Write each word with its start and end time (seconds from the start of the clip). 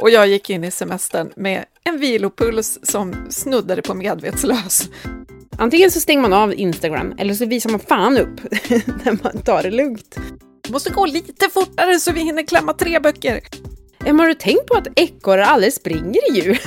Och 0.00 0.10
jag 0.10 0.28
gick 0.28 0.50
in 0.50 0.64
i 0.64 0.70
semestern 0.70 1.32
med 1.36 1.64
en 1.84 1.98
vilopuls 1.98 2.78
som 2.82 3.14
snuddade 3.30 3.82
på 3.82 3.94
medvetslös. 3.94 4.88
Antingen 5.58 5.90
så 5.90 6.00
stänger 6.00 6.22
man 6.22 6.32
av 6.32 6.54
Instagram 6.54 7.14
eller 7.18 7.34
så 7.34 7.46
visar 7.46 7.70
man 7.70 7.80
fan 7.80 8.18
upp 8.18 8.40
när 9.04 9.22
man 9.22 9.42
tar 9.42 9.62
det 9.62 9.70
lugnt. 9.70 10.16
Det 10.60 10.70
måste 10.72 10.90
gå 10.90 11.06
lite 11.06 11.48
fortare 11.48 12.00
så 12.00 12.12
vi 12.12 12.20
hinner 12.20 12.42
klämma 12.42 12.72
tre 12.72 13.00
böcker. 13.00 13.40
Emma, 14.04 14.22
har 14.22 14.28
du 14.28 14.34
tänkt 14.34 14.66
på 14.66 14.74
att 14.74 14.88
ekorrar 14.96 15.42
aldrig 15.42 15.72
springer 15.72 16.30
i 16.30 16.40
jul? 16.40 16.58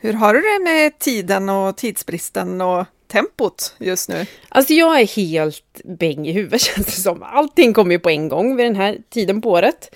Hur 0.00 0.12
har 0.12 0.34
du 0.34 0.40
det 0.40 0.64
med 0.64 0.98
tiden 0.98 1.48
och 1.48 1.76
tidsbristen 1.76 2.60
och 2.60 2.86
tempot 3.12 3.74
just 3.78 4.08
nu? 4.08 4.26
Alltså 4.48 4.72
jag 4.72 5.00
är 5.00 5.06
helt 5.06 5.80
bäng 5.84 6.26
i 6.28 6.32
huvudet 6.32 6.60
känns 6.74 6.86
det 6.86 7.02
som. 7.02 7.22
Allting 7.22 7.72
kommer 7.74 7.92
ju 7.92 7.98
på 7.98 8.10
en 8.10 8.28
gång 8.28 8.56
vid 8.56 8.66
den 8.66 8.76
här 8.76 8.98
tiden 9.10 9.42
på 9.42 9.50
året. 9.50 9.94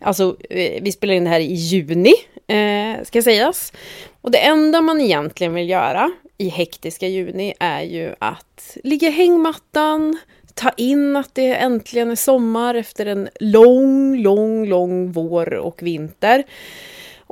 Alltså, 0.00 0.36
eh, 0.50 0.82
vi 0.82 0.92
spelar 0.92 1.14
in 1.14 1.24
det 1.24 1.30
här 1.30 1.40
i 1.40 1.52
juni, 1.52 2.14
eh, 2.46 3.04
ska 3.04 3.22
sägas. 3.22 3.72
Och 4.20 4.30
det 4.30 4.38
enda 4.38 4.80
man 4.80 5.00
egentligen 5.00 5.54
vill 5.54 5.68
göra 5.68 6.10
i 6.38 6.48
hektiska 6.48 7.08
juni 7.08 7.54
är 7.60 7.82
ju 7.82 8.14
att 8.18 8.76
ligga 8.84 9.08
i 9.08 9.10
hängmattan, 9.10 10.18
ta 10.54 10.70
in 10.70 11.16
att 11.16 11.34
det 11.34 11.54
äntligen 11.54 12.10
är 12.10 12.16
sommar 12.16 12.74
efter 12.74 13.06
en 13.06 13.28
lång, 13.40 14.16
lång, 14.16 14.66
lång 14.66 15.12
vår 15.12 15.54
och 15.54 15.82
vinter. 15.82 16.44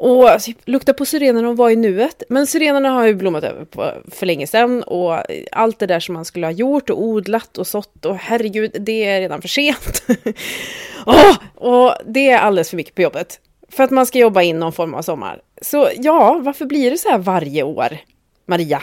Och 0.00 0.30
alltså, 0.30 0.50
lukta 0.64 0.94
på 0.94 1.04
syrenerna 1.04 1.48
och 1.48 1.56
vara 1.56 1.72
i 1.72 1.76
nuet. 1.76 2.22
Men 2.28 2.46
syrenerna 2.46 2.90
har 2.90 3.06
ju 3.06 3.14
blommat 3.14 3.44
över 3.44 3.64
på, 3.64 3.92
för 4.10 4.26
länge 4.26 4.46
sedan 4.46 4.82
och 4.82 5.18
allt 5.52 5.78
det 5.78 5.86
där 5.86 6.00
som 6.00 6.14
man 6.14 6.24
skulle 6.24 6.46
ha 6.46 6.52
gjort 6.52 6.90
och 6.90 7.02
odlat 7.02 7.58
och 7.58 7.66
sått 7.66 8.06
och 8.06 8.16
herregud, 8.16 8.76
det 8.80 9.04
är 9.04 9.20
redan 9.20 9.40
för 9.40 9.48
sent. 9.48 10.02
oh, 11.06 11.36
och 11.54 11.94
det 12.06 12.30
är 12.30 12.38
alldeles 12.38 12.70
för 12.70 12.76
mycket 12.76 12.94
på 12.94 13.02
jobbet. 13.02 13.40
För 13.68 13.84
att 13.84 13.90
man 13.90 14.06
ska 14.06 14.18
jobba 14.18 14.42
in 14.42 14.58
någon 14.58 14.72
form 14.72 14.94
av 14.94 15.02
sommar. 15.02 15.40
Så 15.62 15.90
ja, 15.96 16.40
varför 16.42 16.66
blir 16.66 16.90
det 16.90 16.98
så 16.98 17.08
här 17.08 17.18
varje 17.18 17.62
år, 17.62 17.98
Maria? 18.46 18.82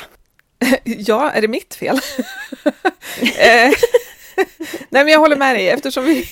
Ja, 0.84 1.32
är 1.32 1.42
det 1.42 1.48
mitt 1.48 1.76
fel? 1.76 2.00
Eh, 3.22 3.72
Nej, 4.90 5.04
men 5.04 5.08
jag 5.08 5.20
håller 5.20 5.36
med 5.36 5.56
dig. 5.56 5.70
Eftersom 5.70 6.06
vi, 6.06 6.28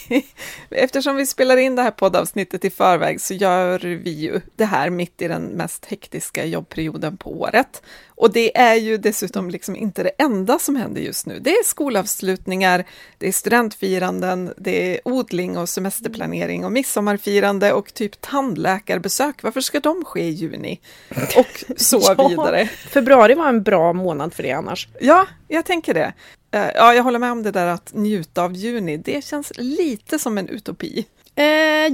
eftersom 0.69 1.15
vi 1.15 1.25
spelar 1.25 1.57
in 1.57 1.75
det 1.75 1.81
här 1.81 1.91
poddavsnittet 1.91 2.65
i 2.65 2.69
förväg 2.69 3.21
så 3.21 3.33
gör 3.33 3.79
vi 3.79 4.09
ju 4.09 4.41
det 4.55 4.65
här 4.65 4.89
mitt 4.89 5.21
i 5.21 5.27
den 5.27 5.43
mest 5.43 5.85
hektiska 5.85 6.45
jobbperioden 6.45 7.17
på 7.17 7.39
året. 7.39 7.81
Och 8.17 8.31
det 8.31 8.57
är 8.57 8.75
ju 8.75 8.97
dessutom 8.97 9.49
liksom 9.49 9.75
inte 9.75 10.03
det 10.03 10.11
enda 10.17 10.59
som 10.59 10.75
händer 10.75 11.01
just 11.01 11.25
nu. 11.25 11.39
Det 11.39 11.49
är 11.49 11.63
skolavslutningar, 11.63 12.85
det 13.17 13.27
är 13.27 13.31
studentfiranden, 13.31 14.53
det 14.57 14.93
är 14.93 14.99
odling 15.05 15.57
och 15.57 15.69
semesterplanering 15.69 16.65
och 16.65 16.71
midsommarfirande 16.71 17.73
och 17.73 17.93
typ 17.93 18.21
tandläkarbesök. 18.21 19.43
Varför 19.43 19.61
ska 19.61 19.79
de 19.79 20.05
ske 20.05 20.21
i 20.21 20.29
juni? 20.29 20.79
Och 21.37 21.63
så 21.77 22.01
ja, 22.17 22.27
vidare. 22.27 22.67
Februari 22.67 23.33
var 23.33 23.49
en 23.49 23.63
bra 23.63 23.93
månad 23.93 24.33
för 24.33 24.43
det 24.43 24.51
annars. 24.51 24.87
Ja, 24.99 25.27
jag 25.47 25.65
tänker 25.65 25.93
det. 25.93 26.13
Eh, 26.55 26.69
ja, 26.75 26.93
jag 26.93 27.03
håller 27.03 27.19
med 27.19 27.31
om 27.31 27.43
det 27.43 27.51
där 27.51 27.67
att 27.67 27.93
njuta 27.93 28.43
av 28.43 28.53
juni. 28.53 28.97
Det 28.97 29.25
känns 29.25 29.51
lite 29.55 30.19
som 30.19 30.37
en 30.37 30.49
utopi. 30.49 31.05
Eh, 31.35 31.45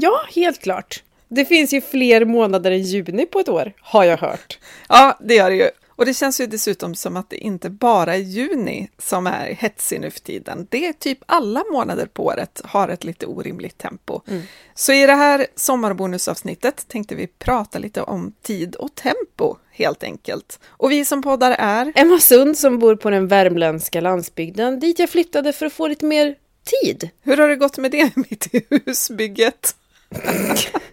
ja, 0.01 0.21
helt 0.35 0.61
klart. 0.61 1.03
Det 1.27 1.45
finns 1.45 1.73
ju 1.73 1.81
fler 1.81 2.25
månader 2.25 2.71
än 2.71 2.81
juni 2.81 3.25
på 3.25 3.39
ett 3.39 3.49
år, 3.49 3.73
har 3.79 4.03
jag 4.03 4.17
hört. 4.17 4.59
Ja, 4.89 5.17
det 5.21 5.35
gör 5.35 5.49
det 5.49 5.55
ju. 5.55 5.69
Och 5.95 6.05
det 6.05 6.13
känns 6.13 6.41
ju 6.41 6.47
dessutom 6.47 6.95
som 6.95 7.17
att 7.17 7.29
det 7.29 7.37
inte 7.37 7.69
bara 7.69 8.15
är 8.15 8.19
juni 8.19 8.89
som 8.97 9.27
är 9.27 9.47
hetsig 9.47 10.01
nu 10.01 10.11
för 10.11 10.19
tiden. 10.19 10.67
Det 10.69 10.87
är 10.87 10.93
typ 10.93 11.19
alla 11.25 11.63
månader 11.71 12.05
på 12.05 12.25
året 12.25 12.61
har 12.63 12.87
ett 12.87 13.03
lite 13.03 13.25
orimligt 13.25 13.77
tempo. 13.77 14.21
Mm. 14.27 14.41
Så 14.73 14.93
i 14.93 15.05
det 15.05 15.15
här 15.15 15.47
sommarbonusavsnittet 15.55 16.87
tänkte 16.87 17.15
vi 17.15 17.27
prata 17.27 17.79
lite 17.79 18.01
om 18.01 18.33
tid 18.41 18.75
och 18.75 18.95
tempo 18.95 19.55
helt 19.71 20.03
enkelt. 20.03 20.59
Och 20.67 20.91
vi 20.91 21.05
som 21.05 21.21
poddar 21.21 21.55
är 21.59 21.93
Emma 21.95 22.19
Sund 22.19 22.57
som 22.57 22.79
bor 22.79 22.95
på 22.95 23.09
den 23.09 23.27
värmländska 23.27 24.01
landsbygden 24.01 24.79
dit 24.79 24.99
jag 24.99 25.09
flyttade 25.09 25.53
för 25.53 25.65
att 25.65 25.73
få 25.73 25.87
lite 25.87 26.05
mer 26.05 26.35
tid. 26.81 27.09
Hur 27.21 27.37
har 27.37 27.47
det 27.47 27.55
gått 27.55 27.77
med 27.77 27.91
det 27.91 28.15
mitt 28.15 28.55
i 28.55 28.65
husbygget? 28.69 29.75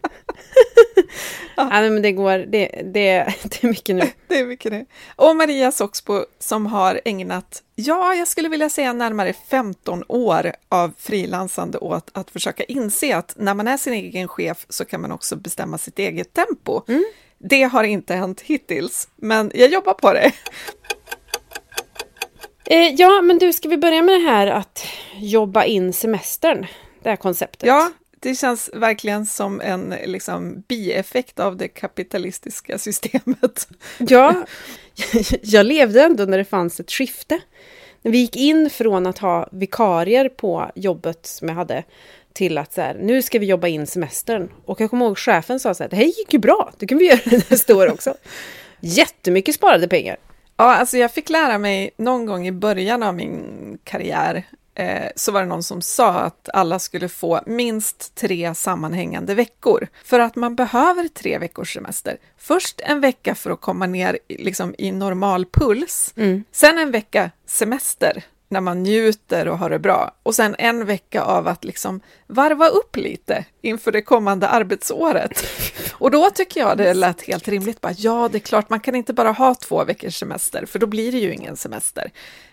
ja. 1.57 1.69
ja, 1.71 1.91
men 1.91 2.03
det 2.03 2.13
går, 2.13 2.39
det, 2.39 2.67
det, 2.85 3.35
det 3.43 3.65
är 3.65 3.69
mycket 3.69 3.97
nu. 3.97 4.03
det 4.29 4.39
är 4.39 4.47
mycket 4.47 4.73
nu. 4.73 4.87
Och 5.17 5.37
Maria 5.37 5.73
Soxbo 5.73 6.25
som 6.39 6.67
har 6.67 7.01
ägnat, 7.05 7.63
ja, 7.75 8.15
jag 8.15 8.29
skulle 8.29 8.49
vilja 8.49 8.71
säga 8.71 8.93
närmare 8.93 9.33
15 9.51 10.05
år 10.09 10.53
av 10.69 10.93
frilansande 10.99 11.79
åt 11.79 12.11
att 12.13 12.31
försöka 12.31 12.65
inse 12.65 13.17
att 13.17 13.35
när 13.37 13.55
man 13.55 13.69
är 13.69 13.77
sin 13.77 13.93
egen 13.93 14.29
chef 14.29 14.67
så 14.69 14.85
kan 14.85 15.01
man 15.01 15.13
också 15.13 15.37
bestämma 15.37 15.79
sitt 15.79 15.99
eget 15.99 16.33
tempo. 16.33 16.83
Mm. 16.89 17.05
Det 17.39 17.63
har 17.63 17.85
inte 17.85 18.15
hänt 18.15 18.41
hittills, 18.41 19.09
men 19.17 19.53
jag 19.55 19.71
jobbar 19.71 19.95
på 19.95 20.13
det. 20.13 20.33
Eh, 22.71 22.95
ja, 22.95 23.23
men 23.23 23.39
du, 23.39 23.53
ska 23.53 23.69
vi 23.69 23.77
börja 23.77 24.03
med 24.03 24.15
det 24.15 24.27
här 24.31 24.47
att 24.47 24.87
jobba 25.17 25.65
in 25.65 25.93
semestern? 25.93 26.67
Det 27.03 27.09
här 27.09 27.17
konceptet. 27.17 27.67
Ja, 27.67 27.91
det 28.21 28.35
känns 28.35 28.71
verkligen 28.73 29.27
som 29.27 29.61
en 29.61 29.95
liksom, 30.05 30.61
bieffekt 30.69 31.41
av 31.41 31.57
det 31.57 31.69
kapitalistiska 31.69 32.79
systemet. 32.79 33.69
Ja, 33.99 34.45
jag 35.43 35.67
levde 35.67 36.03
ändå 36.03 36.25
när 36.25 36.39
det 36.39 36.45
fanns 36.45 36.81
ett 36.81 36.91
skifte. 36.91 37.41
När 38.03 38.13
vi 38.13 38.19
gick 38.19 38.37
in 38.37 38.71
från 38.71 39.07
att 39.07 39.19
ha 39.19 39.49
vikarier 39.53 40.29
på 40.29 40.71
jobbet 40.75 41.27
som 41.27 41.49
jag 41.49 41.55
hade 41.55 41.85
till 42.33 42.59
att 42.59 42.73
så 42.73 42.81
här, 42.81 42.95
nu 42.95 43.23
ska 43.23 43.39
vi 43.39 43.47
jobba 43.47 43.69
in 43.69 43.87
semestern. 43.87 44.49
Och 44.65 44.81
jag 44.81 44.91
kommer 44.91 45.07
ihåg 45.07 45.19
chefen 45.19 45.61
sa 45.61 45.75
så 45.75 45.83
här, 45.83 45.91
det 45.91 45.97
här 45.97 46.05
gick 46.05 46.33
ju 46.33 46.39
bra, 46.39 46.73
det 46.79 46.87
kan 46.87 46.99
vi 46.99 47.07
göra 47.07 47.21
nästa 47.51 47.77
år 47.77 47.93
också. 47.93 48.15
Jättemycket 48.81 49.55
sparade 49.55 49.89
pengar. 49.89 50.17
Ja, 50.57 50.75
alltså 50.75 50.97
jag 50.97 51.13
fick 51.13 51.31
lära 51.31 51.59
mig 51.59 51.91
någon 51.97 52.27
gång 52.27 52.47
i 52.47 52.53
början 52.53 53.03
av 53.03 53.15
min 53.15 53.43
karriär 53.85 54.45
eh, 54.79 55.11
så 55.17 55.33
var 55.33 55.41
det 55.41 55.47
någon 55.47 55.63
som 55.63 55.83
sa 55.83 56.13
att 56.13 56.49
alla 56.53 56.79
skulle 56.79 57.09
få 57.09 57.41
minst 57.47 58.15
tre 58.15 58.55
sammanhängande 58.55 59.35
veckor. 59.35 59.89
För 60.05 60.21
att 60.21 60.37
man 60.37 60.57
behöver 60.57 61.09
tre 61.09 61.39
veckors 61.39 61.75
semester. 61.75 62.17
Först 62.39 62.81
en 62.81 63.01
vecka 63.01 63.35
för 63.35 63.51
att 63.51 63.61
komma 63.61 63.87
ner 63.87 64.19
liksom, 64.29 64.75
i 64.79 64.93
normal 64.93 65.47
puls, 65.47 66.13
mm. 66.17 66.45
sen 66.53 66.79
en 66.79 66.91
vecka 66.91 67.31
semester 67.47 68.25
när 68.49 68.61
man 68.61 68.83
njuter 68.83 69.49
och 69.49 69.59
har 69.59 69.71
det 69.71 69.79
bra. 69.79 70.13
Och 70.23 70.35
sen 70.35 70.55
en 70.59 70.87
vecka 70.87 71.23
av 71.23 71.49
att 71.49 71.65
liksom 71.65 72.01
varva 72.27 72.69
upp 72.69 72.97
lite 72.97 73.45
inför 73.63 73.93
det 73.93 74.03
kommande 74.03 74.49
arbetsåret. 74.49 75.45
Och 75.93 76.11
då 76.11 76.31
tycker 76.31 76.61
jag 76.61 76.79
det 76.79 76.95
lät 76.95 77.23
helt 77.23 77.49
rimligt. 77.49 77.81
Bara, 77.81 77.95
ja, 77.97 78.29
det 78.33 78.39
är 78.39 78.41
klart, 78.41 78.71
man 78.71 78.81
kan 78.81 78.95
inte 78.95 79.13
bara 79.13 79.33
ha 79.33 79.55
två 79.55 79.85
veckors 79.85 80.19
semester, 80.19 80.67
för 80.67 80.79
då 80.79 80.87
blir 80.87 81.13
det 81.13 81.19
ju 81.19 81.35
ingen 81.35 81.57
semester. 81.57 82.11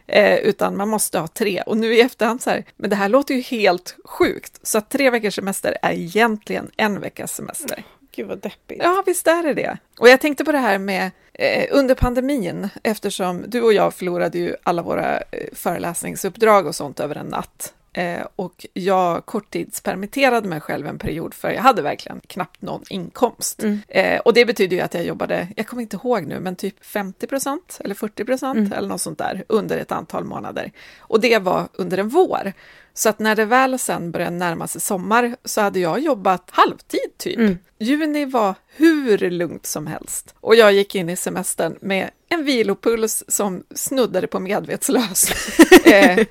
Eh, 0.07 0.35
utan 0.35 0.77
man 0.77 0.89
måste 0.89 1.19
ha 1.19 1.27
tre. 1.27 1.61
Och 1.61 1.77
nu 1.77 1.93
i 1.95 2.01
efterhand 2.01 2.41
så 2.41 2.49
här, 2.49 2.63
men 2.75 2.89
det 2.89 2.95
här 2.95 3.09
låter 3.09 3.35
ju 3.35 3.41
helt 3.41 3.95
sjukt. 4.05 4.67
Så 4.67 4.77
att 4.77 4.89
tre 4.89 5.09
veckors 5.09 5.35
semester 5.35 5.77
är 5.81 5.91
egentligen 5.93 6.71
en 6.77 6.99
veckas 6.99 7.33
semester. 7.33 7.83
Gud 8.15 8.27
vad 8.27 8.39
deppigt. 8.39 8.81
Ja, 8.83 9.03
visst 9.05 9.27
är 9.27 9.43
det 9.43 9.53
det. 9.53 9.77
Och 9.99 10.09
jag 10.09 10.21
tänkte 10.21 10.45
på 10.45 10.51
det 10.51 10.57
här 10.57 10.77
med 10.77 11.11
eh, 11.33 11.65
under 11.71 11.95
pandemin, 11.95 12.69
eftersom 12.83 13.43
du 13.47 13.61
och 13.61 13.73
jag 13.73 13.93
förlorade 13.93 14.37
ju 14.37 14.55
alla 14.63 14.81
våra 14.81 15.17
eh, 15.17 15.23
föreläsningsuppdrag 15.53 16.65
och 16.65 16.75
sånt 16.75 16.99
över 16.99 17.15
en 17.15 17.25
natt. 17.25 17.73
Eh, 17.97 18.25
och 18.35 18.65
jag 18.73 19.25
korttidspermitterade 19.25 20.47
mig 20.47 20.61
själv 20.61 20.87
en 20.87 20.99
period 20.99 21.33
för 21.33 21.49
jag 21.49 21.61
hade 21.61 21.81
verkligen 21.81 22.21
knappt 22.27 22.61
någon 22.61 22.83
inkomst. 22.89 23.63
Mm. 23.63 23.79
Eh, 23.87 24.19
och 24.19 24.33
det 24.33 24.45
betyder 24.45 24.77
ju 24.77 24.83
att 24.83 24.93
jag 24.93 25.05
jobbade, 25.05 25.47
jag 25.55 25.67
kommer 25.67 25.81
inte 25.81 25.95
ihåg 25.95 26.25
nu, 26.25 26.39
men 26.39 26.55
typ 26.55 26.85
50 26.85 27.27
procent 27.27 27.79
eller 27.83 27.95
40 27.95 28.25
procent 28.25 28.57
mm. 28.57 28.73
eller 28.73 28.87
något 28.87 29.01
sånt 29.01 29.17
där 29.17 29.43
under 29.49 29.77
ett 29.77 29.91
antal 29.91 30.23
månader. 30.23 30.71
Och 30.99 31.21
det 31.21 31.39
var 31.39 31.67
under 31.73 31.97
en 31.97 32.09
vår. 32.09 32.53
Så 32.93 33.09
att 33.09 33.19
när 33.19 33.35
det 33.35 33.45
väl 33.45 33.79
sen 33.79 34.11
började 34.11 34.35
närma 34.35 34.67
sig 34.67 34.81
sommar 34.81 35.35
så 35.43 35.61
hade 35.61 35.79
jag 35.79 35.99
jobbat 35.99 36.49
halvtid 36.51 37.17
typ. 37.17 37.37
Mm. 37.37 37.57
Juni 37.79 38.25
var 38.25 38.55
hur 38.75 39.17
lugnt 39.29 39.65
som 39.65 39.87
helst. 39.87 40.35
Och 40.39 40.55
jag 40.55 40.73
gick 40.73 40.95
in 40.95 41.09
i 41.09 41.15
semestern 41.15 41.77
med 41.81 42.09
en 42.29 42.45
vilopuls 42.45 43.23
som 43.27 43.63
snuddade 43.75 44.27
på 44.27 44.39
medvetslös. 44.39 45.29
eh, 45.85 46.25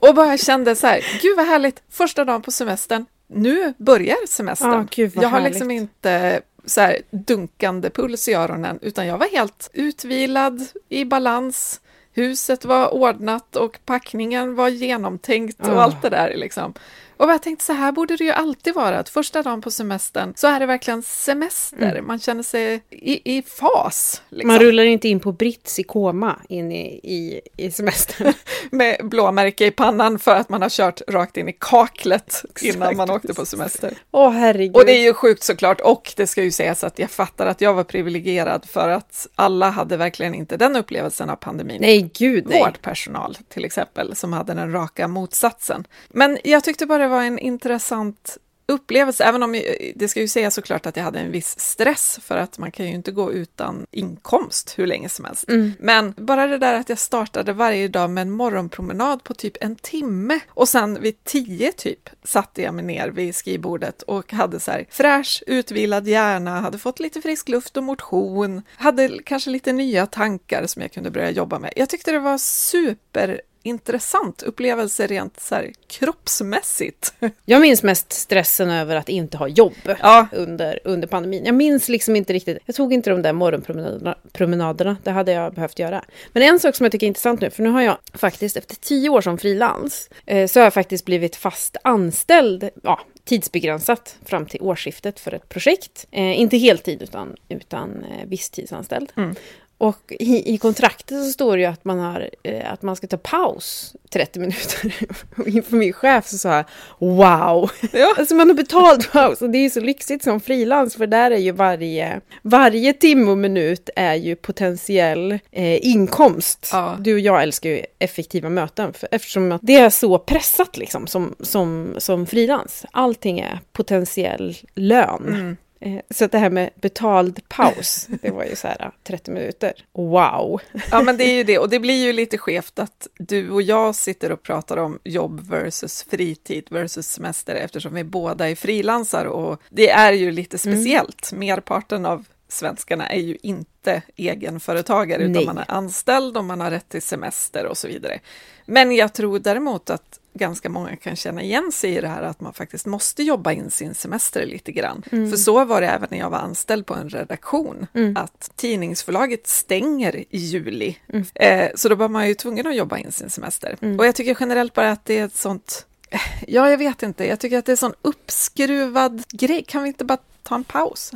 och 0.00 0.14
bara 0.14 0.38
kände 0.38 0.76
så 0.76 0.86
här, 0.86 1.18
gud 1.22 1.36
vad 1.36 1.46
härligt, 1.46 1.82
första 1.90 2.24
dagen 2.24 2.42
på 2.42 2.50
semestern, 2.50 3.06
nu 3.26 3.74
börjar 3.78 4.26
semestern. 4.28 4.88
Gud, 4.90 5.12
jag 5.14 5.22
har 5.22 5.28
härligt. 5.30 5.52
liksom 5.52 5.70
inte 5.70 6.40
så 6.64 6.80
här 6.80 6.98
dunkande 7.10 7.90
puls 7.90 8.28
i 8.28 8.34
öronen, 8.34 8.78
utan 8.82 9.06
jag 9.06 9.18
var 9.18 9.26
helt 9.26 9.70
utvilad, 9.72 10.66
i 10.88 11.04
balans, 11.04 11.80
huset 12.12 12.64
var 12.64 12.94
ordnat 12.94 13.56
och 13.56 13.78
packningen 13.84 14.54
var 14.54 14.68
genomtänkt 14.68 15.60
och 15.60 15.68
oh. 15.68 15.82
allt 15.82 16.02
det 16.02 16.10
där 16.10 16.34
liksom. 16.36 16.74
Och 17.20 17.30
jag 17.30 17.42
tänkte 17.42 17.64
så 17.64 17.72
här 17.72 17.92
borde 17.92 18.16
det 18.16 18.24
ju 18.24 18.30
alltid 18.30 18.74
vara, 18.74 18.98
att 18.98 19.08
första 19.08 19.42
dagen 19.42 19.60
på 19.60 19.70
semestern 19.70 20.32
så 20.36 20.46
är 20.46 20.60
det 20.60 20.66
verkligen 20.66 21.02
semester. 21.02 21.92
Mm. 21.92 22.06
Man 22.06 22.18
känner 22.18 22.42
sig 22.42 22.82
i, 22.90 23.36
i 23.38 23.42
fas. 23.42 24.22
Liksom. 24.28 24.48
Man 24.48 24.58
rullar 24.58 24.84
inte 24.84 25.08
in 25.08 25.20
på 25.20 25.32
Brits 25.32 25.78
i 25.78 25.82
koma 25.82 26.36
in 26.48 26.72
i, 26.72 27.00
i, 27.02 27.40
i 27.56 27.70
semestern. 27.70 28.32
Med 28.70 29.00
blåmärke 29.02 29.66
i 29.66 29.70
pannan 29.70 30.18
för 30.18 30.36
att 30.36 30.48
man 30.48 30.62
har 30.62 30.68
kört 30.68 31.00
rakt 31.08 31.36
in 31.36 31.48
i 31.48 31.56
kaklet 31.60 32.44
innan 32.62 32.96
man 32.96 33.10
åkte 33.10 33.34
på 33.34 33.46
semester. 33.46 33.94
Åh 34.10 34.30
herregud. 34.30 34.76
Och 34.76 34.86
det 34.86 34.92
är 34.92 35.02
ju 35.02 35.14
sjukt 35.14 35.42
såklart, 35.42 35.80
och 35.80 36.12
det 36.16 36.26
ska 36.26 36.42
ju 36.42 36.50
sägas 36.50 36.84
att 36.84 36.98
jag 36.98 37.10
fattar 37.10 37.46
att 37.46 37.60
jag 37.60 37.74
var 37.74 37.84
privilegierad 37.84 38.64
för 38.64 38.88
att 38.88 39.26
alla 39.34 39.70
hade 39.70 39.96
verkligen 39.96 40.34
inte 40.34 40.56
den 40.56 40.76
upplevelsen 40.76 41.30
av 41.30 41.36
pandemin. 41.36 41.80
Nej, 41.80 42.10
gud 42.14 42.46
nej. 42.48 42.60
Vårdpersonal 42.60 43.38
till 43.48 43.64
exempel, 43.64 44.16
som 44.16 44.32
hade 44.32 44.54
den 44.54 44.72
raka 44.72 45.08
motsatsen. 45.08 45.86
Men 46.08 46.38
jag 46.44 46.64
tyckte 46.64 46.86
bara 46.86 47.09
var 47.10 47.22
en 47.22 47.38
intressant 47.38 48.38
upplevelse, 48.66 49.24
även 49.24 49.42
om 49.42 49.54
jag- 49.54 49.92
det 49.96 50.08
ska 50.08 50.20
ju 50.20 50.28
sägas 50.28 50.54
såklart 50.54 50.86
att 50.86 50.96
jag 50.96 51.04
hade 51.04 51.18
en 51.18 51.30
viss 51.30 51.60
stress 51.60 52.18
för 52.22 52.36
att 52.36 52.58
man 52.58 52.70
kan 52.72 52.86
ju 52.86 52.92
inte 52.92 53.12
gå 53.12 53.32
utan 53.32 53.86
inkomst 53.90 54.74
hur 54.76 54.86
länge 54.86 55.08
som 55.08 55.24
helst. 55.24 55.48
Mm. 55.48 55.72
Men 55.78 56.14
bara 56.16 56.46
det 56.46 56.58
där 56.58 56.74
att 56.74 56.88
jag 56.88 56.98
startade 56.98 57.52
varje 57.52 57.88
dag 57.88 58.10
med 58.10 58.22
en 58.22 58.30
morgonpromenad 58.30 59.24
på 59.24 59.34
typ 59.34 59.56
en 59.60 59.76
timme 59.76 60.40
och 60.48 60.68
sen 60.68 61.00
vid 61.02 61.24
tio 61.24 61.72
typ 61.72 62.08
satte 62.24 62.62
jag 62.62 62.74
mig 62.74 62.84
ner 62.84 63.08
vid 63.08 63.34
skrivbordet 63.34 64.02
och 64.02 64.32
hade 64.32 64.60
så 64.60 64.70
här 64.70 64.86
fräsch, 64.90 65.42
utvilad 65.46 66.08
hjärna, 66.08 66.60
hade 66.60 66.78
fått 66.78 67.00
lite 67.00 67.20
frisk 67.20 67.48
luft 67.48 67.76
och 67.76 67.82
motion, 67.84 68.62
hade 68.76 69.18
kanske 69.24 69.50
lite 69.50 69.72
nya 69.72 70.06
tankar 70.06 70.66
som 70.66 70.82
jag 70.82 70.92
kunde 70.92 71.10
börja 71.10 71.30
jobba 71.30 71.58
med. 71.58 71.72
Jag 71.76 71.88
tyckte 71.88 72.12
det 72.12 72.18
var 72.18 72.38
super 72.38 73.40
intressant 73.62 74.42
upplevelse 74.42 75.06
rent 75.06 75.40
så 75.40 75.54
här 75.54 75.72
kroppsmässigt. 75.88 77.14
Jag 77.44 77.60
minns 77.60 77.82
mest 77.82 78.12
stressen 78.12 78.70
över 78.70 78.96
att 78.96 79.08
inte 79.08 79.36
ha 79.36 79.48
jobb 79.48 79.74
Ja. 80.00 80.26
under, 80.32 80.78
under 80.84 81.08
pandemin. 81.08 81.44
Jag 81.44 81.54
minns 81.54 81.88
liksom 81.88 82.16
inte 82.16 82.32
riktigt, 82.32 82.58
jag 82.66 82.74
tog 82.76 82.92
inte 82.92 83.10
de 83.10 83.22
där 83.22 83.32
morgonpromenaderna, 83.32 84.14
promenaderna, 84.32 84.96
det 85.04 85.10
hade 85.10 85.32
jag 85.32 85.54
behövt 85.54 85.78
göra. 85.78 86.04
Men 86.32 86.42
en 86.42 86.60
sak 86.60 86.76
som 86.76 86.84
jag 86.84 86.92
tycker 86.92 87.06
är 87.06 87.08
intressant 87.08 87.40
nu, 87.40 87.50
för 87.50 87.62
nu 87.62 87.68
har 87.70 87.82
jag 87.82 87.98
faktiskt 88.14 88.56
efter 88.56 88.76
tio 88.76 89.08
år 89.08 89.20
som 89.20 89.38
frilans, 89.38 90.10
eh, 90.26 90.46
så 90.46 90.60
har 90.60 90.64
jag 90.64 90.74
faktiskt 90.74 91.04
blivit 91.04 91.36
fast 91.36 91.76
anställd, 91.84 92.70
ja, 92.82 93.00
tidsbegränsat 93.24 94.16
fram 94.24 94.46
till 94.46 94.62
årsskiftet 94.62 95.20
för 95.20 95.34
ett 95.34 95.48
projekt. 95.48 96.06
Eh, 96.10 96.40
inte 96.40 96.56
heltid 96.56 97.02
utan, 97.02 97.36
utan 97.48 98.04
eh, 98.04 98.26
visstidsanställd. 98.26 99.12
Mm. 99.16 99.34
Och 99.80 100.12
i, 100.18 100.54
i 100.54 100.58
kontraktet 100.58 101.24
så 101.24 101.32
står 101.32 101.56
det 101.56 101.62
ju 101.62 101.68
att 101.68 101.84
man, 101.84 101.98
har, 101.98 102.30
eh, 102.42 102.72
att 102.72 102.82
man 102.82 102.96
ska 102.96 103.06
ta 103.06 103.16
paus 103.16 103.96
30 104.10 104.40
minuter. 104.40 104.94
Och 105.36 105.48
inför 105.48 105.76
min 105.76 105.92
chef 105.92 106.26
så 106.26 106.38
sa 106.38 106.56
jag 106.56 106.64
wow! 106.98 107.70
Ja. 107.92 108.14
Alltså 108.18 108.34
man 108.34 108.48
har 108.48 108.54
betalt 108.54 109.12
paus 109.12 109.42
och 109.42 109.50
det 109.50 109.58
är 109.58 109.62
ju 109.62 109.70
så 109.70 109.80
lyxigt 109.80 110.24
som 110.24 110.40
frilans 110.40 110.94
för 110.94 111.06
där 111.06 111.30
är 111.30 111.38
ju 111.38 111.52
varje, 111.52 112.20
varje 112.42 112.92
timme 112.92 113.30
och 113.30 113.38
minut 113.38 113.90
är 113.96 114.14
ju 114.14 114.36
potentiell 114.36 115.32
eh, 115.50 115.86
inkomst. 115.86 116.70
Ja. 116.72 116.96
Du 117.00 117.14
och 117.14 117.20
jag 117.20 117.42
älskar 117.42 117.70
ju 117.70 117.82
effektiva 117.98 118.48
möten 118.48 118.92
för, 118.92 119.08
eftersom 119.12 119.52
att 119.52 119.60
det 119.64 119.76
är 119.76 119.90
så 119.90 120.18
pressat 120.18 120.76
liksom 120.76 121.06
som, 121.06 121.34
som, 121.40 121.94
som 121.98 122.26
frilans. 122.26 122.84
Allting 122.90 123.40
är 123.40 123.60
potentiell 123.72 124.56
lön. 124.74 125.28
Mm. 125.28 125.56
Eh, 125.80 126.00
Så 126.10 126.26
det 126.26 126.38
här 126.38 126.50
med 126.50 126.70
betald 126.74 127.48
paus, 127.48 128.08
det 128.22 128.30
var 128.30 128.44
ju 128.44 128.56
så 128.56 128.68
här 128.68 128.90
30 129.04 129.30
minuter. 129.30 129.72
Wow! 129.92 130.60
Ja, 130.90 131.02
men 131.02 131.16
det 131.16 131.24
är 131.24 131.34
ju 131.34 131.44
det. 131.44 131.58
Och 131.58 131.68
det 131.70 131.80
blir 131.80 132.04
ju 132.06 132.12
lite 132.12 132.38
skevt 132.38 132.78
att 132.78 133.06
du 133.18 133.50
och 133.50 133.62
jag 133.62 133.94
sitter 133.94 134.32
och 134.32 134.42
pratar 134.42 134.76
om 134.76 134.98
jobb 135.04 135.40
versus 135.50 136.06
fritid 136.10 136.66
versus 136.70 137.06
semester 137.06 137.54
eftersom 137.54 137.94
vi 137.94 138.04
båda 138.04 138.50
är 138.50 138.54
frilansare 138.54 139.28
och 139.28 139.60
det 139.70 139.90
är 139.90 140.12
ju 140.12 140.30
lite 140.30 140.58
speciellt. 140.58 141.32
Merparten 141.32 142.06
av 142.06 142.24
svenskarna 142.50 143.06
är 143.06 143.20
ju 143.20 143.36
inte 143.42 144.02
egenföretagare 144.16 145.22
utan 145.22 145.32
Nej. 145.32 145.46
man 145.46 145.58
är 145.58 145.70
anställd 145.70 146.36
och 146.36 146.44
man 146.44 146.60
har 146.60 146.70
rätt 146.70 146.88
till 146.88 147.02
semester 147.02 147.66
och 147.66 147.78
så 147.78 147.88
vidare. 147.88 148.20
Men 148.66 148.92
jag 148.92 149.12
tror 149.12 149.38
däremot 149.38 149.90
att 149.90 150.20
ganska 150.34 150.68
många 150.68 150.96
kan 150.96 151.16
känna 151.16 151.42
igen 151.42 151.72
sig 151.72 151.96
i 151.96 152.00
det 152.00 152.08
här 152.08 152.22
att 152.22 152.40
man 152.40 152.52
faktiskt 152.52 152.86
måste 152.86 153.22
jobba 153.22 153.52
in 153.52 153.70
sin 153.70 153.94
semester 153.94 154.46
lite 154.46 154.72
grann. 154.72 155.02
För 155.02 155.36
så 155.36 155.64
var 155.64 155.80
det 155.80 155.86
även 155.86 156.08
när 156.10 156.18
jag 156.18 156.30
var 156.30 156.38
anställd 156.38 156.86
på 156.86 156.94
en 156.94 157.08
redaktion, 157.08 157.86
att 158.16 158.50
tidningsförlaget 158.56 159.46
stänger 159.46 160.16
i 160.16 160.38
juli. 160.38 160.96
Eh, 161.34 161.68
så 161.74 161.88
då 161.88 161.94
var 161.94 162.08
man 162.08 162.28
ju 162.28 162.34
tvungen 162.34 162.66
att 162.66 162.76
jobba 162.76 162.98
in 162.98 163.12
sin 163.12 163.30
semester. 163.30 163.76
Och 163.98 164.06
jag 164.06 164.14
tycker 164.14 164.36
generellt 164.40 164.74
bara 164.74 164.90
att 164.90 165.04
det 165.04 165.18
är 165.18 165.24
ett 165.24 165.36
sånt 165.36 165.86
eh, 166.10 166.20
Ja, 166.48 166.70
jag 166.70 166.78
vet 166.78 167.02
inte. 167.02 167.26
Jag 167.26 167.40
tycker 167.40 167.58
att 167.58 167.66
det 167.66 167.70
är 167.70 167.74
en 167.74 167.76
sån 167.76 167.94
uppskruvad 168.02 169.22
grej. 169.32 169.64
Kan 169.68 169.82
vi 169.82 169.88
inte 169.88 170.04
bara 170.04 170.18
ta 170.50 170.54
en 170.56 170.64
paus? 170.64 171.12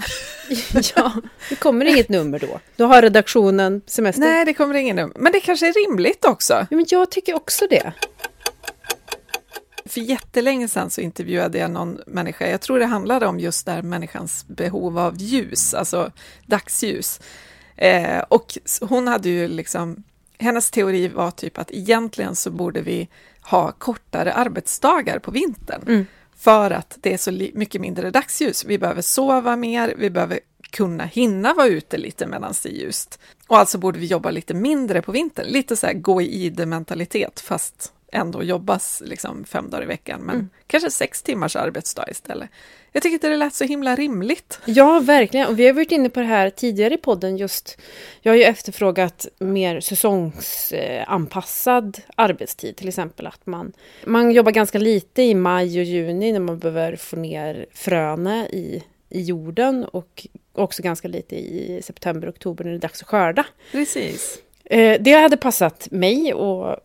ja, 0.97 1.13
det 1.49 1.57
kommer 1.57 1.85
inget 1.85 2.09
nummer 2.09 2.39
då. 2.39 2.61
Då 2.77 2.87
har 2.87 3.03
redaktionen 3.03 3.83
semester. 3.87 4.21
Nej, 4.21 4.45
det 4.45 4.55
kommer 4.55 4.75
ingen 4.75 4.97
nu. 4.97 5.13
Men 5.17 5.33
det 5.33 5.41
kanske 5.41 5.69
är 5.69 5.87
rimligt 5.87 6.25
också. 6.25 6.53
Ja, 6.53 6.77
men 6.77 6.87
jag 6.89 7.11
tycker 7.11 7.35
också 7.35 7.67
det. 7.71 7.93
För 9.87 10.01
jättelänge 10.01 10.69
sedan 10.69 10.91
så 10.91 11.01
intervjuade 11.01 11.59
jag 11.59 11.71
någon 11.71 12.01
människa, 12.07 12.49
jag 12.49 12.61
tror 12.61 12.79
det 12.79 12.87
handlade 12.87 13.27
om 13.27 13.41
just 13.41 13.67
där 13.67 13.83
människans 13.83 14.45
behov 14.49 14.99
av 14.99 15.17
ljus, 15.17 15.75
alltså 15.75 16.13
dagsljus. 16.47 17.21
Eh, 17.77 18.19
och 18.19 18.59
hon 18.81 19.09
hade 19.09 19.29
ju 19.29 19.49
liksom, 19.49 20.03
hennes 20.39 20.71
teori 20.71 21.09
var 21.09 21.31
typ 21.31 21.59
att 21.59 21.71
egentligen 21.71 22.37
så 22.37 22.51
borde 22.51 22.81
vi 22.81 23.09
ha 23.43 23.73
kortare 23.73 24.33
arbetsdagar 24.33 25.19
på 25.19 25.31
vintern. 25.31 25.83
Mm. 25.87 26.07
För 26.44 26.70
att 26.70 26.99
det 27.00 27.12
är 27.12 27.17
så 27.17 27.31
mycket 27.31 27.81
mindre 27.81 28.11
dagsljus. 28.11 28.64
Vi 28.64 28.79
behöver 28.79 29.02
sova 29.02 29.56
mer, 29.56 29.94
vi 29.99 30.11
behöver 30.11 30.41
kunna 30.70 31.05
hinna 31.05 31.55
vara 31.55 31.67
ute 31.67 31.99
lite 31.99 32.26
medan 32.26 32.55
det 32.62 32.69
är 32.69 32.73
ljust. 32.73 33.19
Och 33.49 33.58
alltså 33.58 33.79
borde 33.79 33.99
vi 33.99 34.06
jobba 34.06 34.31
lite 34.31 34.55
mindre 34.55 35.02
på 35.02 35.12
vintern. 35.12 35.46
Lite 35.46 35.76
så 35.76 35.87
här 35.87 35.94
gå 35.94 36.23
i 36.23 36.50
det 36.50 36.67
mentalitet 36.67 37.41
fast 37.41 37.93
ändå 38.15 38.43
jobbas 38.43 39.03
liksom 39.05 39.45
fem 39.45 39.71
dagar 39.71 39.83
i 39.83 39.87
veckan. 39.87 40.21
Men 40.21 40.35
Mm. 40.35 40.49
kanske 40.67 40.91
sex 40.91 41.23
timmars 41.23 41.57
arbetsdag 41.57 42.11
istället. 42.11 42.51
Jag 42.93 43.03
tycker 43.03 43.15
inte 43.15 43.29
det 43.29 43.37
lät 43.37 43.55
så 43.55 43.65
himla 43.65 43.97
rimligt. 43.97 44.61
Ja, 44.65 45.01
verkligen. 45.01 45.49
Och 45.49 45.59
vi 45.59 45.67
har 45.67 45.73
varit 45.73 45.93
inne 45.93 46.09
på 46.11 46.21
det 46.21 46.27
här 46.27 46.51
tidigare 46.51 46.95
i 46.95 46.97
podden. 46.97 47.37
Just, 47.37 47.79
jag 48.23 48.33
har 48.33 48.37
ju 48.37 48.43
efterfrågat 48.45 49.27
mer 49.39 49.81
säsongsanpassad 49.81 51.99
arbetstid. 52.17 52.77
Till 52.77 52.89
exempel 52.89 53.27
att 53.27 53.47
man, 53.47 53.73
man 54.05 54.33
jobbar 54.33 54.53
ganska 54.53 54.79
lite 54.79 55.23
i 55.23 55.35
maj 55.35 55.79
och 55.79 55.85
juni 55.85 56.33
när 56.33 56.41
man 56.41 56.59
behöver 56.59 56.97
få 56.97 57.17
ner 57.17 57.67
fröna 57.73 58.49
i, 58.49 58.83
i 59.09 59.23
jorden. 59.23 59.85
Och 59.85 60.27
också 60.53 60.83
ganska 60.83 61.09
lite 61.09 61.37
i 61.37 61.81
september 61.85 62.29
och 62.29 62.35
oktober 62.35 62.65
när 62.65 62.71
det 62.71 62.77
är 62.77 62.81
dags 62.81 63.03
att 63.03 63.09
skörda. 63.09 63.47
Precis. 63.73 64.39
Eh, 64.65 65.01
det 65.01 65.13
hade 65.13 65.37
passat 65.37 65.89
mig 65.91 66.35
och 66.35 66.77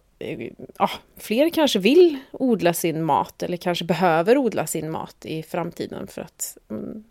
ja, 0.77 0.89
fler 1.17 1.49
kanske 1.49 1.79
vill 1.79 2.17
odla 2.31 2.73
sin 2.73 3.03
mat 3.03 3.43
eller 3.43 3.57
kanske 3.57 3.85
behöver 3.85 4.37
odla 4.37 4.67
sin 4.67 4.91
mat 4.91 5.25
i 5.25 5.43
framtiden 5.43 6.07
för 6.07 6.21
att 6.21 6.57
mm, 6.69 7.03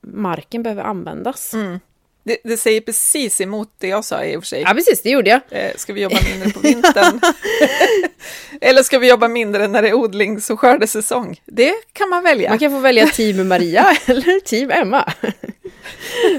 marken 0.00 0.62
behöver 0.62 0.82
användas. 0.82 1.54
Mm. 1.54 1.80
Det, 2.24 2.36
det 2.44 2.56
säger 2.56 2.80
precis 2.80 3.40
emot 3.40 3.68
det 3.78 3.88
jag 3.88 4.04
sa 4.04 4.24
i 4.24 4.36
och 4.36 4.42
för 4.42 4.46
sig. 4.46 4.62
Ja, 4.62 4.74
precis, 4.74 5.02
det 5.02 5.10
gjorde 5.10 5.30
jag. 5.30 5.40
Eh, 5.50 5.70
Ska 5.76 5.92
vi 5.92 6.00
jobba 6.02 6.16
mindre 6.30 6.50
på 6.50 6.60
vintern? 6.60 7.20
Eller 8.60 8.82
ska 8.82 8.98
vi 8.98 9.08
jobba 9.08 9.28
mindre 9.28 9.68
när 9.68 9.82
det 9.82 9.88
är 9.88 9.94
odlings 9.94 10.50
och 10.50 10.60
skördesäsong? 10.60 11.40
Det 11.44 11.74
kan 11.92 12.08
man 12.08 12.22
välja. 12.22 12.48
Man 12.50 12.58
kan 12.58 12.70
få 12.70 12.78
välja 12.78 13.06
team 13.06 13.48
Maria 13.48 13.96
eller 14.06 14.40
team 14.40 14.70
Emma. 14.70 15.12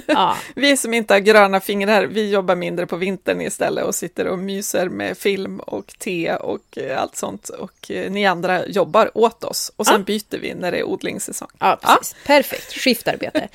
ja, 0.05 0.37
Vi 0.55 0.77
som 0.77 0.93
inte 0.93 1.13
har 1.13 1.19
gröna 1.19 1.59
fingrar, 1.61 2.05
vi 2.05 2.29
jobbar 2.29 2.55
mindre 2.55 2.87
på 2.87 2.95
vintern 2.95 3.41
istället 3.41 3.85
och 3.85 3.95
sitter 3.95 4.27
och 4.27 4.39
myser 4.39 4.89
med 4.89 5.17
film 5.17 5.59
och 5.59 5.93
te 5.99 6.33
och 6.35 6.77
eh, 6.77 7.01
allt 7.01 7.15
sånt. 7.15 7.49
Och 7.49 7.91
eh, 7.91 8.11
ni 8.11 8.25
andra 8.25 8.65
jobbar 8.67 9.11
åt 9.13 9.43
oss 9.43 9.71
och 9.75 9.85
sen 9.85 9.95
Ja. 9.95 10.03
byter 10.05 10.39
vi 10.41 10.53
när 10.53 10.71
det 10.71 10.77
är 10.77 10.83
odlingssäsong. 10.83 11.49
ja, 11.59 11.79
precis. 11.81 12.15
Perfekt, 12.25 12.73
skiftarbete. 12.73 13.47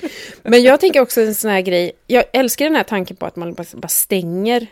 Men 0.43 0.63
jag 0.63 0.79
tänker 0.79 0.99
också 1.01 1.21
en 1.21 1.35
sån 1.35 1.51
här 1.51 1.61
grej, 1.61 1.91
jag 2.07 2.20
jag 2.21 2.39
älskar 2.41 2.65
den 2.65 2.75
här 2.75 2.83
tanken 2.83 3.15
på 3.15 3.25
att 3.25 3.35
man 3.35 3.53
bara, 3.53 3.65
bara 3.73 3.87
stänger, 3.87 4.67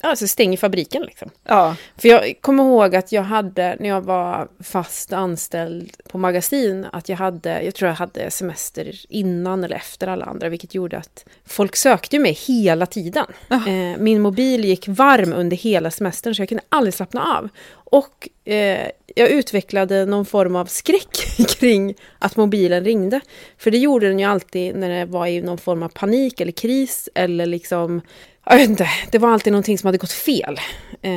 alltså 0.00 0.28
stänger 0.28 0.56
fabriken 0.56 1.02
liksom. 1.02 1.30
Ja, 1.44 1.76
För 1.96 2.08
jag 2.08 2.34
kommer 2.40 2.64
ihåg 2.64 2.96
att 2.96 3.12
jag 3.12 3.22
hade, 3.22 3.76
när 3.80 3.88
jag 3.88 4.00
var 4.00 4.48
fast 4.60 5.12
anställd 5.12 5.96
på 6.08 6.18
magasin, 6.18 6.86
att 6.92 7.08
jag 7.08 7.16
hade, 7.16 7.62
jag 7.62 7.74
tror 7.74 7.88
jag 7.88 7.96
hade 7.96 8.30
semester 8.30 9.00
innan 9.08 9.64
eller 9.64 9.76
efter 9.76 10.06
alla 10.06 10.24
andra, 10.24 10.48
vilket 10.48 10.74
gjorde 10.74 10.98
att 10.98 11.24
folk 11.46 11.76
sökte 11.76 12.18
mig 12.18 12.32
hela 12.32 12.86
tiden. 12.86 13.26
Eh, 13.50 13.98
min 13.98 14.22
mobil 14.22 14.64
gick 14.64 14.88
varm 14.88 15.32
under 15.32 15.56
hela 15.56 15.90
semestern, 15.90 16.34
så 16.34 16.42
jag 16.42 16.48
kunde 16.48 16.64
aldrig 16.68 16.94
slappna 16.94 17.36
av. 17.38 17.48
Och 17.72 18.28
eh, 18.44 18.88
jag 19.14 19.30
utvecklade 19.30 20.06
någon 20.06 20.26
form 20.26 20.56
av 20.56 20.66
skräck 20.66 21.16
kring 21.58 21.94
att 22.18 22.36
mobilen 22.36 22.84
ringde. 22.84 23.20
För 23.58 23.70
det 23.70 23.78
gjorde 23.78 24.08
den 24.08 24.18
ju 24.18 24.24
alltid 24.24 24.76
när 24.76 24.88
det 24.88 25.04
var 25.04 25.26
i 25.26 25.42
någon 25.42 25.58
form 25.58 25.82
av 25.82 25.88
panik 25.88 26.40
eller 26.40 26.52
kris 26.52 27.08
eller 27.14 27.46
liksom 27.46 28.00
Jag 28.44 28.56
vet 28.56 28.70
inte, 28.70 28.88
det 29.10 29.18
var 29.18 29.28
alltid 29.28 29.52
någonting 29.52 29.78
som 29.78 29.86
hade 29.86 29.98
gått 29.98 30.12
fel. 30.12 30.60
Eh, 31.02 31.10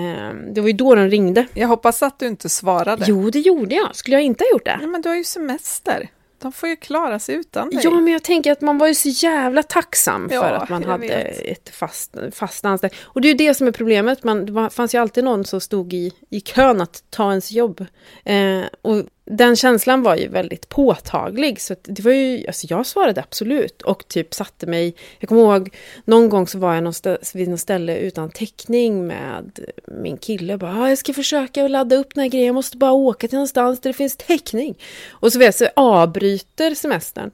det 0.53 0.62
var 0.62 0.67
ju 0.67 0.74
då 0.74 0.96
de 0.96 1.08
ringde. 1.10 1.46
Jag 1.53 1.67
hoppas 1.67 2.03
att 2.03 2.20
du 2.20 2.27
inte 2.27 2.50
svarade. 2.50 3.05
Jo, 3.08 3.29
det 3.29 3.39
gjorde 3.39 3.75
jag. 3.75 3.96
Skulle 3.96 4.15
jag 4.15 4.24
inte 4.24 4.44
ha 4.44 4.50
gjort 4.51 4.65
det? 4.65 4.79
Ja, 4.82 4.88
men 4.88 5.01
du 5.01 5.10
har 5.10 5.15
ju 5.15 5.24
semester. 5.24 6.10
De 6.41 6.51
får 6.51 6.70
ju 6.70 6.75
klara 6.75 7.20
sig 7.20 7.36
utan 7.36 7.70
dig. 7.70 7.79
Ja, 7.84 7.91
men 7.91 8.13
jag 8.13 8.24
tänker 8.24 8.51
att 8.51 8.62
man 8.62 8.77
var 8.77 8.88
ju 8.88 8.96
så 8.96 9.10
jävla 9.10 9.63
tacksam 9.63 10.29
Ja, 10.32 10.41
för 10.41 10.51
att 10.51 10.70
man 10.70 10.84
hade 10.84 11.08
vet. 11.08 11.39
ett 11.39 11.70
fast, 11.70 12.15
fast 12.32 12.65
anställd. 12.65 12.94
Och 13.01 13.22
det 13.22 13.27
är 13.27 13.29
ju 13.29 13.38
det 13.38 13.53
som 13.53 13.67
är 13.67 13.72
problemet. 13.72 14.24
Man, 14.24 14.46
det 14.46 14.70
fanns 14.70 14.96
ju 14.96 15.01
alltid 15.01 15.24
någon 15.24 15.46
som 15.46 15.62
stod 15.62 15.94
i, 15.94 16.12
i 16.29 16.41
kön 16.41 16.82
att 16.82 17.03
ta 17.10 17.29
ens 17.29 17.51
jobb. 17.51 17.86
Eh, 18.25 18.62
och 18.82 19.03
den 19.25 19.55
känslan 19.55 20.03
var 20.03 20.15
ju 20.15 20.27
väldigt 20.27 20.70
påtaglig. 20.70 21.62
Så 21.62 21.75
det 21.84 22.03
var 22.03 22.12
ju, 22.12 22.48
alltså 22.48 22.67
jag 22.70 22.86
svarade 22.86 23.22
absolut 23.22 23.82
och 23.82 24.08
typ 24.08 24.34
satte 24.34 24.67
mig... 24.67 24.96
Jag 25.20 25.29
kommer 25.29 25.41
ihåg 25.41 25.75
någon 26.05 26.29
gång 26.29 26.48
så 26.48 26.60
var 26.60 26.74
jag 26.74 26.84
någonstans, 26.84 27.36
vid 27.36 27.50
något 27.50 27.60
ställe 27.60 27.98
utan 27.98 28.29
täckning 28.29 29.08
med 29.08 29.60
min 29.88 30.17
kille. 30.17 30.58
Bara, 30.58 30.82
ah, 30.82 30.89
jag 30.89 30.98
ska 30.98 31.13
försöka 31.13 31.67
ladda 31.67 31.96
upp 31.96 32.15
den 32.15 32.22
här 32.22 32.29
grejen, 32.29 32.48
jag 32.48 32.55
måste 32.55 32.77
bara 32.77 32.91
åka 32.91 33.27
till 33.27 33.36
någonstans 33.36 33.79
där 33.79 33.89
det 33.89 33.98
finns 33.98 34.17
täckning. 34.17 34.77
Och 35.10 35.34
så, 35.34 35.39
vet, 35.39 35.55
så 35.55 35.67
avbryter 35.75 36.75
semestern. 36.75 37.32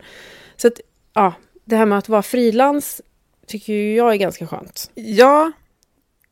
Så 0.57 0.67
att, 0.67 0.79
ja, 1.13 1.33
det 1.65 1.75
här 1.75 1.86
med 1.86 1.98
att 1.98 2.10
vara 2.10 2.21
frilans 2.21 3.01
tycker 3.48 3.74
ju 3.74 3.95
jag 3.95 4.12
är 4.12 4.17
ganska 4.17 4.48
skönt. 4.48 4.91
Ja, 4.93 5.51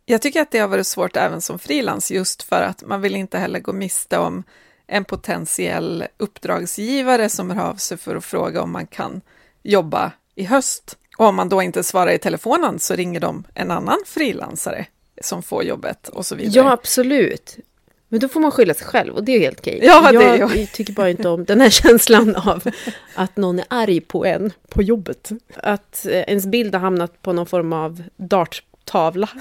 jag 0.05 0.21
tycker 0.21 0.41
att 0.41 0.51
det 0.51 0.59
har 0.59 0.67
varit 0.67 0.87
svårt 0.87 1.17
även 1.17 1.41
som 1.41 1.59
frilans 1.59 2.11
just 2.11 2.43
för 2.43 2.61
att 2.61 2.83
man 2.85 3.01
vill 3.01 3.15
inte 3.15 3.37
heller 3.37 3.59
gå 3.59 3.73
miste 3.73 4.17
om 4.17 4.43
en 4.89 5.05
potentiell 5.05 6.05
uppdragsgivare 6.17 7.29
som 7.29 7.49
hör 7.49 7.69
av 7.69 7.75
sig 7.75 7.97
för 7.97 8.15
att 8.15 8.25
fråga 8.25 8.61
om 8.61 8.71
man 8.71 8.87
kan 8.87 9.21
jobba 9.63 10.11
i 10.35 10.43
höst. 10.43 10.97
Och 11.17 11.25
om 11.25 11.35
man 11.35 11.49
då 11.49 11.61
inte 11.61 11.83
svarar 11.83 12.11
i 12.11 12.19
telefonen 12.19 12.79
så 12.79 12.95
ringer 12.95 13.19
de 13.19 13.43
en 13.53 13.71
annan 13.71 13.97
frilansare 14.05 14.85
som 15.21 15.43
får 15.43 15.63
jobbet 15.63 16.07
och 16.09 16.25
så 16.25 16.35
vidare. 16.35 16.65
Ja, 16.65 16.71
absolut. 16.71 17.57
Men 18.07 18.19
då 18.19 18.27
får 18.27 18.39
man 18.39 18.51
skylla 18.51 18.73
sig 18.73 18.87
själv 18.87 19.15
och 19.15 19.23
det 19.23 19.31
är 19.35 19.39
helt 19.39 19.59
okej. 19.59 19.79
Ja, 19.83 20.11
det 20.11 20.17
är 20.17 20.37
jag 20.37 20.57
jag. 20.57 20.71
tycker 20.73 20.93
bara 20.93 21.09
inte 21.09 21.29
om 21.29 21.45
den 21.45 21.61
här 21.61 21.69
känslan 21.69 22.35
av 22.35 22.69
att 23.15 23.37
någon 23.37 23.59
är 23.59 23.65
arg 23.69 24.01
på 24.01 24.25
en 24.25 24.53
på 24.69 24.83
jobbet. 24.83 25.29
Att 25.55 26.05
eh, 26.05 26.11
ens 26.11 26.45
bild 26.45 26.75
har 26.75 26.81
hamnat 26.81 27.21
på 27.21 27.33
någon 27.33 27.45
form 27.45 27.73
av 27.73 28.03
darttavla. 28.17 29.29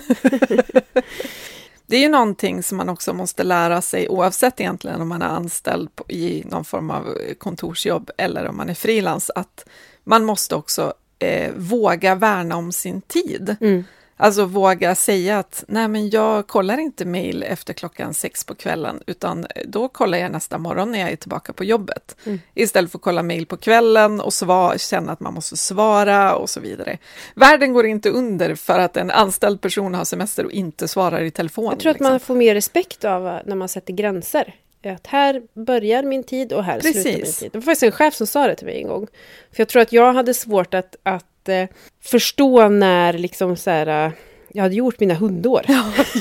Det 1.89 1.97
är 1.97 2.01
ju 2.01 2.09
någonting 2.09 2.63
som 2.63 2.77
man 2.77 2.89
också 2.89 3.13
måste 3.13 3.45
lära 3.45 3.81
sig 3.81 4.09
oavsett 4.09 4.61
egentligen 4.61 5.01
om 5.01 5.09
man 5.09 5.23
är 5.23 5.29
anställd 5.29 5.97
på, 5.97 6.05
i 6.09 6.45
någon 6.47 6.65
form 6.65 6.91
av 6.91 7.19
kontorsjobb 7.39 8.11
eller 8.19 8.47
om 8.47 8.57
man 8.57 8.69
är 8.69 8.75
frilans, 8.75 9.31
att 9.35 9.69
man 10.05 10.25
måste 10.25 10.55
också 10.55 10.95
eh, 11.19 11.53
våga 11.57 12.15
värna 12.15 12.57
om 12.57 12.73
sin 12.73 13.01
tid. 13.01 13.57
Mm. 13.61 13.85
Alltså 14.21 14.45
våga 14.45 14.95
säga 14.95 15.39
att 15.39 15.65
nej 15.69 15.89
men 15.89 16.11
jag 16.11 16.47
kollar 16.47 16.79
inte 16.79 17.05
mejl 17.05 17.43
efter 17.43 17.73
klockan 17.73 18.15
sex 18.15 18.45
på 18.45 18.55
kvällen 18.55 19.03
utan 19.07 19.47
då 19.67 19.89
kollar 19.89 20.19
jag 20.19 20.33
nästa 20.33 20.59
morgon 20.59 20.93
när 20.93 20.99
jag 20.99 21.11
är 21.11 21.17
tillbaka 21.17 21.53
på 21.53 21.65
jobbet. 21.65 22.17
Mm. 22.27 22.41
Istället 22.55 22.91
för 22.91 22.99
att 22.99 23.03
kolla 23.03 23.23
mejl 23.23 23.47
på 23.47 23.57
kvällen 23.57 24.21
och 24.21 24.31
sva- 24.31 24.79
känna 24.79 25.13
att 25.13 25.21
man 25.21 25.35
måste 25.35 25.57
svara 25.57 26.37
och 26.37 26.51
så 26.51 26.61
vidare. 26.61 26.99
Världen 27.35 27.73
går 27.73 27.87
inte 27.87 28.11
under 28.11 28.55
för 28.55 28.79
att 28.79 28.97
en 28.97 29.11
anställd 29.11 29.61
person 29.61 29.95
har 29.95 30.05
semester 30.05 30.45
och 30.45 30.53
inte 30.53 30.89
svarar 30.89 31.21
i 31.21 31.31
telefon. 31.31 31.65
Jag 31.65 31.79
tror 31.81 31.91
att 31.91 31.95
liksom. 31.95 32.13
man 32.13 32.21
får 32.21 32.35
mer 32.35 32.55
respekt 32.55 33.05
av 33.05 33.29
eh, 33.29 33.39
när 33.45 33.57
man 33.57 33.69
sätter 33.69 33.93
gränser. 33.93 34.55
Att 34.85 35.07
här 35.07 35.43
börjar 35.55 36.03
min 36.03 36.25
tid 36.25 36.53
och 36.53 36.65
här 36.65 36.81
slutar 36.81 37.05
min 37.05 37.21
Precis. 37.21 37.39
tid. 37.39 37.51
Det 37.53 37.59
var 37.59 37.63
faktiskt 37.63 37.83
en 37.83 37.93
chef 37.93 38.15
som 38.15 38.27
sa 38.27 38.47
det 38.47 38.55
till 38.55 38.67
mig 38.67 38.83
en 38.83 38.89
gång. 38.89 39.07
För 39.53 39.61
jag 39.61 39.69
tror 39.69 39.83
att 39.83 39.93
jag 39.93 40.13
hade 40.13 40.35
svårt 40.35 40.75
att, 40.75 40.97
att 41.03 41.28
eh, 41.49 41.69
förstå 42.05 42.69
när 42.69 43.13
liksom 43.13 43.57
så 43.57 43.71
här, 43.71 44.07
eh, 44.07 44.13
jag 44.53 44.63
hade 44.63 44.75
gjort 44.75 45.01
mina 45.01 45.15
hundår. 45.15 45.65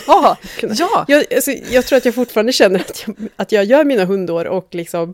Ja, 0.08 0.38
ja. 0.78 1.06
Jag, 1.08 1.34
alltså, 1.34 1.52
jag 1.52 1.86
tror 1.86 1.98
att 1.98 2.06
jag 2.06 2.16
fortfarande 2.16 2.52
känner 2.52 2.80
att 2.80 3.04
jag, 3.08 3.16
att 3.36 3.52
jag 3.52 3.66
gör 3.66 3.84
mina 3.84 4.06
hundår 4.06 4.46
och 4.46 4.68
liksom 4.72 5.14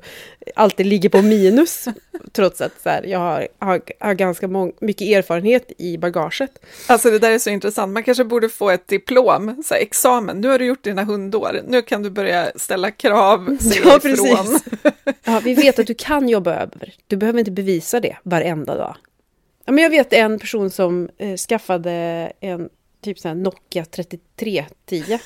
alltid 0.56 0.86
ligger 0.86 1.10
på 1.10 1.22
minus. 1.22 1.86
trots 2.32 2.62
att 2.62 2.72
så 2.84 2.90
här, 2.90 3.04
jag 3.04 3.20
har, 3.20 3.48
har, 3.60 3.82
har 4.00 4.14
ganska 4.14 4.48
mång, 4.48 4.72
mycket 4.82 5.08
erfarenhet 5.08 5.72
i 5.78 5.98
bagaget. 5.98 6.52
Alltså 6.88 7.12
det 7.12 7.20
där 7.20 7.32
är 7.32 7.40
så 7.40 7.50
intressant. 7.50 7.94
Man 7.94 8.04
kanske 8.04 8.24
borde 8.24 8.50
få 8.50 8.70
ett 8.70 8.88
diplom, 8.88 9.64
så 9.66 9.74
här, 9.74 9.82
examen. 9.82 10.42
Nu 10.42 10.48
har 10.48 10.60
du 10.60 10.66
gjort 10.66 10.84
dina 10.84 11.04
hundår. 11.04 11.62
Nu 11.68 11.82
kan 11.82 12.04
du 12.04 12.10
börja 12.10 12.52
ställa 12.56 12.92
krav. 12.92 13.58
säga 13.62 13.82
Ja, 13.86 13.98
ifrån. 13.98 14.00
precis. 14.00 14.64
Ja, 15.26 15.42
vi 15.44 15.54
vet 15.54 15.80
att 15.80 15.88
du 15.88 15.94
kan 15.94 16.30
jobba 16.30 16.54
över. 16.54 16.94
Du 17.08 17.16
behöver 17.18 17.40
inte 17.40 17.52
bevisa 17.52 18.00
det 18.00 18.18
varenda 18.24 18.76
dag. 18.76 18.96
Ja, 19.66 19.72
men 19.72 19.84
jag 19.84 19.90
vet 19.90 20.14
en 20.14 20.40
person 20.40 20.70
som 20.70 21.10
eh, 21.18 21.36
skaffade 21.38 21.92
en 22.40 22.70
typ 23.04 23.20
sån 23.20 23.30
här 23.30 23.36
Nokia 23.36 23.86
3310 23.86 25.20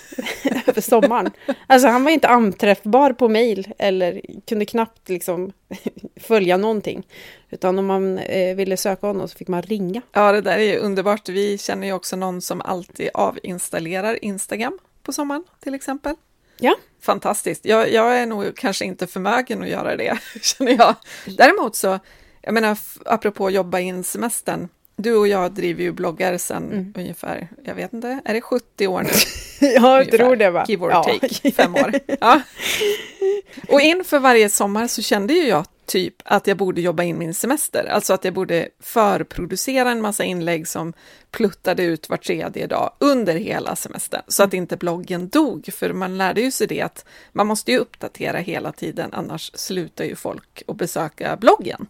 över 0.67 0.82
sommaren. 0.82 1.32
Alltså 1.67 1.88
han 1.88 2.03
var 2.03 2.12
inte 2.12 2.27
anträffbar 2.27 3.13
på 3.13 3.29
mail 3.29 3.74
eller 3.77 4.22
kunde 4.46 4.65
knappt 4.65 5.10
liksom 5.10 5.51
följa 6.15 6.58
någonting. 6.58 7.08
Utan 7.50 7.79
om 7.79 7.86
man 7.86 8.17
eh, 8.17 8.56
ville 8.56 8.77
söka 8.77 9.08
honom 9.08 9.27
så 9.27 9.38
fick 9.38 9.48
man 9.48 9.62
ringa. 9.62 10.01
Ja, 10.12 10.32
det 10.32 10.41
där 10.41 10.58
är 10.58 10.74
ju 10.74 10.77
underbart. 10.77 11.29
Vi 11.29 11.58
känner 11.58 11.88
ju 11.88 11.94
också 11.94 12.15
någon 12.15 12.41
som 12.41 12.62
alltid 12.62 13.10
avinstallerar 13.13 14.25
Instagram 14.25 14.79
på 15.03 15.13
sommaren 15.13 15.44
till 15.60 15.74
exempel. 15.74 16.15
Ja. 16.60 16.75
Fantastiskt. 17.01 17.65
Jag, 17.65 17.91
jag 17.91 18.20
är 18.20 18.25
nog 18.25 18.56
kanske 18.56 18.86
inte 18.86 19.08
förmögen 19.08 19.63
att 19.63 19.70
göra 19.70 19.96
det, 19.96 20.17
känner 20.41 20.72
jag. 20.72 20.96
Däremot 21.25 21.75
så, 21.75 22.00
jag 22.48 22.54
menar, 22.54 22.77
apropå 23.06 23.50
jobba 23.50 23.80
in 23.80 24.04
semestern. 24.04 24.68
Du 24.96 25.16
och 25.16 25.27
jag 25.27 25.51
driver 25.51 25.84
ju 25.84 25.92
bloggar 25.92 26.38
sedan 26.38 26.63
Mm. 26.72 26.94
ungefär, 26.98 27.48
jag 27.63 27.75
vet 27.75 27.94
inte, 27.94 28.22
är 28.25 28.34
det 28.34 28.42
70 28.42 28.88
år 28.88 29.01
nu? 29.04 29.10
Ja, 29.75 30.00
Ungefär. 30.01 30.66
Give 30.68 30.86
or 30.86 31.04
take, 31.04 31.51
fem 31.51 31.75
år. 31.75 31.94
Ja. 32.20 32.42
Och 33.70 33.82
inför 33.82 34.20
varje 34.20 34.50
sommar 34.50 34.88
så 34.88 35.01
kände 35.01 35.34
ju 35.34 35.48
jag 35.48 35.66
typ 35.86 36.16
att 36.25 36.48
jag 36.48 36.58
borde 36.58 36.82
jobba 36.82 37.04
in 37.04 37.18
min 37.18 37.34
semester, 37.34 37.86
alltså 37.86 38.13
att 38.13 38.25
jag 38.25 38.34
borde 38.34 38.70
förproducera 38.80 39.92
en 39.92 40.01
massa 40.01 40.24
inlägg 40.24 40.68
som 40.68 40.94
pluttade 41.32 41.84
ut 41.84 42.10
var 42.10 42.18
tredje 42.18 42.68
dag 42.68 42.92
under 43.00 43.34
hela 43.36 43.75
semestern, 43.75 44.22
så 44.27 44.44
att 44.44 44.54
inte 44.54 44.77
bloggen 44.77 45.30
dog, 45.30 45.70
för 45.74 45.94
man 45.94 46.18
lärde 46.18 46.42
ju 46.42 46.51
sig 46.51 46.68
det 46.68 46.82
att 46.82 47.06
man 47.32 47.48
måste 47.48 47.72
ju 47.72 47.77
uppdatera 47.77 48.38
hela 48.38 48.72
tiden, 48.72 49.10
annars 49.13 49.51
slutar 49.54 50.06
ju 50.06 50.16
folk 50.16 50.63
att 50.68 50.75
besöka 50.77 51.36
bloggen. 51.38 51.88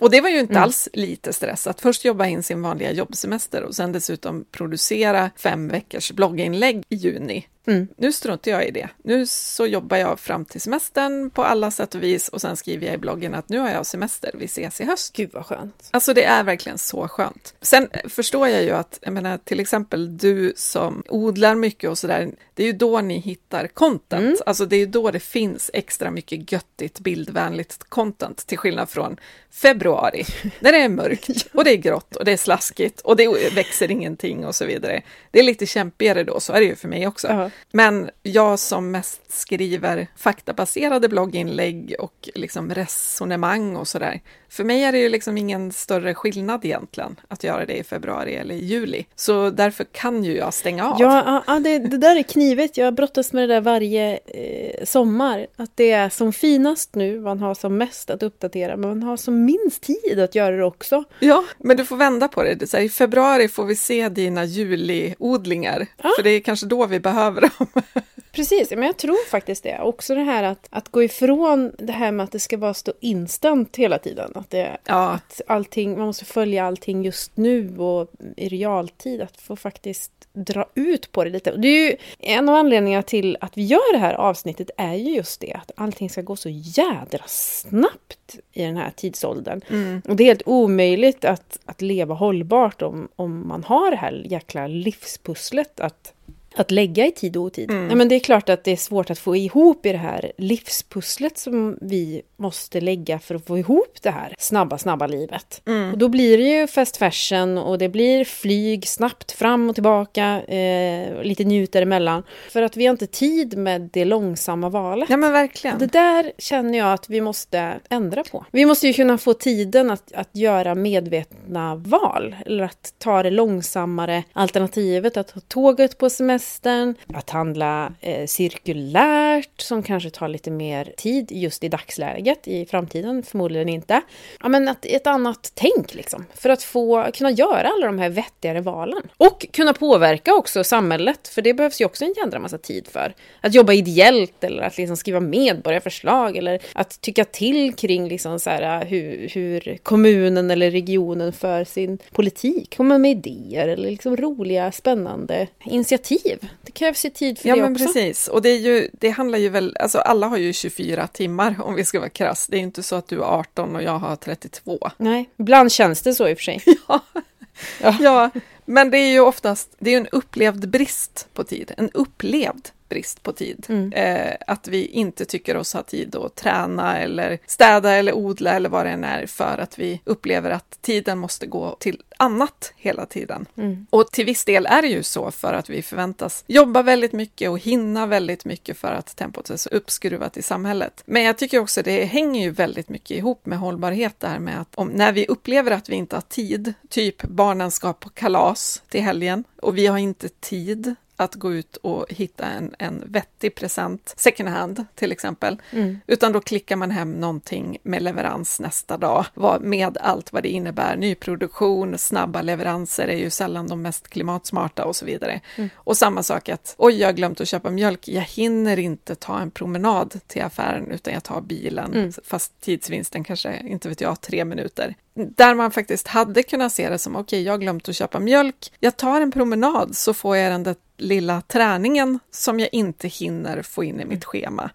Och 0.00 0.10
det 0.10 0.20
var 0.20 0.28
ju 0.28 0.38
inte 0.40 0.52
Mm. 0.52 0.62
alls 0.62 0.88
lite 0.92 1.32
stress 1.32 1.66
att 1.66 1.80
först 1.80 2.04
jobba 2.04 2.26
in 2.26 2.42
sin 2.42 2.62
vanliga 2.62 2.92
jobbsemester 2.92 3.62
och 3.62 3.74
sen 3.74 3.92
dessutom 3.92 4.44
producera 4.50 5.30
fem 5.36 5.68
veckors 5.68 6.12
blogginlägg 6.12 6.82
i 6.88 6.94
juni. 6.96 7.46
Mm. 7.66 7.88
Nu 7.96 8.12
struntar 8.12 8.50
jag 8.50 8.68
i 8.68 8.70
det. 8.70 8.88
Nu 9.02 9.26
så 9.26 9.66
jobbar 9.66 9.96
jag 9.96 10.20
fram 10.20 10.44
till 10.44 10.60
semestern 10.60 11.30
på 11.30 11.44
alla 11.44 11.70
sätt 11.70 11.94
och 11.94 12.02
vis 12.02 12.28
och 12.28 12.40
sen 12.40 12.56
skriver 12.56 12.86
jag 12.86 12.94
i 12.94 12.98
bloggen 12.98 13.34
att 13.34 13.48
nu 13.48 13.58
har 13.58 13.70
jag 13.70 13.86
semester, 13.86 14.30
vi 14.34 14.44
ses 14.44 14.80
i 14.80 14.84
höst. 14.84 15.16
Gud 15.16 15.30
vad 15.32 15.46
skönt. 15.46 15.88
Alltså 15.90 16.14
det 16.14 16.24
är 16.24 16.44
verkligen 16.44 16.78
så 16.78 17.08
skönt. 17.08 17.54
Sen 17.60 17.88
förstår 18.08 18.48
jag 18.48 18.62
ju 18.62 18.70
att, 18.70 18.98
jag 19.02 19.12
menar 19.12 19.38
till 19.38 19.60
exempel 19.60 20.18
du 20.18 20.52
som 20.56 21.02
odlar 21.08 21.54
mycket 21.54 21.90
och 21.90 21.98
sådär, 21.98 22.30
det 22.54 22.62
är 22.62 22.66
ju 22.66 22.72
då 22.72 23.00
ni 23.00 23.18
hittar 23.18 23.66
content. 23.66 24.22
Mm. 24.22 24.36
Alltså 24.46 24.66
det 24.66 24.76
är 24.76 24.80
ju 24.80 24.86
då 24.86 25.10
det 25.10 25.20
finns 25.20 25.70
extra 25.74 26.10
mycket 26.10 26.52
göttigt, 26.52 27.00
bildvänligt 27.00 27.84
content, 27.88 28.46
till 28.46 28.58
skillnad 28.58 28.88
från 28.88 29.16
februari, 29.50 30.24
när 30.60 30.72
det 30.72 30.78
är 30.78 30.88
mörkt 30.88 31.46
och 31.52 31.64
det 31.64 31.70
är 31.70 31.76
grått 31.76 32.16
och 32.16 32.24
det 32.24 32.32
är 32.32 32.36
slaskigt 32.36 33.00
och 33.00 33.16
det 33.16 33.54
växer 33.54 33.90
ingenting 33.90 34.46
och 34.46 34.54
så 34.54 34.64
vidare. 34.64 35.02
Det 35.30 35.38
är 35.38 35.42
lite 35.42 35.66
kämpigare 35.66 36.24
då, 36.24 36.40
så 36.40 36.52
är 36.52 36.60
det 36.60 36.66
ju 36.66 36.76
för 36.76 36.88
mig 36.88 37.06
också. 37.06 37.28
Ja. 37.28 37.50
Men 37.72 38.10
jag 38.22 38.58
som 38.58 38.90
mest 38.90 39.32
skriver 39.32 40.06
faktabaserade 40.16 41.08
blogginlägg 41.08 41.94
och 41.98 42.28
liksom 42.34 42.74
resonemang 42.74 43.76
och 43.76 43.88
sådär. 43.88 44.20
För 44.48 44.64
mig 44.64 44.84
är 44.84 44.92
det 44.92 44.98
ju 44.98 45.08
liksom 45.08 45.38
ingen 45.38 45.72
större 45.72 46.14
skillnad 46.14 46.64
egentligen 46.64 47.16
att 47.28 47.44
göra 47.44 47.66
det 47.66 47.76
i 47.76 47.84
februari 47.84 48.34
eller 48.34 48.54
juli. 48.54 49.06
Så 49.14 49.50
därför 49.50 49.84
kan 49.84 50.24
ju 50.24 50.36
jag 50.36 50.54
stänga 50.54 50.90
av. 50.90 50.96
Ja, 51.00 51.42
ja, 51.46 51.58
det, 51.60 51.78
det 51.78 51.96
där 51.98 52.16
är 52.16 52.22
knivigt. 52.22 52.76
Jag 52.76 52.94
brottas 52.94 53.32
med 53.32 53.48
det 53.48 53.54
där 53.54 53.60
varje 53.60 54.18
eh, 54.26 54.84
sommar. 54.84 55.46
Att 55.56 55.70
det 55.74 55.90
är 55.90 56.08
som 56.08 56.32
finast 56.32 56.94
nu, 56.94 57.20
man 57.20 57.38
har 57.40 57.54
som 57.54 57.76
mest 57.78 58.10
att 58.10 58.22
uppdatera, 58.22 58.76
men 58.76 58.88
man 58.88 59.02
har 59.02 59.16
som 59.16 59.44
minst 59.44 59.82
tid 59.82 60.20
att 60.20 60.34
göra 60.34 60.56
det 60.56 60.64
också. 60.64 61.04
Ja, 61.20 61.44
men 61.58 61.76
du 61.76 61.84
får 61.84 61.96
vända 61.96 62.28
på 62.28 62.42
det. 62.42 62.54
det 62.54 62.72
här, 62.72 62.80
I 62.80 62.88
februari 62.88 63.48
får 63.48 63.64
vi 63.64 63.76
se 63.76 64.08
dina 64.08 64.44
juliodlingar, 64.44 65.86
Ja. 66.02 66.10
för 66.16 66.22
det 66.22 66.30
är 66.30 66.40
kanske 66.40 66.66
då 66.66 66.86
vi 66.86 67.00
behöver 67.00 67.45
dem. 67.58 67.82
Precis, 68.32 68.70
men 68.70 68.82
jag 68.82 68.96
tror 68.96 69.28
faktiskt 69.30 69.62
det. 69.62 69.80
Också 69.80 70.14
det 70.14 70.20
här 70.20 70.42
att, 70.42 70.66
att 70.70 70.88
gå 70.88 71.02
ifrån 71.02 71.72
det 71.78 71.92
här 71.92 72.12
med 72.12 72.24
att 72.24 72.32
det 72.32 72.38
ska 72.38 72.56
vara 72.56 72.74
stå 72.74 72.92
instant 73.00 73.76
hela 73.76 73.98
tiden. 73.98 74.32
Att, 74.34 74.50
det, 74.50 74.76
Ja. 74.84 75.10
att 75.10 75.40
allting, 75.46 75.98
man 75.98 76.06
måste 76.06 76.24
följa 76.24 76.66
allting 76.66 77.02
just 77.02 77.36
nu 77.36 77.78
och 77.78 78.10
i 78.36 78.48
realtid. 78.48 79.20
Att 79.22 79.40
få 79.40 79.56
faktiskt 79.56 80.12
dra 80.32 80.66
ut 80.74 81.12
på 81.12 81.24
det 81.24 81.30
lite. 81.30 81.52
Och 81.52 81.60
Det 81.60 81.68
är 81.68 81.90
ju 81.90 81.96
en 82.18 82.48
av 82.48 82.54
anledningarna 82.54 83.02
till 83.02 83.36
att 83.40 83.56
vi 83.56 83.64
gör 83.64 83.92
det 83.92 83.98
här 83.98 84.14
avsnittet 84.14 84.70
är 84.76 84.94
ju 84.94 85.14
just 85.14 85.40
det 85.40 85.52
att 85.52 85.70
allting 85.76 86.10
ska 86.10 86.22
gå 86.22 86.36
så 86.36 86.48
jädra 86.52 87.22
snabbt 87.26 88.36
i 88.52 88.62
den 88.62 88.76
här 88.76 88.92
tidsåldern. 88.96 89.60
Mm. 89.68 90.02
Och 90.08 90.16
det 90.16 90.22
är 90.24 90.26
helt 90.26 90.42
omöjligt 90.46 91.24
att, 91.24 91.58
att 91.64 91.82
leva 91.82 92.14
hållbart 92.14 92.82
om, 92.82 93.08
om 93.16 93.48
man 93.48 93.64
har 93.64 93.90
det 93.90 93.96
här 93.96 94.22
jäkla 94.26 94.66
livspusslet 94.66 95.80
att, 95.80 96.12
att 96.56 96.70
lägga 96.70 97.06
i 97.06 97.12
tid 97.12 97.36
och 97.36 97.42
otid. 97.42 97.70
Mm. 97.70 97.86
Nej, 97.86 97.96
men 97.96 98.08
det 98.08 98.14
är 98.14 98.20
klart 98.20 98.48
att 98.48 98.64
det 98.64 98.72
är 98.72 98.76
svårt 98.76 99.10
att 99.10 99.18
få 99.18 99.36
ihop 99.36 99.86
i 99.86 99.92
det 99.92 99.98
här 99.98 100.32
livspusslet 100.38 101.38
som 101.38 101.78
vi 101.80 102.22
måste 102.36 102.80
lägga 102.80 103.18
för 103.18 103.34
att 103.34 103.46
få 103.46 103.58
ihop 103.58 103.98
det 104.02 104.10
här 104.10 104.34
snabba, 104.38 104.78
snabba 104.78 105.06
livet. 105.06 105.62
Mm. 105.66 105.92
Och 105.92 105.98
då 105.98 106.08
blir 106.08 106.38
det 106.38 106.44
ju 106.44 106.66
fast 106.66 106.96
fashion 106.96 107.58
och 107.58 107.78
det 107.78 107.88
blir 107.88 108.24
flyg 108.24 108.88
snabbt 108.88 109.32
fram 109.32 109.68
och 109.68 109.74
tillbaka, 109.74 110.42
eh, 110.42 111.22
lite 111.22 111.44
njut 111.44 111.72
däremellan. 111.72 112.22
För 112.50 112.62
att 112.62 112.76
vi 112.76 112.86
har 112.86 112.90
inte 112.90 113.06
tid 113.06 113.56
med 113.58 113.90
det 113.92 114.04
långsamma 114.04 114.68
valet. 114.68 115.10
Ja 115.10 115.16
men 115.16 115.32
verkligen. 115.32 115.78
Det 115.78 115.86
där 115.86 116.32
känner 116.38 116.78
jag 116.78 116.92
att 116.92 117.10
vi 117.10 117.20
måste 117.20 117.80
ändra 117.88 118.24
på. 118.24 118.44
Vi 118.50 118.66
måste 118.66 118.86
ju 118.86 118.92
kunna 118.92 119.18
få 119.18 119.34
tiden 119.34 119.90
att, 119.90 120.12
att 120.12 120.30
göra 120.32 120.74
medvetna 120.74 121.74
val. 121.74 122.36
Eller 122.46 122.64
att 122.64 122.94
ta 122.98 123.22
det 123.22 123.30
långsammare 123.30 124.24
alternativet. 124.32 125.16
Att 125.16 125.28
ta 125.28 125.40
tåget 125.40 125.98
på 125.98 126.10
semestern. 126.46 126.94
Att 127.14 127.30
handla 127.30 127.92
eh, 128.00 128.26
cirkulärt 128.26 129.60
som 129.60 129.82
kanske 129.82 130.10
tar 130.10 130.28
lite 130.28 130.50
mer 130.50 130.94
tid 130.96 131.32
just 131.32 131.64
i 131.64 131.68
dagsläget. 131.68 132.48
I 132.48 132.66
framtiden 132.66 133.22
förmodligen 133.22 133.68
inte. 133.68 134.00
Ja, 134.42 134.48
men 134.48 134.68
att 134.68 134.84
ett 134.84 135.06
annat 135.06 135.52
tänk 135.54 135.94
liksom. 135.94 136.24
För 136.34 136.48
att 136.48 136.62
få 136.62 137.06
kunna 137.14 137.30
göra 137.30 137.68
alla 137.68 137.86
de 137.86 137.98
här 137.98 138.10
vettigare 138.10 138.60
valen. 138.60 139.02
Och 139.16 139.46
kunna 139.52 139.72
påverka 139.72 140.34
också 140.34 140.64
samhället. 140.64 141.28
För 141.28 141.42
det 141.42 141.54
behövs 141.54 141.80
ju 141.80 141.84
också 141.84 142.04
en 142.04 142.14
jädra 142.16 142.38
massa 142.38 142.58
tid 142.58 142.88
för. 142.88 143.14
Att 143.40 143.54
jobba 143.54 143.72
ideellt 143.72 144.44
eller 144.44 144.62
att 144.62 144.78
liksom 144.78 144.96
skriva 144.96 145.20
medborgarförslag 145.20 146.36
eller 146.36 146.60
att 146.72 147.00
tycka 147.00 147.24
till 147.24 147.74
kring 147.74 148.08
liksom 148.08 148.38
så 148.38 148.50
här, 148.50 148.84
hur, 148.84 149.28
hur 149.34 149.78
kommunen 149.82 150.50
eller 150.50 150.70
regionen 150.70 151.32
för 151.32 151.64
sin 151.64 151.98
politik. 152.12 152.76
Komma 152.76 152.98
med 152.98 153.10
idéer 153.10 153.68
eller 153.68 153.90
liksom 153.90 154.16
roliga, 154.16 154.72
spännande 154.72 155.46
initiativ. 155.64 156.35
Det 156.62 156.72
krävs 156.72 157.04
ju 157.04 157.10
tid 157.10 157.38
för 157.38 157.48
Ja 157.48 157.54
det 157.56 157.62
men 157.62 157.72
också. 157.72 157.84
precis, 157.84 158.28
och 158.28 158.42
det, 158.42 158.48
är 158.48 158.58
ju, 158.58 158.88
det 158.92 159.10
handlar 159.10 159.38
ju 159.38 159.48
väl, 159.48 159.76
alltså 159.80 159.98
alla 159.98 160.26
har 160.26 160.36
ju 160.36 160.52
24 160.52 161.06
timmar 161.06 161.56
om 161.60 161.74
vi 161.74 161.84
ska 161.84 161.98
vara 161.98 162.08
krass. 162.08 162.46
Det 162.46 162.56
är 162.56 162.58
ju 162.58 162.64
inte 162.64 162.82
så 162.82 162.96
att 162.96 163.08
du 163.08 163.16
är 163.16 163.24
18 163.24 163.76
och 163.76 163.82
jag 163.82 163.98
har 163.98 164.16
32. 164.16 164.90
Nej, 164.96 165.30
ibland 165.38 165.72
känns 165.72 166.02
det 166.02 166.14
så 166.14 166.28
i 166.28 166.34
och 166.34 166.38
för 166.38 166.44
sig. 166.44 166.60
Ja, 168.00 168.30
men 168.64 168.90
det 168.90 168.98
är 168.98 169.10
ju 169.10 169.20
oftast, 169.20 169.70
det 169.78 169.90
är 169.90 169.92
ju 169.92 169.98
en 169.98 170.08
upplevd 170.12 170.68
brist 170.68 171.28
på 171.34 171.44
tid, 171.44 171.72
en 171.76 171.90
upplevd 171.90 172.68
brist 172.88 173.22
på 173.22 173.32
tid. 173.32 173.66
Mm. 173.68 173.92
Eh, 173.92 174.34
att 174.46 174.68
vi 174.68 174.86
inte 174.86 175.24
tycker 175.24 175.56
oss 175.56 175.72
ha 175.74 175.82
tid 175.82 176.16
att 176.16 176.34
träna 176.34 176.98
eller 176.98 177.38
städa 177.46 177.92
eller 177.92 178.12
odla 178.12 178.52
eller 178.52 178.68
vad 178.68 178.86
det 178.86 178.90
än 178.90 179.04
är 179.04 179.26
för 179.26 179.58
att 179.58 179.78
vi 179.78 180.00
upplever 180.04 180.50
att 180.50 180.78
tiden 180.82 181.18
måste 181.18 181.46
gå 181.46 181.76
till 181.80 182.02
annat 182.16 182.72
hela 182.76 183.06
tiden. 183.06 183.46
Mm. 183.56 183.86
Och 183.90 184.10
till 184.10 184.24
viss 184.24 184.44
del 184.44 184.66
är 184.66 184.82
det 184.82 184.88
ju 184.88 185.02
så 185.02 185.30
för 185.30 185.52
att 185.52 185.70
vi 185.70 185.82
förväntas 185.82 186.44
jobba 186.46 186.82
väldigt 186.82 187.12
mycket 187.12 187.50
och 187.50 187.58
hinna 187.58 188.06
väldigt 188.06 188.44
mycket 188.44 188.78
för 188.78 188.92
att 188.92 189.16
tempot 189.16 189.50
är 189.50 189.56
så 189.56 189.68
uppskruvat 189.68 190.36
i 190.36 190.42
samhället. 190.42 191.02
Men 191.06 191.22
jag 191.22 191.38
tycker 191.38 191.58
också 191.58 191.82
det 191.82 192.04
hänger 192.04 192.42
ju 192.42 192.50
väldigt 192.50 192.88
mycket 192.88 193.16
ihop 193.16 193.46
med 193.46 193.58
hållbarhet 193.58 194.14
det 194.18 194.28
här 194.28 194.38
med 194.38 194.60
att 194.60 194.74
om, 194.74 194.88
när 194.88 195.12
vi 195.12 195.26
upplever 195.26 195.70
att 195.70 195.88
vi 195.88 195.94
inte 195.94 196.16
har 196.16 196.20
tid, 196.20 196.74
typ 196.88 197.22
barnen 197.22 197.70
ska 197.70 197.92
på 197.92 198.08
kalas 198.08 198.82
till 198.88 199.02
helgen 199.02 199.44
och 199.62 199.78
vi 199.78 199.86
har 199.86 199.98
inte 199.98 200.28
tid 200.28 200.94
att 201.16 201.34
gå 201.34 201.52
ut 201.52 201.76
och 201.76 202.06
hitta 202.08 202.44
en, 202.46 202.74
en 202.78 203.02
vettig 203.06 203.54
present, 203.54 204.14
second 204.16 204.48
hand 204.48 204.84
till 204.94 205.12
exempel, 205.12 205.62
Mm. 205.72 205.98
utan 206.06 206.32
då 206.32 206.40
klickar 206.40 206.76
man 206.76 206.90
hem 206.90 207.12
någonting 207.12 207.78
med 207.82 208.02
leverans 208.02 208.60
nästa 208.60 208.96
dag, 208.96 209.24
med 209.60 209.98
allt 210.00 210.32
vad 210.32 210.42
det 210.42 210.48
innebär. 210.48 210.96
Nyproduktion, 210.96 211.98
snabba 211.98 212.42
leveranser 212.42 213.08
är 213.08 213.16
ju 213.18 213.30
sällan 213.30 213.66
de 213.66 213.82
mest 213.82 214.08
klimatsmarta 214.08 214.84
och 214.84 214.96
så 214.96 215.04
vidare. 215.04 215.40
Mm. 215.56 215.70
Och 215.76 215.96
samma 215.96 216.22
sak 216.22 216.48
att, 216.48 216.74
oj, 216.78 217.00
jag 217.00 217.08
har 217.08 217.12
glömt 217.12 217.40
att 217.40 217.48
köpa 217.48 217.70
mjölk, 217.70 218.08
jag 218.08 218.22
hinner 218.22 218.78
inte 218.78 219.14
ta 219.14 219.38
en 219.40 219.50
promenad 219.50 220.20
till 220.26 220.42
affären, 220.42 220.90
utan 220.90 221.14
jag 221.14 221.22
tar 221.24 221.40
bilen, 221.40 221.94
Mm. 221.94 222.12
fast 222.24 222.60
tidsvinsten 222.60 223.24
kanske, 223.24 223.60
inte 223.64 223.88
vet 223.88 224.00
jag, 224.00 224.20
tre 224.20 224.44
minuter. 224.44 224.94
Där 225.14 225.54
man 225.54 225.70
faktiskt 225.70 226.06
hade 226.08 226.42
kunnat 226.42 226.72
se 226.72 226.88
det 226.90 226.98
som, 226.98 227.16
okej, 227.16 227.42
jag 227.42 227.52
har 227.52 227.58
glömt 227.58 227.88
att 227.88 227.96
köpa 227.96 228.18
mjölk, 228.20 228.72
jag 228.80 228.96
tar 228.96 229.20
en 229.20 229.32
promenad 229.32 229.96
så 229.96 230.14
får 230.14 230.36
jag 230.36 230.52
den 230.52 230.62
lilla 230.96 231.40
träningen 231.40 232.18
som 232.30 232.60
jag 232.60 232.68
inte 232.72 233.08
hinner 233.08 233.62
få 233.62 233.84
in 233.84 234.00
i 234.00 234.04
mitt 234.04 234.24
schema. 234.24 234.70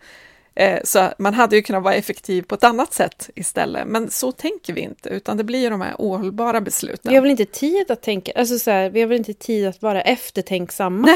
Eh, 0.62 0.80
Så 0.84 1.13
man 1.18 1.34
hade 1.34 1.56
ju 1.56 1.62
kunnat 1.62 1.84
vara 1.84 1.94
effektiv 1.96 2.41
på 2.41 2.56
ett 2.56 2.63
annat 2.63 2.94
sätt 2.94 3.30
istället, 3.36 3.88
men 3.88 4.10
så 4.12 4.32
tänker 4.32 4.74
vi 4.74 4.82
inte, 4.82 5.10
utan 5.10 5.38
det 5.38 5.44
blir 5.44 5.60
ju 5.60 5.70
de 5.70 5.82
här 5.82 5.96
ohållbara 5.98 6.62
besluten. 6.62 7.10
Vi 7.10 7.15
har 7.15 7.22
väl 7.22 7.32
inte 7.32 7.46
tid 7.46 7.91
att 7.91 8.01
tänka, 8.01 8.32
alltså 8.36 8.60
så 8.60 8.71
här, 8.71 8.89
vi 8.89 9.02
har 9.02 9.08
väl 9.08 9.17
inte 9.17 9.34
tid 9.34 9.67
att 9.67 9.82
vara 9.82 10.02
eftertänksamma. 10.02 11.08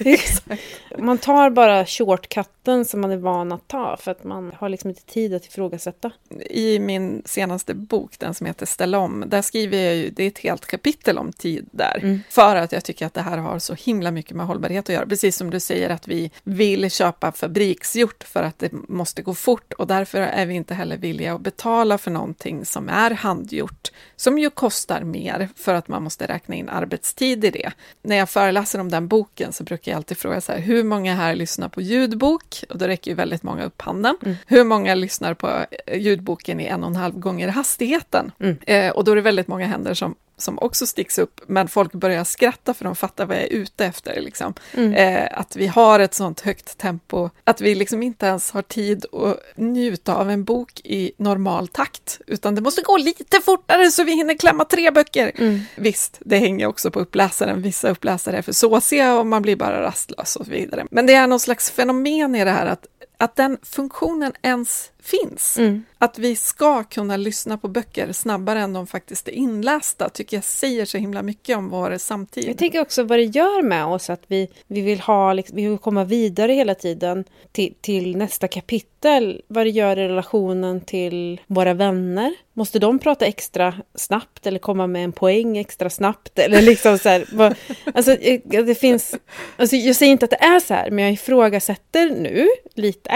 Nej. 0.00 0.18
Man 0.98 1.18
tar 1.18 1.50
bara 1.50 1.86
shortcutten 1.86 2.84
som 2.84 3.00
man 3.00 3.10
är 3.10 3.16
van 3.16 3.52
att 3.52 3.68
ta 3.68 3.96
för 4.00 4.10
att 4.10 4.24
man 4.24 4.52
har 4.58 4.68
liksom 4.68 4.90
inte 4.90 5.02
tid 5.04 5.34
att 5.34 5.46
ifrågasätta. 5.46 6.10
I 6.50 6.78
min 6.78 7.22
senaste 7.24 7.74
bok, 7.74 8.18
den 8.18 8.34
som 8.34 8.46
heter 8.46 8.66
Ställa 8.66 8.98
om, 8.98 9.24
där 9.26 9.42
skriver 9.42 9.78
jag 9.78 9.94
ju, 9.94 10.10
det 10.10 10.22
är 10.24 10.28
ett 10.28 10.38
helt 10.38 10.66
kapitel 10.66 11.18
om 11.18 11.32
tid 11.32 11.68
där, 11.70 11.98
Mm. 12.02 12.20
för 12.30 12.56
att 12.56 12.72
jag 12.72 12.84
tycker 12.84 13.06
att 13.06 13.14
det 13.14 13.20
här 13.20 13.38
har 13.38 13.58
så 13.58 13.74
himla 13.74 14.10
mycket 14.10 14.36
med 14.36 14.46
hållbarhet 14.46 14.88
att 14.88 14.94
göra. 14.94 15.06
Precis 15.06 15.36
som 15.36 15.50
du 15.50 15.60
säger 15.60 15.90
att 15.90 16.08
vi 16.08 16.30
vill 16.44 16.90
köpa 16.90 17.32
fabriksgjort 17.32 18.24
för 18.24 18.42
att 18.42 18.58
det 18.58 18.72
måste 18.88 19.22
gå 19.22 19.34
fort 19.34 19.72
och 19.72 19.86
därför 19.86 20.18
är 20.18 20.46
vi 20.46 20.54
inte 20.54 20.74
heller 20.74 20.96
villiga 20.96 21.34
att 21.34 21.40
betala 21.40 21.98
för 21.98 22.10
någonting 22.10 22.64
som 22.64 22.88
är 22.88 23.10
handgjort, 23.10 23.90
som 24.16 24.38
ju 24.38 24.50
kostar 24.50 25.00
mer 25.00 25.48
för 25.56 25.74
att 25.74 25.88
man 25.88 26.02
måste 26.02 26.26
räkna 26.26 26.54
in 26.54 26.68
arbetstid 26.68 27.44
i 27.44 27.50
det. 27.50 27.72
När 28.02 28.16
jag 28.16 28.30
föreläser 28.30 28.80
om 28.80 28.90
den 28.90 29.08
boken 29.08 29.52
så 29.52 29.64
brukar 29.64 29.92
jag 29.92 29.96
alltid 29.96 30.18
fråga 30.18 30.40
så 30.40 30.52
här, 30.52 30.58
hur 30.58 30.84
många 30.84 31.14
här 31.14 31.34
lyssnar 31.34 31.68
på 31.68 31.80
ljudbok? 31.80 32.64
Och 32.68 32.78
då 32.78 32.86
räcker 32.86 33.10
ju 33.10 33.14
väldigt 33.14 33.42
många 33.42 33.64
upp 33.64 33.82
handen. 33.82 34.16
Mm. 34.22 34.36
Hur 34.46 34.64
många 34.64 34.94
lyssnar 34.94 35.34
på 35.34 35.66
ljudboken 35.94 36.60
i 36.60 36.64
en 36.64 36.84
och 36.84 36.90
en 36.90 36.96
halv 36.96 37.18
gånger 37.18 37.48
hastigheten? 37.48 38.32
Mm. 38.38 38.56
Eh, 38.66 38.90
och 38.90 39.04
då 39.04 39.12
är 39.12 39.16
det 39.16 39.22
väldigt 39.22 39.48
många 39.48 39.66
händer 39.66 39.94
som 39.94 40.14
som 40.38 40.58
också 40.58 40.86
sticks 40.86 41.18
upp, 41.18 41.40
men 41.46 41.68
folk 41.68 41.92
börjar 41.92 42.24
skratta 42.24 42.74
för 42.74 42.84
de 42.84 42.96
fattar 42.96 43.26
vad 43.26 43.36
jag 43.36 43.44
är 43.44 43.52
ute 43.52 43.86
efter. 43.86 44.20
Liksom. 44.20 44.54
Mm. 44.74 44.94
Eh, 44.94 45.38
att 45.38 45.56
vi 45.56 45.66
har 45.66 46.00
ett 46.00 46.14
sånt 46.14 46.40
högt 46.40 46.78
tempo, 46.78 47.30
att 47.44 47.60
vi 47.60 47.74
liksom 47.74 48.02
inte 48.02 48.26
ens 48.26 48.50
har 48.50 48.62
tid 48.62 49.06
att 49.12 49.56
njuta 49.56 50.14
av 50.14 50.30
en 50.30 50.44
bok 50.44 50.80
i 50.84 51.12
normal 51.16 51.68
takt, 51.68 52.20
utan 52.26 52.54
det 52.54 52.60
måste 52.60 52.82
gå 52.82 52.96
lite 52.96 53.40
fortare 53.40 53.90
så 53.90 54.04
vi 54.04 54.12
hinner 54.12 54.34
klämma 54.34 54.64
tre 54.64 54.90
böcker. 54.90 55.32
Mm. 55.38 55.60
Visst, 55.76 56.16
det 56.20 56.38
hänger 56.38 56.66
också 56.66 56.90
på 56.90 57.00
uppläsaren. 57.00 57.62
Vissa 57.62 57.90
uppläsare 57.90 58.38
är 58.38 58.42
för 58.42 58.52
såsiga 58.52 59.18
och 59.18 59.26
man 59.26 59.42
blir 59.42 59.56
bara 59.56 59.82
rastlös 59.82 60.36
och 60.36 60.46
så 60.46 60.52
vidare. 60.52 60.86
Men 60.90 61.06
det 61.06 61.14
är 61.14 61.26
någon 61.26 61.40
slags 61.40 61.70
fenomen 61.70 62.34
i 62.34 62.44
det 62.44 62.50
här 62.50 62.66
att, 62.66 62.86
att 63.18 63.36
den 63.36 63.58
funktionen 63.62 64.32
ens 64.42 64.90
finns. 65.06 65.58
Mm. 65.58 65.84
Att 65.98 66.18
vi 66.18 66.36
ska 66.36 66.84
kunna 66.84 67.16
lyssna 67.16 67.58
på 67.58 67.68
böcker 67.68 68.12
snabbare 68.12 68.60
än 68.60 68.72
de 68.72 68.86
faktiskt 68.86 69.28
är 69.28 69.32
inlästa, 69.32 70.08
tycker 70.08 70.36
jag 70.36 70.44
säger 70.44 70.84
så 70.84 70.98
himla 70.98 71.22
mycket 71.22 71.56
om 71.56 71.68
vår 71.68 71.98
samtid. 71.98 72.44
Jag 72.48 72.58
tänker 72.58 72.80
också 72.80 73.02
vad 73.02 73.18
det 73.18 73.24
gör 73.24 73.62
med 73.62 73.84
oss 73.84 74.10
att 74.10 74.22
vi, 74.26 74.48
vi, 74.66 74.80
vill, 74.80 75.00
ha, 75.00 75.32
liksom, 75.32 75.56
vi 75.56 75.66
vill 75.66 75.78
komma 75.78 76.04
vidare 76.04 76.52
hela 76.52 76.74
tiden 76.74 77.24
till, 77.52 77.74
till 77.80 78.16
nästa 78.16 78.48
kapitel. 78.48 79.42
Vad 79.48 79.66
det 79.66 79.70
gör 79.70 79.98
i 79.98 80.08
relationen 80.08 80.80
till 80.80 81.40
våra 81.46 81.74
vänner. 81.74 82.34
Måste 82.52 82.78
de 82.78 82.98
prata 82.98 83.26
extra 83.26 83.74
snabbt 83.94 84.46
eller 84.46 84.58
komma 84.58 84.86
med 84.86 85.04
en 85.04 85.12
poäng 85.12 85.58
extra 85.58 85.90
snabbt? 85.90 86.38
Eller 86.46 86.62
liksom 86.62 86.98
så 86.98 87.08
här, 87.08 87.24
vad, 87.32 87.54
alltså, 87.94 88.16
det 88.44 88.78
finns, 88.80 89.14
alltså, 89.56 89.76
jag 89.76 89.96
säger 89.96 90.12
inte 90.12 90.24
att 90.24 90.30
det 90.30 90.44
är 90.44 90.60
så 90.60 90.74
här, 90.74 90.90
men 90.90 91.04
jag 91.04 91.12
ifrågasätter 91.12 92.10
nu 92.10 92.48
lite 92.74 93.10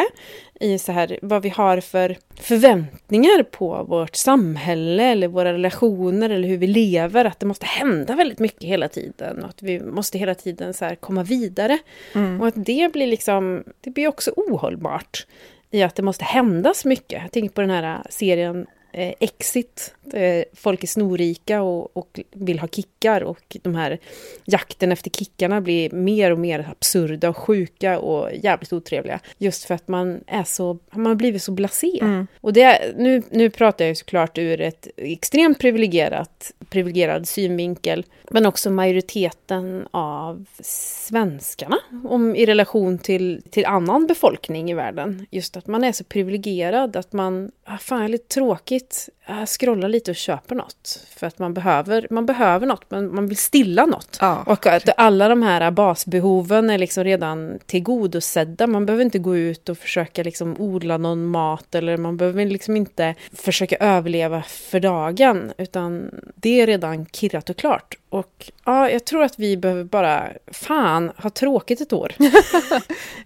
i 0.61 0.79
så 0.79 0.93
här, 0.93 1.19
vad 1.23 1.43
vi 1.43 1.49
har 1.49 1.81
för 1.81 2.17
förväntningar 2.35 3.43
på 3.43 3.85
vårt 3.85 4.17
samhälle 4.17 5.03
eller 5.03 5.29
våra 5.29 5.53
relationer 5.53 6.31
eller 6.31 6.49
hur 6.49 6.57
vi 6.57 6.67
lever. 6.67 7.25
Att 7.25 7.41
det 7.41 7.47
måste 7.47 7.67
hända 7.67 8.15
väldigt 8.15 8.39
mycket 8.39 8.63
hela 8.65 8.89
tiden 8.89 9.43
och 9.43 9.49
att 9.49 9.63
vi 9.63 9.81
måste 9.81 10.19
hela 10.19 10.35
tiden 10.35 10.75
så 10.75 10.97
komma 11.01 11.23
vidare. 11.23 11.79
Mm. 12.15 12.41
Och 12.41 12.47
att 12.47 12.55
det 12.57 12.93
blir 12.93 13.07
liksom, 13.07 13.65
det 13.81 13.91
blir 13.91 14.09
också 14.09 14.33
ohållbart 14.37 15.27
i 15.71 15.83
att 15.83 15.95
det 15.95 16.03
måste 16.03 16.25
händas 16.25 16.85
mycket. 16.85 17.23
Jag 17.23 17.33
tänker 17.33 17.55
på 17.55 17.61
den 17.61 17.71
här 17.71 18.03
serien 18.11 18.67
eh, 18.93 19.15
exit. 19.21 19.95
Eh, 20.13 20.45
folk 20.55 20.83
är 20.83 20.87
snorrika 20.87 21.63
och, 21.63 21.97
och 21.97 22.21
vill 22.31 22.59
ha 22.59 22.69
kickar 22.69 23.21
och 23.21 23.57
de 23.63 23.75
här 23.75 23.99
jakten 24.45 24.93
efter 24.93 25.11
kickarna 25.11 25.61
blir 25.61 25.91
mer 25.91 26.31
och 26.31 26.39
mer 26.39 26.69
absurda 26.71 27.29
och 27.29 27.37
sjuka 27.37 27.99
och 27.99 28.29
jävligt 28.35 28.73
otrevliga. 28.73 29.21
Just 29.39 29.65
för 29.65 29.75
att 29.75 29.89
man 29.89 30.21
är 30.27 30.45
så, 30.45 30.79
man 30.91 31.07
har 31.07 31.15
blivit 31.15 31.43
så 31.43 31.53
blasé. 31.53 31.99
Mm. 32.03 32.27
Och 32.41 32.53
det, 32.53 32.95
nu, 32.97 33.23
nu 33.31 33.51
pratar 33.51 33.85
jag 33.85 33.89
ju 33.89 33.95
såklart 33.95 34.39
ur 34.39 34.61
ett 34.61 34.89
extremt 34.97 35.59
privilegierat, 35.59 36.53
privilegierad 36.71 37.29
synvinkel, 37.29 38.05
men 38.31 38.47
också 38.47 38.71
majoriteten 38.71 39.89
av 39.91 40.45
svenskarna 40.63 41.79
om, 42.05 42.37
i 42.37 42.47
relation 42.47 42.99
till, 42.99 43.43
till 43.51 43.67
annan 43.67 44.07
befolkning 44.07 44.71
i 44.71 44.75
världen. 44.75 45.27
Just 45.31 45.57
att 45.57 45.67
man 45.67 45.85
är 45.85 45.93
så 45.93 46.05
privilegierad 46.05 46.97
att 46.97 47.13
man, 47.13 47.51
ah, 47.65 47.79
fan 47.79 48.03
är 48.03 48.09
lite 48.09 48.35
tråkigt, 48.35 48.80
ah, 49.27 49.47
scrollar 49.47 49.89
lite 49.89 50.11
och 50.11 50.17
köper 50.17 50.55
något. 50.55 51.07
För 51.17 51.27
att 51.27 51.39
man 51.39 51.55
behöver, 51.55 52.07
man 52.11 52.27
behöver 52.27 52.67
något, 52.67 52.85
men 52.89 53.15
man 53.15 53.27
vill 53.27 53.37
stilla 53.37 53.87
något. 53.87 54.19
Ja, 54.21 54.43
Och 54.47 54.67
att 54.67 54.89
alla 54.97 55.29
de 55.29 55.43
här 55.43 55.71
basbehoven 55.71 56.71
är 56.71 56.79
liksom 56.79 57.05
redan 57.05 57.59
tillgodosedda. 57.67 58.67
Man 58.67 58.87
behöver 58.87 59.05
inte 59.05 59.19
gå 59.19 59.37
ut 59.37 59.69
och 59.69 59.79
försöka 59.79 60.23
liksom 60.23 60.57
odla 60.61 60.99
någon 60.99 61.27
mat 61.27 61.75
eller 61.75 61.97
man 61.97 62.17
behöver 62.17 62.47
liksom 62.47 62.77
inte 62.77 63.15
försöka 63.33 63.77
överleva 63.77 64.43
för 64.43 64.81
dagen. 64.81 65.53
Utan 65.59 66.11
det 66.35 66.61
är 66.61 66.67
redan 66.67 67.07
kirrat 67.07 67.51
och 67.51 67.57
klart. 67.57 67.97
Och 68.11 68.51
ja, 68.65 68.91
jag 68.91 69.05
tror 69.05 69.23
att 69.23 69.39
vi 69.39 69.57
behöver 69.57 69.85
bara, 69.85 70.29
fan, 70.53 71.13
ha 71.17 71.31
tråkigt 71.31 71.81
ett 71.81 71.93
år. 71.93 72.13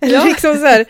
eller 0.00 0.14
Ja. 0.14 0.24
liksom 0.28 0.54
så 0.56 0.66
här, 0.66 0.84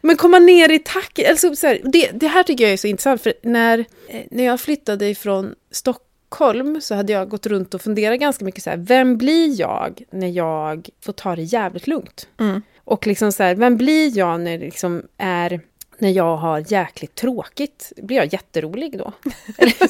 men 0.00 0.16
komma 0.16 0.38
ner 0.38 0.70
i 0.70 0.78
tack. 0.78 1.18
Alltså 1.18 1.56
så 1.56 1.66
här, 1.66 1.80
det, 1.84 2.10
det 2.12 2.28
här 2.28 2.42
tycker 2.42 2.64
jag 2.64 2.72
är 2.72 2.76
så 2.76 2.86
intressant, 2.86 3.22
för 3.22 3.32
när, 3.42 3.84
när 4.30 4.44
jag 4.44 4.60
flyttade 4.60 5.08
ifrån 5.08 5.54
Stockholm 5.70 6.80
så 6.80 6.94
hade 6.94 7.12
jag 7.12 7.28
gått 7.28 7.46
runt 7.46 7.74
och 7.74 7.82
funderat 7.82 8.20
ganska 8.20 8.44
mycket 8.44 8.62
så 8.62 8.70
här, 8.70 8.76
vem 8.76 9.16
blir 9.16 9.60
jag 9.60 10.02
när 10.10 10.28
jag 10.28 10.88
får 11.00 11.12
ta 11.12 11.36
det 11.36 11.42
jävligt 11.42 11.86
lugnt? 11.86 12.28
Mm. 12.40 12.62
Och 12.84 13.06
liksom 13.06 13.32
så 13.32 13.42
här, 13.42 13.54
vem 13.54 13.76
blir 13.76 14.18
jag 14.18 14.40
när 14.40 14.58
det 14.58 14.64
liksom 14.64 15.02
är 15.18 15.60
när 16.00 16.10
jag 16.10 16.36
har 16.36 16.64
jäkligt 16.72 17.14
tråkigt, 17.14 17.92
blir 17.96 18.16
jag 18.16 18.32
jätterolig 18.32 18.98
då? 18.98 19.12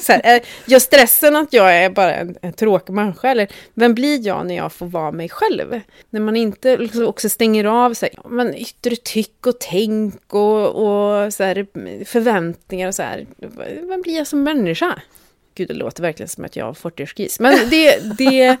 Så 0.01 0.11
här, 0.11 0.21
är- 0.23 0.41
gör 0.65 0.79
stressen 0.79 1.35
att 1.35 1.53
jag 1.53 1.75
är 1.77 1.89
bara 1.89 2.15
en, 2.15 2.35
en 2.41 2.53
tråkig 2.53 2.93
människa? 2.93 3.29
Eller 3.31 3.47
vem 3.73 3.93
blir 3.93 4.27
jag 4.27 4.45
när 4.45 4.55
jag 4.55 4.73
får 4.73 4.85
vara 4.85 5.11
mig 5.11 5.29
själv? 5.29 5.81
När 6.09 6.19
man 6.19 6.35
inte 6.35 6.77
liksom 6.77 7.07
också 7.07 7.29
stänger 7.29 7.65
av 7.65 7.93
så 7.93 8.05
här, 8.05 8.29
men 8.29 8.55
yttre 8.55 8.95
tyck 8.95 9.47
och 9.47 9.59
tänk 9.59 10.33
och, 10.33 10.67
och 10.67 11.33
så 11.33 11.43
här, 11.43 11.65
förväntningar 12.05 12.87
och 12.87 12.95
så 12.95 13.03
här. 13.03 13.25
Vem 13.87 14.01
blir 14.01 14.17
jag 14.17 14.27
som 14.27 14.43
människa? 14.43 15.01
Gud, 15.55 15.67
det 15.67 15.73
låter 15.73 16.01
verkligen 16.01 16.29
som 16.29 16.45
att 16.45 16.55
jag 16.55 16.65
har 16.65 16.73
40-årskris. 16.73 17.37
Men 17.39 17.69
det, 17.69 18.17
det, 18.17 18.57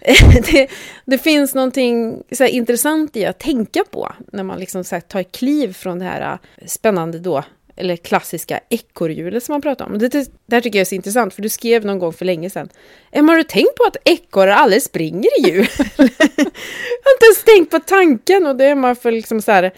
det, 0.52 0.68
det 1.04 1.18
finns 1.18 1.54
någonting 1.54 2.22
så 2.32 2.44
här 2.44 2.50
intressant 2.50 3.16
i 3.16 3.26
att 3.26 3.38
tänka 3.38 3.84
på 3.90 4.12
när 4.32 4.42
man 4.42 4.58
liksom 4.58 4.84
så 4.84 4.94
här 4.94 5.00
tar 5.00 5.20
ett 5.20 5.32
kliv 5.32 5.72
från 5.72 5.98
det 5.98 6.04
här 6.04 6.32
äh, 6.32 6.66
spännande 6.66 7.18
då, 7.18 7.44
eller 7.76 7.96
klassiska 7.96 8.60
ekorrhjulet 8.68 9.44
som 9.44 9.52
man 9.52 9.62
pratar 9.62 9.86
om. 9.86 9.98
Det, 9.98 10.08
det 10.08 10.56
här 10.56 10.60
tycker 10.60 10.78
jag 10.78 10.80
är 10.80 10.88
så 10.88 10.94
intressant, 10.94 11.34
för 11.34 11.42
du 11.42 11.48
skrev 11.48 11.84
någon 11.84 11.98
gång 11.98 12.12
för 12.12 12.24
länge 12.24 12.50
sedan. 12.50 12.68
Emma, 13.12 13.32
har 13.32 13.36
du 13.36 13.44
tänkt 13.44 13.74
på 13.74 13.84
att 13.84 13.96
ekorrar 14.04 14.52
aldrig 14.52 14.82
springer 14.82 15.40
i 15.40 15.50
hjul? 15.50 15.66
jag 15.96 16.04
har 17.04 17.12
inte 17.14 17.26
ens 17.26 17.44
tänkt 17.44 17.70
på 17.70 17.78
tanken 17.78 18.46
och 18.46 18.56
det 18.56 18.64
är 18.64 18.74
man 18.74 18.96
för 18.96 19.12
liksom 19.12 19.42
så 19.42 19.52
här 19.52 19.72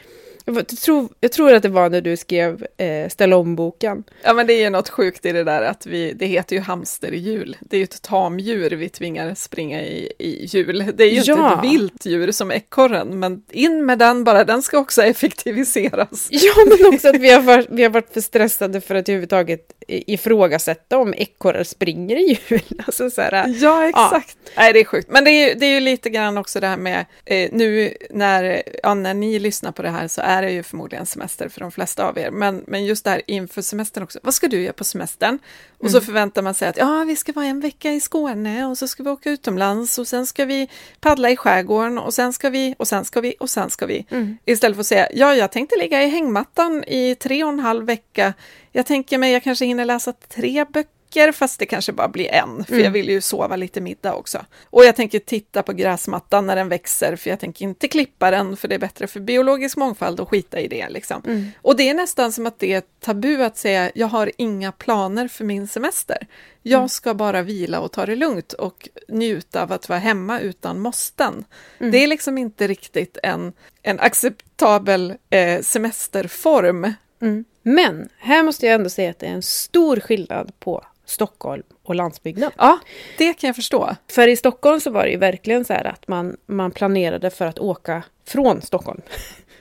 jag 0.57 0.69
tror, 0.69 1.09
jag 1.21 1.33
tror 1.33 1.53
att 1.53 1.63
det 1.63 1.69
var 1.69 1.91
när 1.91 2.01
du 2.01 2.17
skrev 2.17 2.67
eh, 2.77 3.09
Ställa 3.09 3.37
om-boken. 3.37 4.05
Ja, 4.23 4.35
men 4.35 4.47
det 4.47 4.53
är 4.53 4.61
ju 4.61 4.71
något 4.71 4.89
sjukt 4.89 5.27
i 5.27 5.33
det 5.33 5.45
där 5.45 5.63
att 5.63 5.87
vi, 5.87 6.13
det 6.13 6.27
heter 6.27 6.57
ju 6.57 6.63
hamsterhjul. 6.63 7.57
Det 7.61 7.77
är 7.77 7.79
ju 7.79 7.85
ett 7.85 8.03
tamdjur 8.03 8.71
vi 8.71 8.89
tvingar 8.89 9.35
springa 9.35 9.83
i, 9.83 10.13
i 10.19 10.47
hjul. 10.47 10.93
Det 10.95 11.05
är 11.05 11.11
ju 11.11 11.19
inte 11.19 11.31
Ja. 11.31 11.59
ett 11.59 11.65
vilt 11.73 12.07
djur 12.07 12.33
som 12.33 12.53
ekorren, 12.53 13.19
men 13.21 13.43
in 13.51 13.87
med 13.87 13.99
den 13.99 14.25
bara, 14.25 14.45
den 14.45 14.63
ska 14.63 14.79
också 14.79 15.03
effektiviseras. 15.03 16.29
Ja, 16.31 16.53
men 16.67 16.95
också 16.95 17.09
att 17.09 17.17
vi 17.17 17.31
har, 17.31 17.41
varit, 17.43 17.67
vi 17.71 17.83
har 17.83 17.91
varit 17.91 18.13
för 18.13 18.21
stressade 18.21 18.81
för 18.81 18.95
att 18.95 19.09
överhuvudtaget 19.09 19.73
ifrågasätta 19.89 20.99
om 20.99 21.15
ekorrar 21.15 21.65
springer 21.65 22.17
i 22.17 22.39
hjul. 22.49 22.61
Alltså 22.87 23.11
så 23.11 23.21
här, 23.23 23.55
Ja, 23.61 23.89
exakt. 23.89 24.37
Nej, 24.57 24.73
det 24.73 24.81
är 24.81 24.85
sjukt. 24.85 25.09
Men 25.11 25.25
det 25.25 25.31
är, 25.31 25.55
det 25.55 25.67
är 25.67 25.71
ju 25.75 25.81
lite 25.81 26.11
grann 26.11 26.39
också 26.39 26.61
det 26.61 26.67
här 26.67 26.77
med, 26.77 27.07
eh, 27.25 27.49
nu 27.53 27.95
när, 28.11 28.63
ja, 28.83 28.95
när 28.95 29.15
ni 29.15 29.39
lyssnar 29.39 29.73
på 29.73 29.83
det 29.83 29.89
här 29.91 30.09
så 30.09 30.21
är 30.21 30.38
det 30.43 30.53
ju 30.53 30.63
förmodligen 30.63 31.07
semester 31.07 31.49
för 31.49 31.61
de 31.61 31.71
flesta 31.71 32.09
av 32.09 32.19
er, 32.19 32.31
men, 32.31 32.65
men 32.67 32.85
just 32.85 33.05
det 33.05 33.11
här 33.11 33.23
inför 33.27 33.63
semestern 33.63 34.03
också. 34.03 34.19
Vad 34.23 34.35
ska 34.35 34.49
du 34.49 34.63
göra 34.63 34.73
på 34.73 34.85
semestern? 34.85 35.39
Och 35.79 35.91
så 35.91 36.01
förväntar 36.01 36.43
man 36.43 36.55
sig 36.55 36.69
att 36.69 36.77
ja, 36.77 37.05
vi 37.05 37.17
ska 37.17 37.33
vara 37.33 37.47
en 37.47 37.61
vecka 37.61 37.93
i 37.93 38.01
Skåne 38.01 38.67
och 38.67 38.79
så 38.79 38.89
ska 38.89 39.03
vi 39.03 39.11
åka 39.11 39.31
utomlands 39.31 39.99
och 39.99 40.09
sen 40.09 40.27
ska 40.27 40.45
vi 40.45 40.69
paddla 41.01 41.31
i 41.31 41.37
skärgården 41.37 41.99
och 41.99 42.15
sen 42.15 42.33
ska 42.33 42.51
vi 42.51 42.75
och 42.79 42.89
sen 42.89 43.05
ska 43.05 43.21
vi 43.21 43.35
och 43.41 43.51
sen 43.51 43.71
ska 43.71 43.87
vi. 43.87 44.07
Istället 44.45 44.77
för 44.77 44.81
att 44.81 44.87
säga 44.87 45.09
ja, 45.13 45.35
jag 45.35 45.53
tänkte 45.53 45.79
ligga 45.79 46.03
i 46.03 46.09
hängmattan 46.09 46.85
i 46.85 47.15
tre 47.15 47.45
och 47.45 47.51
en 47.51 47.61
halv 47.61 47.87
vecka. 47.87 48.35
Jag 48.73 48.87
tänker 48.87 49.19
mig 49.19 49.33
jag 49.33 49.43
kanske 49.43 49.65
hinner 49.65 49.85
läsa 49.85 50.13
tre 50.13 50.65
böcker 50.65 50.98
fast 51.33 51.59
det 51.59 51.67
kanske 51.67 51.93
bara 51.93 52.09
blir 52.09 52.35
en, 52.35 52.65
för 52.65 52.79
jag 52.79 52.91
vill 52.91 53.09
ju 53.09 53.21
sova 53.21 53.57
lite 53.57 53.81
middag 53.81 54.15
också. 54.15 54.45
Och 54.65 54.85
jag 54.85 54.97
tänker 54.97 55.19
titta 55.19 55.63
på 55.63 55.73
gräsmattan 55.73 56.47
när 56.47 56.57
den 56.57 56.69
växer, 56.69 57.17
för 57.17 57.31
jag 57.31 57.41
tänker 57.41 57.65
inte 57.65 57.89
klippa 57.89 58.31
den, 58.31 58.57
för 58.57 58.69
det 58.69 58.75
är 58.75 58.79
bättre 58.79 59.07
för 59.07 59.21
biologisk 59.21 59.77
mångfald 59.77 60.21
att 60.21 60.29
skita 60.29 60.61
i 60.61 60.69
det. 60.69 60.89
Liksom. 60.89 61.53
Och 61.63 61.77
det 61.77 61.89
är 61.89 61.95
nästan 61.95 62.33
som 62.33 62.47
att 62.47 62.59
det 62.59 62.73
är 62.73 62.83
tabu 63.01 63.43
att 63.43 63.57
säga, 63.57 63.91
jag 63.95 64.07
har 64.07 64.33
inga 64.37 64.73
planer 64.73 65.29
för 65.29 65.45
min 65.45 65.69
semester. 65.69 66.27
Jag 66.63 66.91
ska 66.91 67.15
bara 67.15 67.43
vila 67.43 67.81
och 67.81 67.93
ta 67.93 68.07
det 68.07 68.17
lugnt 68.17 68.53
och 68.53 68.89
njuta 69.09 69.63
av 69.63 69.73
att 69.73 69.89
vara 69.89 69.99
hemma 69.99 70.41
utan 70.41 70.81
måsten. 70.81 71.45
Det 71.79 71.99
är 71.99 72.07
liksom 72.07 72.39
inte 72.39 72.67
riktigt 72.67 73.19
en, 73.23 73.53
en 73.83 74.01
acceptabel 74.01 75.15
eh, 75.31 75.61
semesterform. 75.61 76.93
Mm. 77.21 77.45
Men 77.63 78.09
här 78.19 78.43
måste 78.43 78.67
jag 78.67 78.75
ändå 78.75 78.91
säga 78.91 79.11
att 79.11 79.19
det 79.19 79.27
är 79.27 79.31
en 79.31 79.43
stor 79.43 80.01
skillnad 80.01 80.53
på 80.61 80.85
Stockholm 81.09 81.63
och 81.83 81.95
landsbygden. 81.95 82.51
Ja, 82.57 82.79
det 83.19 83.35
kan 83.35 83.49
jag 83.49 83.57
förstå. 83.57 83.97
För 84.11 84.29
i 84.29 84.37
Stockholm 84.37 84.81
så 84.81 84.91
var 84.91 85.05
det 85.05 85.11
ju 85.11 85.17
verkligen 85.17 85.65
så 85.65 85.73
här 85.73 85.85
att 85.85 86.09
man, 86.09 86.37
man 86.47 86.71
planerade 86.71 87.31
för 87.31 87.47
att 87.47 87.59
åka 87.59 88.03
från 88.27 88.63
Stockholm. 88.63 89.01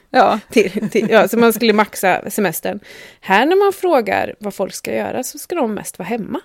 Ja. 0.10 0.40
Till, 0.50 0.90
till, 0.90 1.10
ja, 1.10 1.28
så 1.28 1.38
man 1.38 1.54
skulle 1.54 1.74
maxa 1.74 2.30
semestern. 2.30 2.80
Här 3.22 3.46
när 3.46 3.66
man 3.66 3.74
frågar 3.74 4.36
vad 4.40 4.54
folk 4.54 4.74
ska 4.74 4.96
göra 4.96 5.24
så 5.24 5.38
ska 5.38 5.56
de 5.56 5.74
mest 5.74 6.00
vara 6.00 6.08
hemma. 6.08 6.42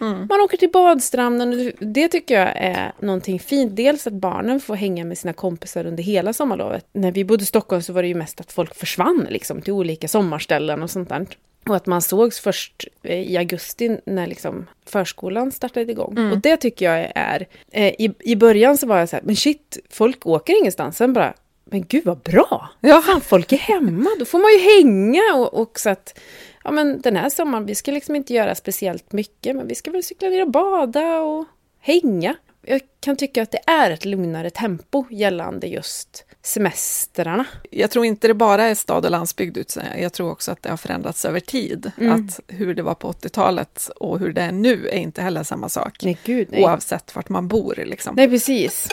Mm. 0.00 0.26
Man 0.30 0.40
åker 0.40 0.56
till 0.56 0.70
badstranden 0.70 1.52
och 1.52 1.86
det 1.86 2.08
tycker 2.08 2.40
jag 2.40 2.56
är 2.56 2.92
någonting 3.00 3.40
fint. 3.40 3.76
Dels 3.76 4.06
att 4.06 4.12
barnen 4.12 4.60
får 4.60 4.74
hänga 4.74 5.04
med 5.04 5.18
sina 5.18 5.32
kompisar 5.32 5.86
under 5.86 6.02
hela 6.02 6.32
sommarlovet. 6.32 6.86
När 6.92 7.12
vi 7.12 7.24
bodde 7.24 7.42
i 7.42 7.46
Stockholm 7.46 7.82
så 7.82 7.92
var 7.92 8.02
det 8.02 8.08
ju 8.08 8.14
mest 8.14 8.40
att 8.40 8.52
folk 8.52 8.74
försvann 8.74 9.26
liksom 9.30 9.62
till 9.62 9.72
olika 9.72 10.08
sommarställen 10.08 10.82
och 10.82 10.90
sånt 10.90 11.08
där. 11.08 11.26
Och 11.68 11.76
att 11.76 11.86
man 11.86 12.02
sågs 12.02 12.40
först 12.40 12.88
eh, 13.02 13.32
i 13.32 13.36
augusti 13.36 13.98
när 14.06 14.26
liksom 14.26 14.66
förskolan 14.86 15.52
startade 15.52 15.92
igång. 15.92 16.32
Och 16.32 16.38
det 16.38 16.56
tycker 16.56 16.92
jag 16.92 17.12
är... 17.14 17.46
Eh, 17.70 17.86
i, 17.98 18.14
I 18.20 18.36
början 18.36 18.78
så 18.78 18.86
var 18.86 18.98
jag 18.98 19.08
så 19.08 19.16
här, 19.16 19.22
men 19.22 19.36
shit, 19.36 19.78
folk 19.90 20.26
åker 20.26 20.58
ingenstans. 20.60 20.96
Sen 20.96 21.12
bara, 21.12 21.34
men 21.64 21.84
gud 21.86 22.04
vad 22.04 22.18
bra! 22.18 22.70
Ja. 22.80 23.02
Fan, 23.02 23.20
folk 23.20 23.52
är 23.52 23.56
hemma, 23.56 24.10
då 24.18 24.24
får 24.24 24.38
man 24.38 24.52
ju 24.52 24.58
hänga. 24.58 25.34
Och, 25.34 25.60
och 25.60 25.80
så 25.80 25.90
att, 25.90 26.18
ja 26.64 26.70
men 26.70 27.00
den 27.00 27.16
här 27.16 27.28
sommaren, 27.30 27.66
vi 27.66 27.74
ska 27.74 27.90
liksom 27.90 28.16
inte 28.16 28.34
göra 28.34 28.54
speciellt 28.54 29.12
mycket, 29.12 29.56
men 29.56 29.68
vi 29.68 29.74
ska 29.74 29.90
väl 29.90 30.02
cykla 30.02 30.28
ner 30.28 30.42
och 30.42 30.50
bada 30.50 31.20
och 31.20 31.44
hänga. 31.80 32.34
Jag 32.68 32.80
kan 33.00 33.16
tycka 33.16 33.42
att 33.42 33.50
det 33.50 33.60
är 33.66 33.90
ett 33.90 34.04
lugnare 34.04 34.50
tempo 34.50 35.04
gällande 35.10 35.66
just 35.66 36.24
semestrarna. 36.42 37.44
Jag 37.70 37.90
tror 37.90 38.04
inte 38.04 38.28
det 38.28 38.34
bara 38.34 38.64
är 38.64 38.74
stad 38.74 39.04
och 39.04 39.10
landsbygd, 39.10 39.56
utan 39.56 39.84
jag 39.98 40.12
tror 40.12 40.30
också 40.30 40.52
att 40.52 40.62
det 40.62 40.70
har 40.70 40.76
förändrats 40.76 41.24
över 41.24 41.40
tid. 41.40 41.90
Att 41.96 42.40
hur 42.48 42.74
det 42.74 42.82
var 42.82 42.94
på 42.94 43.12
80-talet 43.12 43.90
och 43.96 44.18
hur 44.18 44.32
det 44.32 44.42
är 44.42 44.52
nu 44.52 44.88
är 44.88 44.98
inte 44.98 45.22
heller 45.22 45.42
samma 45.42 45.68
sak. 45.68 45.98
Nej, 46.02 46.18
gud 46.24 46.48
nej. 46.50 46.64
Oavsett 46.64 47.14
vart 47.14 47.28
man 47.28 47.48
bor. 47.48 47.74
Liksom. 47.86 48.14
Nej, 48.16 48.28
precis. 48.28 48.88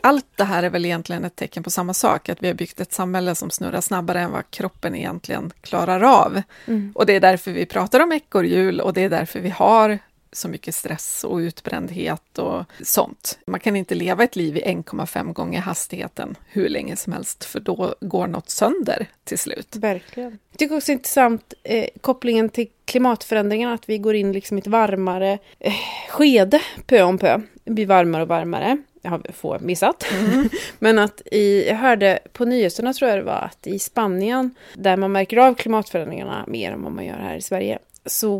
Allt 0.00 0.26
det 0.36 0.44
här 0.44 0.62
är 0.62 0.70
väl 0.70 0.84
egentligen 0.84 1.24
ett 1.24 1.36
tecken 1.36 1.62
på 1.62 1.70
samma 1.70 1.94
sak, 1.94 2.28
att 2.28 2.42
vi 2.42 2.46
har 2.46 2.54
byggt 2.54 2.80
ett 2.80 2.92
samhälle 2.92 3.34
som 3.34 3.50
snurrar 3.50 3.80
snabbare 3.80 4.20
än 4.20 4.32
vad 4.32 4.50
kroppen 4.50 4.94
egentligen 4.94 5.52
klarar 5.60 6.00
av. 6.00 6.42
Och 6.94 7.06
det 7.06 7.12
är 7.12 7.20
därför 7.20 7.50
vi 7.50 7.66
pratar 7.66 8.00
om 8.00 8.12
ekorrhjul 8.12 8.80
och 8.80 8.92
det 8.92 9.00
är 9.00 9.10
därför 9.10 9.40
vi 9.40 9.50
har 9.50 9.98
så 10.32 10.48
mycket 10.48 10.74
stress 10.74 11.24
och 11.24 11.36
utbrändhet 11.36 12.38
och 12.38 12.64
sånt. 12.82 13.38
Man 13.46 13.60
kan 13.60 13.76
inte 13.76 13.94
leva 13.94 14.24
ett 14.24 14.36
liv 14.36 14.56
i 14.56 14.60
1,5 14.60 15.32
gånger 15.32 15.60
hastigheten 15.60 16.36
hur 16.46 16.68
länge 16.68 16.96
som 16.96 17.12
helst, 17.12 17.44
för 17.44 17.60
då 17.60 17.94
går 18.00 18.26
något 18.26 18.50
sönder 18.50 19.06
till 19.24 19.38
slut. 19.38 19.76
Verkligen. 19.76 20.38
Jag 20.50 20.58
tycker 20.58 20.76
också 20.76 20.92
intressant 20.92 21.54
eh, 21.62 21.88
kopplingen 22.00 22.48
till 22.48 22.68
klimatförändringarna, 22.84 23.74
att 23.74 23.88
vi 23.88 23.98
går 23.98 24.14
in 24.14 24.32
liksom 24.32 24.58
i 24.58 24.60
ett 24.60 24.66
varmare 24.66 25.38
eh, 25.58 25.72
skede 26.08 26.60
pö 26.86 27.02
om 27.02 27.18
pö. 27.18 27.40
Det 27.64 27.72
blir 27.72 27.86
varmare 27.86 28.22
och 28.22 28.28
varmare. 28.28 28.78
Jag 29.02 29.10
har 29.10 29.32
få 29.32 29.58
missat. 29.60 30.06
Men 30.78 30.98
att 30.98 31.22
i, 31.26 31.68
jag 31.68 31.76
hörde 31.76 32.18
på 32.32 32.44
nyheterna 32.44 32.92
tror 32.92 33.10
jag 33.10 33.18
det 33.18 33.24
var 33.24 33.50
att 33.50 33.66
i 33.66 33.78
Spanien, 33.78 34.54
där 34.74 34.96
man 34.96 35.12
märker 35.12 35.36
av 35.36 35.54
klimatförändringarna 35.54 36.44
mer 36.46 36.72
än 36.72 36.82
vad 36.82 36.92
man 36.92 37.04
gör 37.04 37.18
här 37.18 37.36
i 37.36 37.42
Sverige, 37.42 37.78
så 38.06 38.38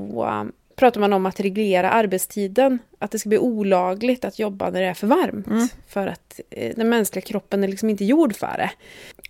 pratar 0.77 1.01
man 1.01 1.13
om 1.13 1.27
att 1.27 1.41
reglera 1.41 1.91
arbetstiden. 1.91 2.79
Att 2.99 3.11
det 3.11 3.19
ska 3.19 3.29
bli 3.29 3.39
olagligt 3.39 4.25
att 4.25 4.39
jobba 4.39 4.71
när 4.71 4.81
det 4.81 4.87
är 4.87 4.95
för 4.95 5.07
varmt. 5.07 5.47
Mm. 5.47 5.69
För 5.89 6.07
att 6.07 6.41
eh, 6.51 6.77
den 6.77 6.89
mänskliga 6.89 7.23
kroppen 7.23 7.65
är 7.65 7.69
liksom 7.69 7.91
inte 7.91 8.05
gjord 8.05 8.37
för 8.37 8.55
det. 8.57 8.71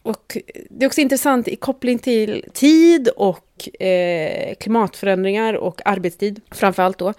Och 0.03 0.39
det 0.71 0.85
är 0.85 0.87
också 0.87 1.01
intressant 1.01 1.49
i 1.49 1.57
koppling 1.57 1.99
till 1.99 2.45
tid 2.53 3.09
och 3.09 3.83
eh, 3.83 4.55
klimatförändringar 4.55 5.55
och 5.55 5.81
arbetstid 5.85 6.41
framförallt 6.51 6.99
då. 6.99 7.15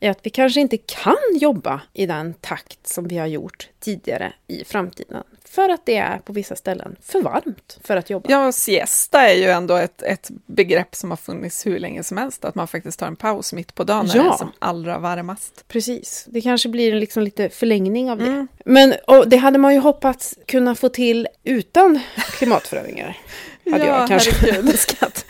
Är 0.00 0.10
att 0.10 0.26
vi 0.26 0.30
kanske 0.30 0.60
inte 0.60 0.76
kan 0.76 1.38
jobba 1.40 1.80
i 1.92 2.06
den 2.06 2.34
takt 2.34 2.86
som 2.86 3.08
vi 3.08 3.18
har 3.18 3.26
gjort 3.26 3.68
tidigare 3.80 4.32
i 4.46 4.64
framtiden. 4.64 5.22
För 5.54 5.68
att 5.68 5.86
det 5.86 5.96
är 5.96 6.18
på 6.18 6.32
vissa 6.32 6.56
ställen 6.56 6.96
för 7.02 7.22
varmt 7.22 7.78
för 7.84 7.96
att 7.96 8.10
jobba. 8.10 8.30
Ja, 8.30 8.52
siesta 8.52 9.28
är 9.28 9.34
ju 9.34 9.46
ändå 9.46 9.76
ett, 9.76 10.02
ett 10.02 10.30
begrepp 10.46 10.94
som 10.94 11.10
har 11.10 11.16
funnits 11.16 11.66
hur 11.66 11.78
länge 11.78 12.02
som 12.02 12.16
helst, 12.16 12.44
att 12.44 12.54
man 12.54 12.68
faktiskt 12.68 12.98
tar 12.98 13.06
en 13.06 13.16
paus 13.16 13.52
mitt 13.52 13.74
på 13.74 13.84
dagen 13.84 14.06
när 14.06 14.16
Ja. 14.16 14.22
det 14.22 14.28
är 14.28 14.36
som 14.36 14.52
allra 14.58 14.98
varmast. 14.98 15.64
Precis, 15.68 16.24
det 16.28 16.40
kanske 16.40 16.68
blir 16.68 16.94
liksom 16.94 17.22
lite 17.22 17.48
förlängning 17.48 18.10
av 18.10 18.18
det. 18.18 18.26
Mm. 18.26 18.48
Men 18.64 18.94
det 19.26 19.36
hade 19.36 19.58
man 19.58 19.74
ju 19.74 19.80
hoppats 19.80 20.34
kunna 20.46 20.74
få 20.74 20.88
till 20.88 21.28
utan 21.44 22.00
klimatförändringar. 22.38 23.16
hade 23.70 23.86
Ja, 23.86 23.98
jag 23.98 24.08
kanske 24.08 24.56
önskat. 24.58 25.24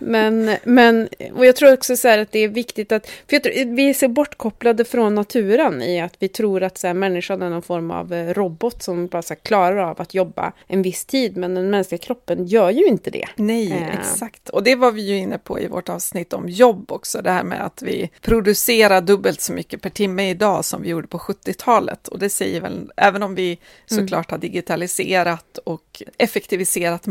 Men, 0.00 0.56
men, 0.64 1.08
och 1.34 1.46
jag 1.46 1.56
tror 1.56 1.72
också 1.72 1.96
så 1.96 2.08
att 2.08 2.32
det 2.32 2.38
är 2.38 2.48
viktigt 2.48 2.92
att, 2.92 3.10
för 3.30 3.38
tror, 3.38 3.76
vi 3.76 3.90
är 3.90 3.94
så 3.94 4.08
bortkopplade 4.08 4.84
från 4.84 5.14
naturen 5.14 5.82
i 5.82 6.00
att 6.00 6.14
vi 6.18 6.28
tror 6.28 6.62
att 6.62 6.78
så 6.78 6.86
här, 6.86 6.94
människan 6.94 7.42
är 7.42 7.50
någon 7.50 7.62
form 7.62 7.90
av 7.90 8.12
eh, 8.12 8.34
robot 8.34 8.82
som 8.82 9.06
bara 9.06 9.22
här, 9.28 9.36
klarar 9.36 9.76
av 9.76 10.00
att 10.00 10.14
jobba 10.14 10.52
en 10.66 10.82
viss 10.82 11.04
tid, 11.04 11.36
men 11.36 11.54
den 11.54 11.70
mänskliga 11.70 11.98
kroppen 11.98 12.46
gör 12.46 12.70
ju 12.70 12.86
inte 12.86 13.10
det. 13.10 13.28
Nej, 13.36 13.72
Eh. 13.72 13.98
exakt. 14.00 14.48
Och 14.48 14.62
det 14.62 14.74
var 14.74 14.92
vi 14.92 15.02
ju 15.02 15.16
inne 15.16 15.38
på 15.38 15.60
i 15.60 15.66
vårt 15.66 15.88
avsnitt 15.88 16.32
om 16.32 16.48
jobb 16.48 16.92
också, 16.92 17.22
det 17.22 17.30
här 17.30 17.44
med 17.44 17.66
att 17.66 17.82
vi 17.82 18.10
producerar 18.20 19.00
dubbelt 19.00 19.40
så 19.40 19.52
mycket 19.52 19.80
per 19.82 19.90
timme 19.90 20.30
idag 20.30 20.64
som 20.64 20.82
vi 20.82 20.88
gjorde 20.88 21.06
på 21.08 21.18
70-talet. 21.18 22.08
Och 22.08 22.18
det 22.18 22.30
säger 22.30 22.60
väl, 22.60 22.92
även 22.96 23.22
om 23.22 23.34
vi 23.34 23.58
såklart 23.86 24.30
har 24.30 24.38
digitaliserat 24.38 25.58
och 25.64 26.02
effektiviserat 26.18 27.06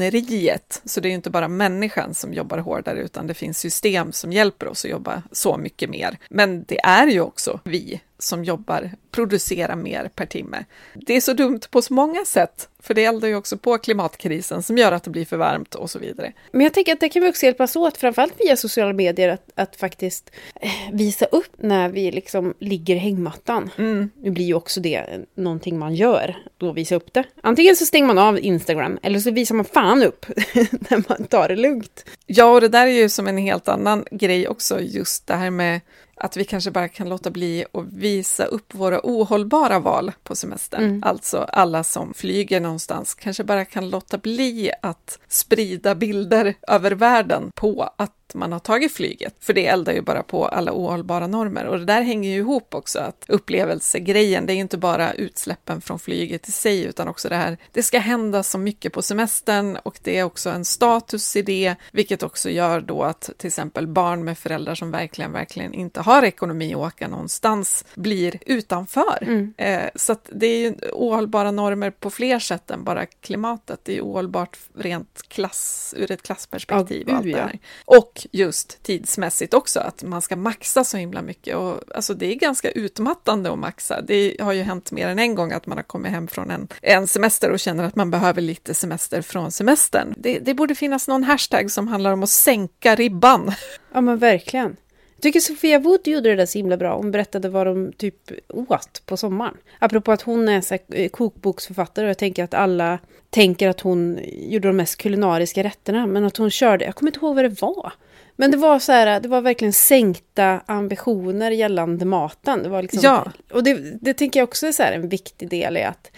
maskineriet, 0.00 0.82
så 0.84 1.00
det 1.00 1.08
är 1.08 1.10
ju 1.10 1.14
inte 1.14 1.30
bara 1.30 1.48
människan 1.48 2.14
som 2.14 2.34
jobbar 2.34 2.58
hårdare, 2.58 3.00
utan 3.00 3.26
det 3.26 3.34
finns 3.34 3.58
system 3.58 4.12
som 4.12 4.32
hjälper 4.32 4.68
oss 4.68 4.84
att 4.84 4.90
jobba 4.90 5.22
så 5.32 5.56
mycket 5.56 5.90
mer. 5.90 6.18
Men 6.30 6.64
det 6.64 6.80
är 6.80 7.06
ju 7.06 7.20
också 7.20 7.60
vi 7.64 8.00
som 8.22 8.44
jobbar, 8.44 8.90
producerar 9.10 9.76
mer 9.76 10.10
per 10.14 10.26
timme. 10.26 10.64
Det 10.94 11.16
är 11.16 11.20
så 11.20 11.32
dumt 11.32 11.60
på 11.70 11.82
så 11.82 11.94
många 11.94 12.24
sätt, 12.24 12.68
för 12.82 12.94
det 12.94 13.04
eldar 13.04 13.28
ju 13.28 13.34
också 13.34 13.58
på 13.58 13.78
klimatkrisen 13.78 14.62
som 14.62 14.78
gör 14.78 14.92
att 14.92 15.04
det 15.04 15.10
blir 15.10 15.24
för 15.24 15.36
varmt 15.36 15.74
och 15.74 15.90
så 15.90 15.98
vidare. 15.98 16.32
Men 16.52 16.60
jag 16.60 16.74
tänker 16.74 16.92
att 16.92 17.00
det 17.00 17.08
kan 17.08 17.22
vi 17.22 17.30
också 17.30 17.46
hjälpas 17.46 17.76
åt, 17.76 17.96
framförallt 17.96 18.34
via 18.38 18.56
sociala 18.56 18.92
medier, 18.92 19.28
att, 19.28 19.50
att 19.54 19.76
faktiskt 19.76 20.30
eh, 20.60 20.70
visa 20.92 21.24
upp 21.24 21.52
när 21.56 21.88
vi 21.88 22.10
liksom 22.10 22.54
ligger 22.58 22.96
i 22.96 22.98
hängmattan. 22.98 23.70
Mm. 23.76 24.10
Nu 24.22 24.30
blir 24.30 24.44
ju 24.44 24.54
också 24.54 24.80
det 24.80 25.06
någonting 25.34 25.78
man 25.78 25.94
gör, 25.94 26.36
då 26.58 26.72
visa 26.72 26.94
upp 26.94 27.12
det. 27.12 27.24
Antingen 27.42 27.76
så 27.76 27.86
stänger 27.86 28.06
man 28.06 28.18
av 28.18 28.38
Instagram, 28.38 28.98
eller 29.02 29.18
så 29.18 29.30
visar 29.30 29.54
man 29.54 29.64
fan 29.64 30.02
upp 30.02 30.26
när 30.70 31.08
man 31.08 31.26
tar 31.26 31.48
det 31.48 31.56
lugnt. 31.56 32.04
Ja, 32.26 32.44
och 32.44 32.60
det 32.60 32.68
där 32.68 32.86
är 32.86 32.90
ju 32.90 33.08
som 33.08 33.28
en 33.28 33.38
helt 33.38 33.68
annan 33.68 34.04
grej 34.10 34.48
också, 34.48 34.80
just 34.80 35.26
det 35.26 35.34
här 35.34 35.50
med 35.50 35.80
att 36.20 36.36
vi 36.36 36.44
kanske 36.44 36.70
bara 36.70 36.88
kan 36.88 37.08
låta 37.08 37.30
bli 37.30 37.64
att 37.72 37.84
visa 37.92 38.44
upp 38.44 38.74
våra 38.74 39.00
ohållbara 39.02 39.78
val 39.78 40.12
på 40.22 40.36
semestern. 40.36 40.84
Mm. 40.84 41.02
Alltså 41.04 41.38
alla 41.38 41.84
som 41.84 42.14
flyger 42.14 42.60
någonstans 42.60 43.14
kanske 43.14 43.44
bara 43.44 43.64
kan 43.64 43.90
låta 43.90 44.18
bli 44.18 44.70
att 44.82 45.18
sprida 45.28 45.94
bilder 45.94 46.54
över 46.68 46.90
världen 46.90 47.50
på 47.54 47.90
att 47.96 48.19
man 48.34 48.52
har 48.52 48.58
tagit 48.58 48.92
flyget, 48.92 49.34
för 49.40 49.52
det 49.52 49.66
eldar 49.66 49.92
ju 49.92 50.02
bara 50.02 50.22
på 50.22 50.48
alla 50.48 50.72
ohållbara 50.72 51.26
normer. 51.26 51.64
Och 51.64 51.78
det 51.78 51.84
där 51.84 52.02
hänger 52.02 52.30
ju 52.30 52.36
ihop 52.36 52.74
också, 52.74 52.98
att 52.98 53.24
upplevelsegrejen, 53.28 54.46
det 54.46 54.52
är 54.52 54.54
ju 54.54 54.60
inte 54.60 54.78
bara 54.78 55.12
utsläppen 55.12 55.80
från 55.80 55.98
flyget 55.98 56.48
i 56.48 56.52
sig, 56.52 56.84
utan 56.84 57.08
också 57.08 57.28
det 57.28 57.36
här, 57.36 57.58
det 57.72 57.82
ska 57.82 57.98
hända 57.98 58.42
så 58.42 58.58
mycket 58.58 58.92
på 58.92 59.02
semestern 59.02 59.76
och 59.76 59.98
det 60.02 60.18
är 60.18 60.24
också 60.24 60.50
en 60.50 60.64
status 60.64 61.36
i 61.36 61.42
det, 61.42 61.74
vilket 61.92 62.22
också 62.22 62.50
gör 62.50 62.80
då 62.80 63.02
att 63.02 63.30
till 63.36 63.46
exempel 63.46 63.86
barn 63.86 64.24
med 64.24 64.38
föräldrar 64.38 64.74
som 64.74 64.90
verkligen, 64.90 65.32
verkligen 65.32 65.74
inte 65.74 66.00
har 66.00 66.22
ekonomi 66.22 66.74
att 66.74 66.80
åka 66.80 67.08
någonstans 67.08 67.84
blir 67.94 68.38
utanför. 68.46 69.18
Mm. 69.22 69.54
Eh, 69.56 69.90
så 69.94 70.12
att 70.12 70.30
det 70.32 70.46
är 70.46 70.58
ju 70.58 70.74
ohållbara 70.92 71.50
normer 71.50 71.90
på 71.90 72.10
fler 72.10 72.38
sätt 72.38 72.70
än 72.70 72.84
bara 72.84 73.06
klimatet. 73.06 73.80
Det 73.84 73.92
är 73.92 73.96
ju 73.96 74.02
ohållbart 74.02 74.58
rent 74.74 75.22
klass, 75.28 75.94
ur 75.96 76.10
ett 76.10 76.22
klassperspektiv. 76.22 77.04
Ja, 77.06 77.12
och, 77.12 77.18
allt 77.18 77.32
det 77.32 77.40
här. 77.40 77.58
och 77.84 78.19
just 78.32 78.82
tidsmässigt 78.82 79.54
också, 79.54 79.80
att 79.80 80.02
man 80.02 80.22
ska 80.22 80.36
maxa 80.36 80.84
så 80.84 80.96
himla 80.96 81.22
mycket. 81.22 81.56
Och, 81.56 81.80
alltså, 81.94 82.14
det 82.14 82.26
är 82.26 82.34
ganska 82.34 82.70
utmattande 82.70 83.52
att 83.52 83.58
maxa. 83.58 84.00
Det 84.00 84.36
har 84.40 84.52
ju 84.52 84.62
hänt 84.62 84.92
mer 84.92 85.08
än 85.08 85.18
en 85.18 85.34
gång 85.34 85.52
att 85.52 85.66
man 85.66 85.78
har 85.78 85.82
kommit 85.82 86.12
hem 86.12 86.28
från 86.28 86.50
en, 86.50 86.68
en 86.82 87.06
semester 87.06 87.50
och 87.50 87.60
känner 87.60 87.84
att 87.84 87.96
man 87.96 88.10
behöver 88.10 88.42
lite 88.42 88.74
semester 88.74 89.22
från 89.22 89.52
semestern. 89.52 90.14
Det, 90.16 90.38
det 90.38 90.54
borde 90.54 90.74
finnas 90.74 91.08
någon 91.08 91.24
hashtag 91.24 91.70
som 91.70 91.88
handlar 91.88 92.12
om 92.12 92.22
att 92.22 92.28
sänka 92.28 92.94
ribban. 92.94 93.52
Ja 93.92 94.00
men 94.00 94.18
verkligen. 94.18 94.76
Jag 95.20 95.22
tycker 95.22 95.40
Sofia 95.40 95.78
Wood 95.78 96.06
gjorde 96.08 96.28
det 96.28 96.36
där 96.36 96.46
så 96.46 96.58
himla 96.58 96.76
bra. 96.76 96.96
Hon 96.96 97.10
berättade 97.10 97.48
vad 97.48 97.66
de 97.66 97.92
typ 97.92 98.30
åt 98.48 99.02
på 99.06 99.16
sommaren. 99.16 99.56
Apropå 99.78 100.12
att 100.12 100.22
hon 100.22 100.48
är 100.48 100.60
så 100.60 100.74
här, 100.74 101.08
kokboksförfattare 101.08 102.06
och 102.06 102.10
jag 102.10 102.18
tänker 102.18 102.44
att 102.44 102.54
alla 102.54 102.98
tänker 103.30 103.68
att 103.68 103.80
hon 103.80 104.18
gjorde 104.32 104.68
de 104.68 104.76
mest 104.76 104.96
kulinariska 104.96 105.62
rätterna. 105.62 106.06
Men 106.06 106.24
att 106.24 106.36
hon 106.36 106.50
körde, 106.50 106.84
jag 106.84 106.94
kommer 106.94 107.10
inte 107.10 107.18
ihåg 107.18 107.34
vad 107.34 107.44
det 107.44 107.62
var. 107.62 107.92
Men 108.36 108.50
det 108.50 108.56
var 108.56 108.78
så 108.78 108.92
här, 108.92 109.20
det 109.20 109.28
var 109.28 109.40
verkligen 109.40 109.72
sänkta 109.72 110.60
ambitioner 110.66 111.50
gällande 111.50 112.04
maten. 112.04 112.62
Det 112.62 112.68
var 112.68 112.82
liksom, 112.82 113.00
Ja. 113.02 113.32
Och 113.52 113.64
det, 113.64 113.74
det 114.00 114.14
tänker 114.14 114.40
jag 114.40 114.48
också 114.48 114.66
är 114.66 114.72
så 114.72 114.82
här 114.82 114.92
en 114.92 115.08
viktig 115.08 115.48
del 115.48 115.76
i 115.76 115.82
att 115.82 116.10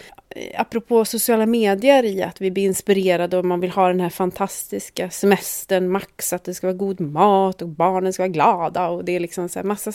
apropå 0.56 1.04
sociala 1.04 1.46
medier 1.46 2.04
i 2.04 2.22
att 2.22 2.40
vi 2.40 2.50
blir 2.50 2.64
inspirerade 2.64 3.36
och 3.38 3.44
man 3.44 3.60
vill 3.60 3.70
ha 3.70 3.88
den 3.88 4.00
här 4.00 4.10
fantastiska 4.10 5.10
semestern, 5.10 5.88
max, 5.88 6.32
att 6.32 6.44
det 6.44 6.54
ska 6.54 6.66
vara 6.66 6.76
god 6.76 7.00
mat 7.00 7.62
och 7.62 7.68
barnen 7.68 8.12
ska 8.12 8.22
vara 8.22 8.28
glada 8.28 8.88
och 8.88 9.04
det 9.04 9.16
är 9.16 9.20
liksom 9.20 9.48
så 9.48 9.58
här 9.58 9.64
massa 9.64 9.92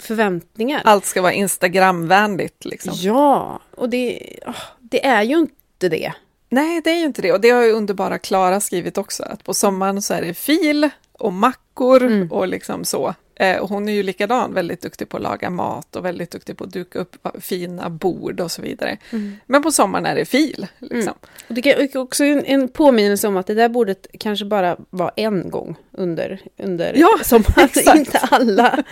förväntningar. 0.00 0.80
Allt 0.84 1.04
ska 1.04 1.22
vara 1.22 1.32
Instagramvänligt 1.32 2.64
liksom. 2.64 2.92
Ja, 2.96 3.60
och 3.76 3.88
det, 3.88 4.22
åh, 4.46 4.54
det 4.80 5.06
är 5.06 5.22
ju 5.22 5.38
inte 5.38 5.88
det. 5.88 6.12
Nej, 6.48 6.80
det 6.84 6.90
är 6.90 6.98
ju 6.98 7.04
inte 7.04 7.22
det. 7.22 7.32
Och 7.32 7.40
det 7.40 7.50
har 7.50 7.62
ju 7.62 7.72
underbara 7.72 8.18
Klara 8.18 8.60
skrivit 8.60 8.98
också, 8.98 9.22
att 9.22 9.44
på 9.44 9.54
sommaren 9.54 10.02
så 10.02 10.14
är 10.14 10.22
det 10.22 10.34
fil 10.34 10.88
och 11.12 11.32
mackor 11.32 12.02
Mm. 12.02 12.32
och 12.32 12.48
liksom 12.48 12.84
så. 12.84 13.14
Eh, 13.40 13.66
hon 13.66 13.88
är 13.88 13.92
ju 13.92 14.02
likadan, 14.02 14.54
väldigt 14.54 14.80
duktig 14.82 15.08
på 15.08 15.16
att 15.16 15.22
laga 15.22 15.50
mat 15.50 15.96
och 15.96 16.04
väldigt 16.04 16.30
duktig 16.30 16.56
på 16.56 16.64
att 16.64 16.72
duka 16.72 16.98
upp 16.98 17.16
fina 17.40 17.90
bord 17.90 18.40
och 18.40 18.50
så 18.50 18.62
vidare. 18.62 18.98
Men 19.46 19.62
på 19.62 19.72
sommaren 19.72 20.06
är 20.06 20.14
det 20.14 20.24
fil. 20.24 20.66
Liksom. 20.78 21.14
Och 21.48 21.54
det 21.54 21.66
är 21.66 21.96
också 21.98 22.24
en, 22.24 22.44
en 22.44 22.68
påminnelse 22.68 23.28
om 23.28 23.36
att 23.36 23.46
det 23.46 23.54
där 23.54 23.68
bordet 23.68 24.06
kanske 24.18 24.44
bara 24.44 24.76
var 24.90 25.10
en 25.16 25.50
gång 25.50 25.76
under, 25.92 26.40
under 26.58 26.94
Ja, 26.96 27.08
sommaren, 27.24 27.68
exakt. 27.74 27.98
inte 27.98 28.18
alla. 28.18 28.70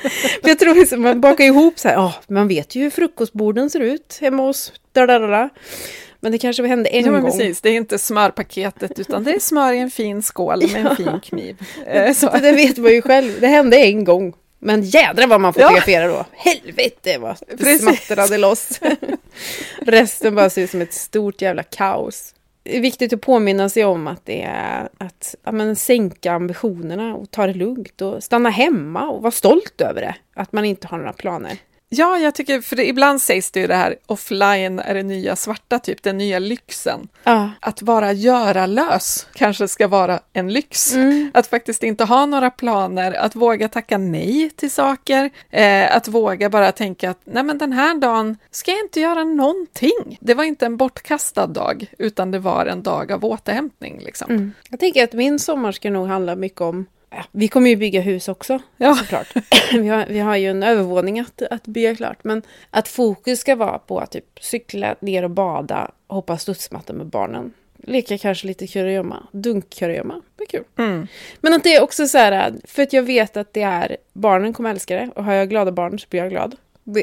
För 0.43 0.49
jag 0.49 0.59
tror 0.59 0.75
liksom, 0.75 1.03
man 1.03 1.21
bakar 1.21 1.45
ihop 1.45 1.79
så 1.79 1.89
här, 1.89 1.97
oh, 1.97 2.15
man 2.29 2.49
vet 2.49 2.75
ju 2.75 2.83
hur 2.83 2.91
frukostborden 2.91 3.71
ser 3.71 3.81
ut 3.81 4.19
hemma 4.21 4.43
hos 4.43 4.73
dadadada. 4.93 5.49
Men 6.21 6.33
det 6.33 6.39
kanske 6.39 6.67
hände 6.67 6.89
en 6.89 7.05
Ja, 7.05 7.13
gång. 7.13 7.25
precis. 7.25 7.61
Det 7.61 7.69
är 7.71 7.75
inte 7.77 7.99
smörpaketet, 7.99 8.99
utan 8.99 9.25
det 9.25 9.35
är 9.35 9.39
smör 9.41 9.73
i 9.73 9.79
en 9.79 9.91
fin 9.91 10.23
skål 10.23 10.63
med 10.73 10.87
en 10.87 10.97
fin 10.97 11.21
kniv. 11.23 11.57
Eh, 11.87 12.13
så. 12.13 12.31
Det 12.31 12.53
vet 12.53 12.79
man 12.79 12.93
ju 12.93 13.03
själv, 13.03 13.33
det 13.41 13.47
hände 13.47 13.77
en 13.77 14.05
gång. 14.05 14.33
Men 14.61 14.83
jädrar 14.83 15.27
vad 15.27 15.41
man 15.41 15.53
Ja. 15.57 15.63
fotograferar 15.69 16.09
då. 16.09 16.25
Helvete 16.33 17.19
vad 17.19 17.37
det 17.49 17.57
Precis. 17.57 17.83
smattrade 17.83 18.39
loss. 18.39 18.81
Resten 19.83 20.35
bara 20.35 20.51
ser 20.51 20.63
ut 20.63 20.71
som 20.71 20.81
ett 20.83 20.93
stort 20.95 21.43
jävla 21.43 21.63
kaos. 21.63 22.35
Det 22.63 22.77
är 22.77 22.81
viktigt 22.81 23.13
att 23.13 23.21
påminna 23.21 23.69
sig 23.69 23.85
om 23.85 24.07
att 24.07 24.27
det 24.27 24.43
är 24.43 24.89
att 24.99 25.35
ja, 25.45 25.53
men, 25.53 25.77
sänka 25.77 26.33
ambitionerna 26.33 27.15
och 27.15 27.31
ta 27.31 27.47
det 27.47 27.55
lugnt 27.55 28.01
och 28.03 28.23
stanna 28.25 28.51
hemma 28.51 29.09
och 29.11 29.23
vara 29.23 29.31
stolt 29.31 29.81
över 29.81 30.01
det. 30.01 30.15
Att 30.35 30.53
man 30.53 30.65
inte 30.65 30.87
har 30.87 30.99
några 30.99 31.13
planer. 31.13 31.53
Ja, 31.91 32.19
jag 32.19 32.35
tycker, 32.35 32.61
för 32.61 32.77
det, 32.77 32.89
ibland 32.89 33.23
sägs 33.23 33.51
det 33.51 33.61
ju 33.61 33.67
det 33.67 33.75
här, 33.75 33.97
offline 34.07 34.79
är 34.79 34.95
det 34.95 35.03
nya 35.03 35.37
svarta, 35.37 35.79
typ 35.79 36.03
den 36.03 36.19
nya 36.19 36.39
lyxen. 36.39 37.09
Ja. 37.25 37.51
Att 37.61 37.83
vara 37.83 38.13
göralös 38.13 39.27
kanske 39.35 39.69
ska 39.69 39.89
vara 39.89 40.21
en 40.33 40.53
lyx. 40.53 40.95
Mm. 40.95 41.31
Att 41.35 41.47
faktiskt 41.47 41.83
inte 41.83 42.05
ha 42.05 42.27
några 42.27 42.51
planer, 42.51 43.13
att 43.13 43.37
våga 43.37 43.69
tacka 43.69 43.99
nej 43.99 44.51
till 44.57 44.71
saker, 44.71 45.31
eh, 45.51 45.97
att 45.97 46.09
våga 46.09 46.51
bara 46.51 46.73
tänka 46.73 47.11
att 47.11 47.21
nej 47.25 47.43
men 47.43 47.59
den 47.59 47.73
här 47.73 47.95
dagen 47.95 48.37
ska 48.51 48.71
jag 48.71 48.81
inte 48.81 49.01
göra 49.01 49.25
någonting. 49.25 50.19
Det 50.21 50.35
var 50.35 50.45
inte 50.45 50.67
en 50.67 50.77
bortkastad 50.77 51.47
dag, 51.47 51.87
utan 51.99 52.31
det 52.31 52.39
var 52.39 52.67
en 52.67 52.83
dag 52.83 53.13
av 53.13 53.25
återhämtning. 53.25 54.01
Liksom. 54.05 54.31
Mm. 54.31 54.53
Jag 54.71 54.81
tänker 54.81 55.05
att 55.05 55.13
min 55.13 55.39
sommar 55.39 55.73
ska 55.73 55.91
nog 55.91 56.09
handla 56.09 56.37
mycket 56.37 56.61
om 56.61 56.87
vi 57.33 57.49
kommer 57.49 57.71
ju 57.71 57.77
bygga 57.77 58.01
hus 58.01 58.29
också, 58.29 58.59
Ja. 58.77 58.95
såklart. 58.95 59.27
vi, 59.73 59.89
har, 59.89 60.07
vi 60.09 60.19
har 60.19 60.37
ju 60.37 60.51
en 60.51 60.63
övervåning 60.63 61.21
att, 61.21 61.43
att 61.43 61.67
bygga 61.67 61.95
klart. 61.95 62.25
Men 62.25 62.43
att 62.71 62.89
fokus 62.89 63.41
ska 63.41 63.57
vara 63.57 63.79
på 63.79 63.99
att 63.99 64.11
typ 64.11 64.25
cykla 64.41 64.95
ner 65.01 65.23
och 65.23 65.31
bada, 65.31 65.91
hoppa 66.07 66.39
studsmatta 66.39 66.93
med 66.93 67.07
barnen. 67.07 67.53
leka 67.77 68.19
kanske 68.19 68.47
lite 68.47 68.67
kurragömma. 68.67 69.27
Dunkkurragömma. 69.33 70.23
Det 70.37 70.43
är 70.45 70.49
kul. 70.49 70.65
Mm. 70.79 71.07
Men 71.41 71.55
att 71.55 71.65
det 71.65 71.75
är 71.77 71.83
också 71.83 72.07
så 72.07 72.19
här, 72.19 72.55
för 72.65 72.83
att 72.83 72.93
jag 72.93 73.03
vet 73.03 73.37
att 73.37 73.53
det 73.55 73.63
är, 73.63 73.97
barnen 74.13 74.53
kommer 74.53 74.71
älska 74.71 74.97
det. 74.97 75.11
Och 75.15 75.25
har 75.25 75.33
jag 75.33 75.49
glada 75.49 75.73
barn 75.73 75.99
så 75.99 76.07
blir 76.11 76.21
jag 76.21 76.31
glad. 76.31 76.57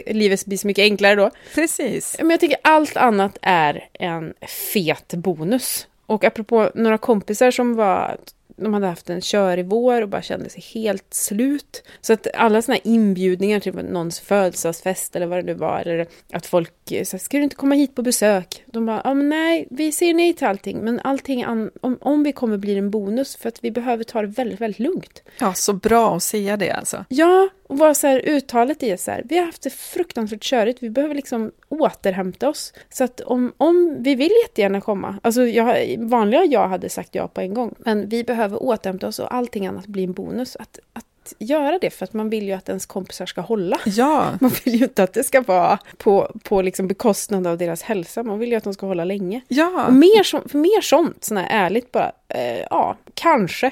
Livet 0.08 0.46
blir 0.46 0.58
så 0.58 0.68
mycket 0.68 0.82
enklare 0.84 1.16
då. 1.16 1.32
Precis. 1.56 2.16
Men 2.20 2.30
jag 2.30 2.40
tycker 2.40 2.58
allt 2.62 2.98
annat 2.98 3.38
är 3.42 3.88
en 3.94 4.34
fet 4.74 5.14
bonus. 5.14 5.88
Och 6.06 6.24
apropå 6.24 6.70
några 6.76 6.98
kompisar 6.98 7.52
som 7.52 7.76
var 7.76 8.18
de 8.56 8.74
hade 8.74 8.88
haft 8.88 9.10
en 9.10 9.22
körig 9.22 9.66
vår 9.66 10.02
och 10.02 10.10
bara 10.10 10.22
kände 10.22 10.50
sig 10.50 10.62
helt 10.74 11.14
slut. 11.14 11.84
Så 12.02 12.14
att 12.14 12.28
alla 12.34 12.62
såna 12.62 12.76
här 12.76 12.92
inbjudningar 12.92 13.60
till 13.60 13.76
någons 13.76 14.20
födelsedagsfest 14.20 15.16
eller 15.16 15.26
vad 15.26 15.40
det 15.40 15.44
nu 15.44 15.54
var, 15.54 15.80
eller 15.80 16.08
att 16.34 16.46
folk 16.46 16.72
sa 17.04 17.18
ska 17.18 17.38
du 17.38 17.44
inte 17.44 17.56
komma 17.56 17.76
hit 17.76 17.96
på 17.96 18.02
besök? 18.02 18.64
De 18.66 18.86
bara, 18.86 19.02
ja 19.04 19.14
men 19.14 19.30
nej, 19.30 19.68
vi 19.72 19.92
säger 19.92 20.14
nej 20.14 20.34
till 20.34 20.48
allting, 20.48 20.80
men 20.80 21.00
allting, 21.00 21.46
om, 21.48 21.72
om 22.02 22.24
vi 22.24 22.32
kommer 22.32 22.58
blir 22.58 22.78
en 22.78 22.92
bonus 22.92 23.36
för 23.36 23.50
att 23.50 23.64
vi 23.64 23.72
behöver 23.72 24.04
ta 24.04 24.22
det 24.22 24.28
väldigt, 24.28 24.62
väldigt 24.62 24.80
lugnt. 24.80 25.24
Ja, 25.40 25.54
så 25.54 25.74
bra 25.74 26.16
att 26.16 26.24
säga 26.24 26.58
det 26.58 26.72
alltså. 26.72 27.06
Ja, 27.10 27.50
och 27.68 27.78
vara 27.78 27.94
så 27.94 28.08
här, 28.08 28.22
uttalet 28.26 28.84
är 28.84 28.98
så 28.98 29.12
här, 29.12 29.24
vi 29.26 29.38
har 29.38 29.46
haft 29.46 29.62
det 29.62 29.70
fruktansvärt 29.70 30.44
körigt, 30.44 30.84
vi 30.84 30.90
behöver 30.90 31.16
liksom 31.16 31.52
återhämta 31.70 32.50
oss. 32.50 32.74
Så 32.90 33.04
att 33.04 33.22
om, 33.22 33.54
om 33.58 33.96
vi 34.00 34.16
vill 34.16 34.32
jättegärna 34.48 34.82
komma, 34.82 35.20
alltså 35.24 35.44
jag, 35.44 35.98
vanliga 36.00 36.46
jag 36.46 36.68
hade 36.68 36.90
sagt 36.90 37.16
ja 37.16 37.28
på 37.28 37.42
en 37.42 37.54
gång, 37.54 37.76
men 37.78 38.10
vi 38.10 38.24
behöver 38.24 38.64
återhämta 38.64 39.08
oss 39.08 39.20
och 39.20 39.34
allting 39.34 39.68
annat 39.68 39.88
blir 39.88 40.04
en 40.04 40.14
bonus. 40.14 40.56
Att, 40.56 40.80
att 40.94 41.06
göra 41.40 41.80
det, 41.80 41.90
för 41.90 42.04
att 42.04 42.14
man 42.14 42.30
vill 42.30 42.48
ju 42.48 42.52
att 42.52 42.70
ens 42.70 42.86
kompisar 42.86 43.26
ska 43.26 43.42
hålla. 43.42 43.80
Ja, 43.86 44.32
Man 44.42 44.52
vill 44.66 44.76
ju 44.76 44.84
inte 44.84 45.04
att 45.04 45.14
det 45.14 45.24
ska 45.24 45.42
vara 45.42 45.80
på, 45.98 46.32
på 46.44 46.62
liksom 46.62 46.88
bekostnad 46.88 47.48
av 47.48 47.58
deras 47.58 47.82
hälsa, 47.82 48.24
man 48.24 48.40
vill 48.40 48.50
ju 48.50 48.56
att 48.56 48.64
de 48.64 48.74
ska 48.74 48.86
hålla 48.86 49.06
länge. 49.06 49.42
ja. 49.48 49.86
Och 49.88 49.94
mer, 49.94 50.24
så, 50.24 50.42
mer 50.52 50.82
sånt, 50.82 51.24
sån 51.24 51.38
här 51.38 51.66
ärligt 51.66 51.92
bara, 51.92 52.12
eh, 52.28 52.66
ja, 52.70 52.98
kanske. 53.14 53.72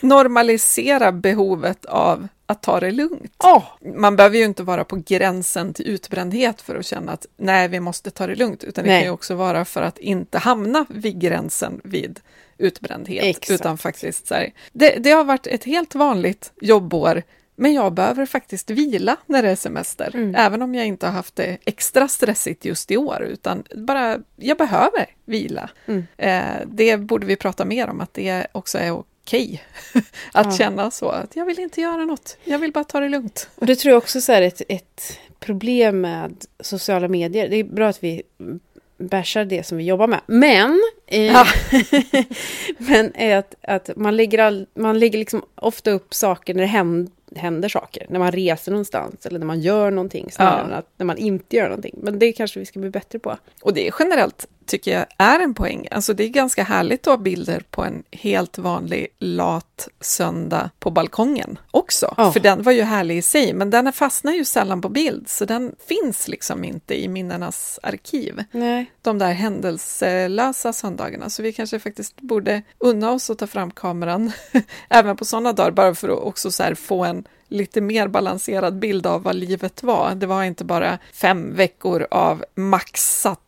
Normalisera 0.00 1.12
behovet 1.12 1.84
av 1.84 2.28
att 2.46 2.62
ta 2.62 2.80
det 2.80 2.90
lugnt. 2.90 3.32
Ja, 3.38 3.66
Man 3.96 4.16
behöver 4.16 4.38
ju 4.38 4.44
inte 4.44 4.62
vara 4.62 4.84
på 4.84 5.02
gränsen 5.06 5.74
till 5.74 5.88
utbrändhet 5.88 6.60
för 6.60 6.74
att 6.76 6.86
känna 6.86 7.12
att 7.12 7.26
nej, 7.36 7.68
vi 7.68 7.80
måste 7.80 8.10
ta 8.10 8.26
det 8.26 8.34
lugnt, 8.34 8.64
utan 8.64 8.84
det 8.84 8.90
Nej. 8.90 9.00
kan 9.00 9.08
ju 9.08 9.12
också 9.14 9.34
vara 9.34 9.64
för 9.64 9.82
att 9.82 9.98
inte 9.98 10.38
hamna 10.38 10.86
vid 10.88 11.20
gränsen 11.20 11.80
vid 11.84 12.20
utbrändhet, 12.58 13.24
Exakt. 13.24 13.50
utan 13.50 13.78
faktiskt 13.78 14.26
så 14.26 14.34
här, 14.34 14.52
det, 14.72 14.96
det 14.98 15.10
har 15.10 15.24
varit 15.24 15.46
ett 15.46 15.64
helt 15.64 15.94
vanligt 15.94 16.52
jobbår, 16.60 17.22
men 17.56 17.72
jag 17.74 17.92
behöver 17.92 18.26
faktiskt 18.26 18.70
vila 18.70 19.16
när 19.26 19.42
det 19.42 19.50
är 19.50 19.56
semester, 19.56 20.10
Mm. 20.14 20.34
även 20.34 20.62
om 20.62 20.74
jag 20.74 20.86
inte 20.86 21.06
har 21.06 21.12
haft 21.12 21.36
det 21.36 21.58
extra 21.64 22.08
stressigt 22.08 22.64
just 22.64 22.90
i 22.90 22.96
år, 22.96 23.22
utan 23.22 23.64
bara, 23.76 24.18
jag 24.36 24.58
behöver 24.58 25.06
vila. 25.24 25.70
Mm. 25.86 26.06
Eh, 26.16 26.66
det 26.66 26.96
borde 26.96 27.26
vi 27.26 27.36
prata 27.36 27.64
mer 27.64 27.88
om, 27.88 28.00
att 28.00 28.14
det 28.14 28.46
också 28.52 28.78
är 28.78 29.02
okej 29.24 29.62
att 30.32 30.46
Ja. 30.46 30.52
känna 30.58 30.90
så, 30.90 31.08
att 31.08 31.36
jag 31.36 31.44
vill 31.44 31.58
inte 31.60 31.80
göra 31.80 32.04
något, 32.04 32.36
jag 32.44 32.58
vill 32.58 32.72
bara 32.72 32.84
ta 32.84 33.00
det 33.00 33.08
lugnt. 33.08 33.48
Och 33.54 33.66
det 33.66 33.76
tror 33.76 33.90
jag 33.92 33.98
också 33.98 34.20
så 34.20 34.32
här 34.32 34.42
ett, 34.42 34.62
ett 34.68 35.18
problem 35.40 36.00
med 36.00 36.44
sociala 36.60 37.08
medier. 37.08 37.48
Det 37.48 37.56
är 37.56 37.64
bra 37.64 37.88
att 37.88 38.04
vi 38.04 38.22
bashar 38.98 39.44
det 39.44 39.66
som 39.66 39.78
vi 39.78 39.84
jobbar 39.84 40.06
med. 40.06 40.20
Men, 40.26 40.80
eh, 41.06 41.22
Ja. 41.26 41.46
men 42.78 43.12
är 43.14 43.36
att, 43.36 43.54
att 43.62 43.90
man 43.96 44.16
lägger, 44.16 44.38
all, 44.38 44.66
man 44.74 44.98
lägger 44.98 45.18
liksom 45.18 45.42
ofta 45.54 45.90
upp 45.90 46.14
saker 46.14 46.54
när 46.54 46.60
det 46.62 46.66
händer, 46.66 47.12
händer 47.36 47.68
saker. 47.68 48.06
När 48.08 48.18
man 48.18 48.32
reser 48.32 48.72
någonstans 48.72 49.26
eller 49.26 49.38
när 49.38 49.46
man 49.46 49.60
gör 49.60 49.90
någonting. 49.90 50.30
Snarare 50.30 50.58
Ja. 50.60 50.64
än 50.66 50.72
att, 50.72 50.88
när 50.96 51.06
man 51.06 51.18
inte 51.18 51.56
gör 51.56 51.64
någonting. 51.68 51.94
Men 52.02 52.18
det 52.18 52.32
kanske 52.32 52.60
vi 52.60 52.66
ska 52.66 52.80
bli 52.80 52.90
bättre 52.90 53.18
på. 53.18 53.36
Och 53.62 53.74
det 53.74 53.88
är 53.88 53.94
generellt, 53.98 54.46
tycker 54.66 54.92
jag, 54.92 55.06
är 55.18 55.40
en 55.40 55.54
poäng. 55.54 55.88
Alltså 55.90 56.14
det 56.14 56.24
är 56.24 56.28
ganska 56.28 56.64
härligt 56.64 57.06
att 57.06 57.12
ha 57.12 57.16
bilder 57.16 57.64
på 57.70 57.84
en 57.84 58.02
helt 58.10 58.58
vanlig 58.58 59.06
lat 59.18 59.88
söndag 60.00 60.70
på 60.78 60.90
balkongen 60.90 61.58
också. 61.70 62.14
Ja. 62.16 62.32
För 62.32 62.40
den 62.40 62.62
var 62.62 62.72
ju 62.72 62.82
härlig 62.82 63.18
i 63.18 63.22
sig, 63.22 63.52
men 63.52 63.70
den 63.70 63.92
fastnar 63.92 64.32
ju 64.32 64.44
sällan 64.44 64.80
på 64.80 64.88
bild, 64.88 65.28
så 65.28 65.44
den 65.44 65.74
finns 65.86 66.28
liksom 66.28 66.64
inte 66.64 67.02
i 67.02 67.08
minnenas 67.08 67.78
arkiv. 67.82 68.44
Nej. 68.50 68.90
De 69.02 69.18
där 69.18 69.32
händelselösa 69.32 70.72
söndagarna, 70.72 71.30
så 71.30 71.42
vi 71.42 71.52
kanske 71.52 71.78
faktiskt 71.78 72.20
borde 72.20 72.62
unna 72.78 73.10
oss 73.10 73.30
att 73.30 73.38
ta 73.38 73.46
fram 73.46 73.70
kameran 73.70 74.32
även 74.88 75.16
på 75.16 75.24
sådana 75.24 75.52
dagar, 75.52 75.70
bara 75.70 75.94
för 75.94 76.08
att 76.08 76.18
också 76.18 76.50
få 76.76 77.04
en 77.04 77.24
lite 77.52 77.80
mer 77.80 78.08
balanserad 78.08 78.78
bild 78.78 79.06
av 79.06 79.22
vad 79.22 79.36
livet 79.36 79.82
var. 79.82 80.14
Det 80.14 80.26
var 80.26 80.44
inte 80.44 80.64
bara 80.64 80.98
fem 81.12 81.54
veckor 81.54 82.06
av 82.10 82.44
maxat, 82.54 83.40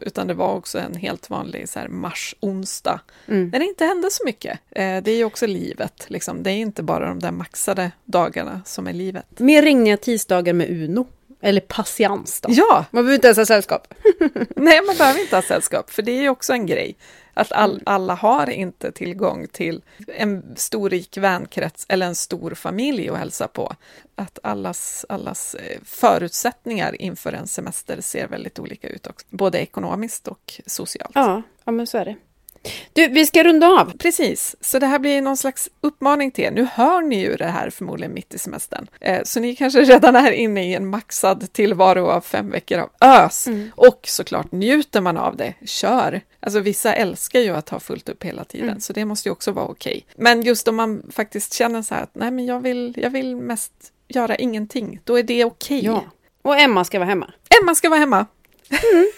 utan 0.00 0.26
det 0.26 0.34
var 0.34 0.54
också 0.54 0.78
en 0.78 0.94
helt 0.94 1.30
vanlig 1.30 1.68
så 1.68 1.78
här 1.78 1.88
mars-onsdag, 1.88 3.00
Mm. 3.28 3.48
när 3.48 3.58
det 3.58 3.64
inte 3.64 3.84
hände 3.84 4.08
så 4.10 4.24
mycket. 4.24 4.58
Eh, 4.70 5.02
det 5.02 5.10
är 5.10 5.16
ju 5.16 5.24
också 5.24 5.46
livet, 5.46 6.04
liksom. 6.08 6.42
det 6.42 6.50
är 6.50 6.54
inte 6.56 6.82
bara 6.82 7.08
de 7.08 7.18
där 7.18 7.30
maxade 7.30 7.90
dagarna 8.04 8.62
som 8.64 8.86
är 8.86 8.92
livet. 8.92 9.38
Mer 9.38 9.62
regniga 9.62 9.96
tisdagar 9.96 10.52
med 10.52 10.70
Uno. 10.70 11.06
Eller 11.42 11.60
patiens 11.60 12.40
då. 12.40 12.48
Ja, 12.52 12.84
Man 12.90 13.04
behöver 13.04 13.14
inte 13.14 13.26
ens 13.26 13.38
ha 13.38 13.46
sällskap. 13.46 13.94
nej, 14.56 14.80
man 14.86 14.96
behöver 14.98 15.20
inte 15.20 15.36
ha 15.36 15.42
sällskap, 15.42 15.90
för 15.90 16.02
det 16.02 16.12
är 16.12 16.20
ju 16.22 16.28
också 16.28 16.52
en 16.52 16.66
grej. 16.66 16.96
Att 17.40 17.52
all, 17.52 17.82
alla 17.86 18.14
har 18.14 18.50
inte 18.50 18.92
tillgång 18.92 19.46
till 19.46 19.82
en 20.06 20.56
stor 20.56 20.90
rik 20.90 21.16
vänkrets 21.16 21.86
eller 21.88 22.06
en 22.06 22.14
stor 22.14 22.54
familj 22.54 23.08
att 23.08 23.18
hälsa 23.18 23.48
på. 23.48 23.72
Att 24.14 24.38
allas, 24.42 25.06
allas 25.08 25.54
eh, 25.54 25.80
förutsättningar 25.84 27.02
inför 27.02 27.32
en 27.32 27.46
semester 27.46 28.00
ser 28.00 28.28
väldigt 28.28 28.58
olika 28.58 28.88
ut 28.88 29.06
också, 29.06 29.26
både 29.30 29.58
ekonomiskt 29.58 30.28
och 30.28 30.60
socialt. 30.66 31.12
Ja, 31.14 31.42
ja 31.64 31.72
men 31.72 31.86
så 31.86 31.98
är 31.98 32.04
det. 32.04 32.16
Du, 32.92 33.08
vi 33.08 33.26
ska 33.26 33.44
runda 33.44 33.66
av. 33.66 33.92
Precis, 33.98 34.56
så 34.60 34.78
det 34.78 34.86
här 34.86 34.98
blir 34.98 35.22
någon 35.22 35.36
slags 35.36 35.68
uppmaning 35.80 36.30
till 36.30 36.44
er. 36.44 36.50
Nu 36.50 36.68
hör 36.72 37.02
ni 37.02 37.20
ju 37.20 37.36
det 37.36 37.44
här 37.46 37.70
förmodligen 37.70 38.14
mitt 38.14 38.34
i 38.34 38.38
semestern, 38.38 38.86
eh, 39.00 39.20
så 39.24 39.40
ni 39.40 39.56
kanske 39.56 39.80
redan 39.80 40.16
är 40.16 40.32
inne 40.32 40.70
i 40.70 40.74
en 40.74 40.86
maxad 40.86 41.52
tillvaro 41.52 42.06
av 42.06 42.20
fem 42.20 42.50
veckor 42.50 42.78
av 42.78 42.90
ös. 43.00 43.46
Mm. 43.46 43.70
Och 43.76 44.00
såklart, 44.04 44.52
njuter 44.52 45.00
man 45.00 45.16
av 45.16 45.36
det, 45.36 45.54
kör! 45.66 46.20
Alltså 46.40 46.60
vissa 46.60 46.94
älskar 46.94 47.40
ju 47.40 47.50
att 47.56 47.68
ha 47.68 47.80
fullt 47.80 48.08
upp 48.08 48.24
hela 48.24 48.44
tiden, 48.44 48.68
Mm. 48.68 48.80
så 48.80 48.92
det 48.92 49.04
måste 49.04 49.28
ju 49.28 49.32
också 49.32 49.52
vara 49.52 49.66
okej. 49.66 50.06
Men 50.16 50.42
just 50.42 50.68
om 50.68 50.76
man 50.76 51.02
faktiskt 51.12 51.54
känner 51.54 51.82
så 51.82 51.94
här 51.94 52.02
att 52.02 52.14
nej, 52.14 52.30
men 52.30 52.46
jag 52.46 52.60
vill, 52.60 52.94
jag 52.96 53.10
vill 53.10 53.36
mest 53.36 53.72
göra 54.08 54.36
ingenting, 54.36 55.00
då 55.04 55.18
är 55.18 55.22
det 55.22 55.44
okej. 55.44 55.84
Ja. 55.84 56.04
Och 56.42 56.58
Emma 56.60 56.84
ska 56.84 56.98
vara 56.98 57.08
hemma. 57.08 57.32
Emma 57.62 57.74
ska 57.74 57.88
vara 57.88 58.00
hemma. 58.00 58.26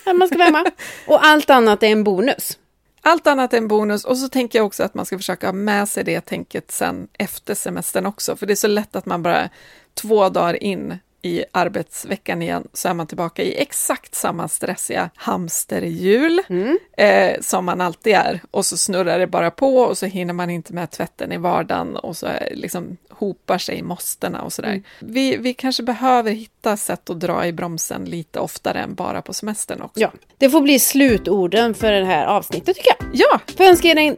Emma 0.06 0.26
ska 0.26 0.38
vara 0.38 0.46
hemma. 0.46 0.64
Och 1.06 1.24
allt 1.26 1.50
annat 1.50 1.82
är 1.82 1.86
en 1.88 2.04
bonus. 2.04 2.58
Allt 3.04 3.26
annat 3.26 3.52
är 3.52 3.58
en 3.58 3.68
bonus. 3.68 4.04
Och 4.04 4.18
så 4.18 4.28
tänker 4.28 4.58
jag 4.58 4.66
också 4.66 4.82
att 4.82 4.94
man 4.94 5.06
ska 5.06 5.16
försöka 5.18 5.46
ha 5.46 5.52
med 5.52 5.88
sig 5.88 6.04
det 6.04 6.20
tänket 6.20 6.70
sen 6.70 7.08
efter 7.12 7.54
semestern 7.54 8.06
också, 8.06 8.36
för 8.36 8.46
det 8.46 8.52
är 8.52 8.56
så 8.56 8.66
lätt 8.66 8.96
att 8.96 9.06
man 9.06 9.22
bara 9.22 9.48
två 9.94 10.28
dagar 10.28 10.62
in 10.62 10.98
i 11.24 11.44
arbetsveckan 11.52 12.42
igen 12.42 12.68
så 12.72 12.88
är 12.88 12.94
man 12.94 13.06
tillbaka 13.06 13.42
i 13.42 13.60
exakt 13.62 14.14
samma 14.14 14.48
stressiga 14.48 15.10
hamsterhjul 15.16 16.40
Mm. 16.48 16.78
eh, 16.96 17.40
som 17.40 17.64
man 17.64 17.80
alltid 17.80 18.14
är 18.14 18.40
och 18.50 18.66
så 18.66 18.76
snurrar 18.76 19.18
det 19.18 19.26
bara 19.26 19.50
på 19.50 19.76
och 19.76 19.98
så 19.98 20.06
hinner 20.06 20.34
man 20.34 20.50
inte 20.50 20.72
med 20.74 20.90
tvätten 20.90 21.32
i 21.32 21.36
vardagen 21.36 21.96
och 21.96 22.16
så 22.16 22.28
liksom 22.52 22.96
hopar 23.10 23.58
sig 23.58 23.82
måstena 23.82 24.42
och 24.42 24.52
sådär. 24.52 24.68
Mm. 24.70 24.82
Vi, 25.00 25.36
vi 25.36 25.54
kanske 25.54 25.82
behöver 25.82 26.30
hitta 26.32 26.76
sätt 26.76 27.10
att 27.10 27.20
dra 27.20 27.46
i 27.46 27.52
bromsen 27.52 28.04
lite 28.04 28.38
oftare 28.40 28.78
än 28.80 28.94
bara 28.94 29.22
på 29.22 29.32
semestern 29.34 29.82
också. 29.82 30.00
Ja, 30.00 30.12
det 30.38 30.50
får 30.50 30.60
bli 30.60 30.78
slutorden 30.78 31.74
för 31.74 31.92
det 31.92 32.04
här 32.04 32.26
avsnittet 32.26 32.76
tycker 32.76 32.90
jag. 32.98 33.08
ja, 33.12 33.40
Får 33.56 33.64
önska 33.64 33.88
er 33.88 33.96
en 33.96 34.16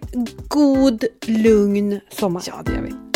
god, 0.48 1.04
lugn 1.26 2.00
sommar. 2.10 2.42
ja 2.46 2.62
det 2.66 2.72
gör 2.72 2.80
vi. 2.82 3.13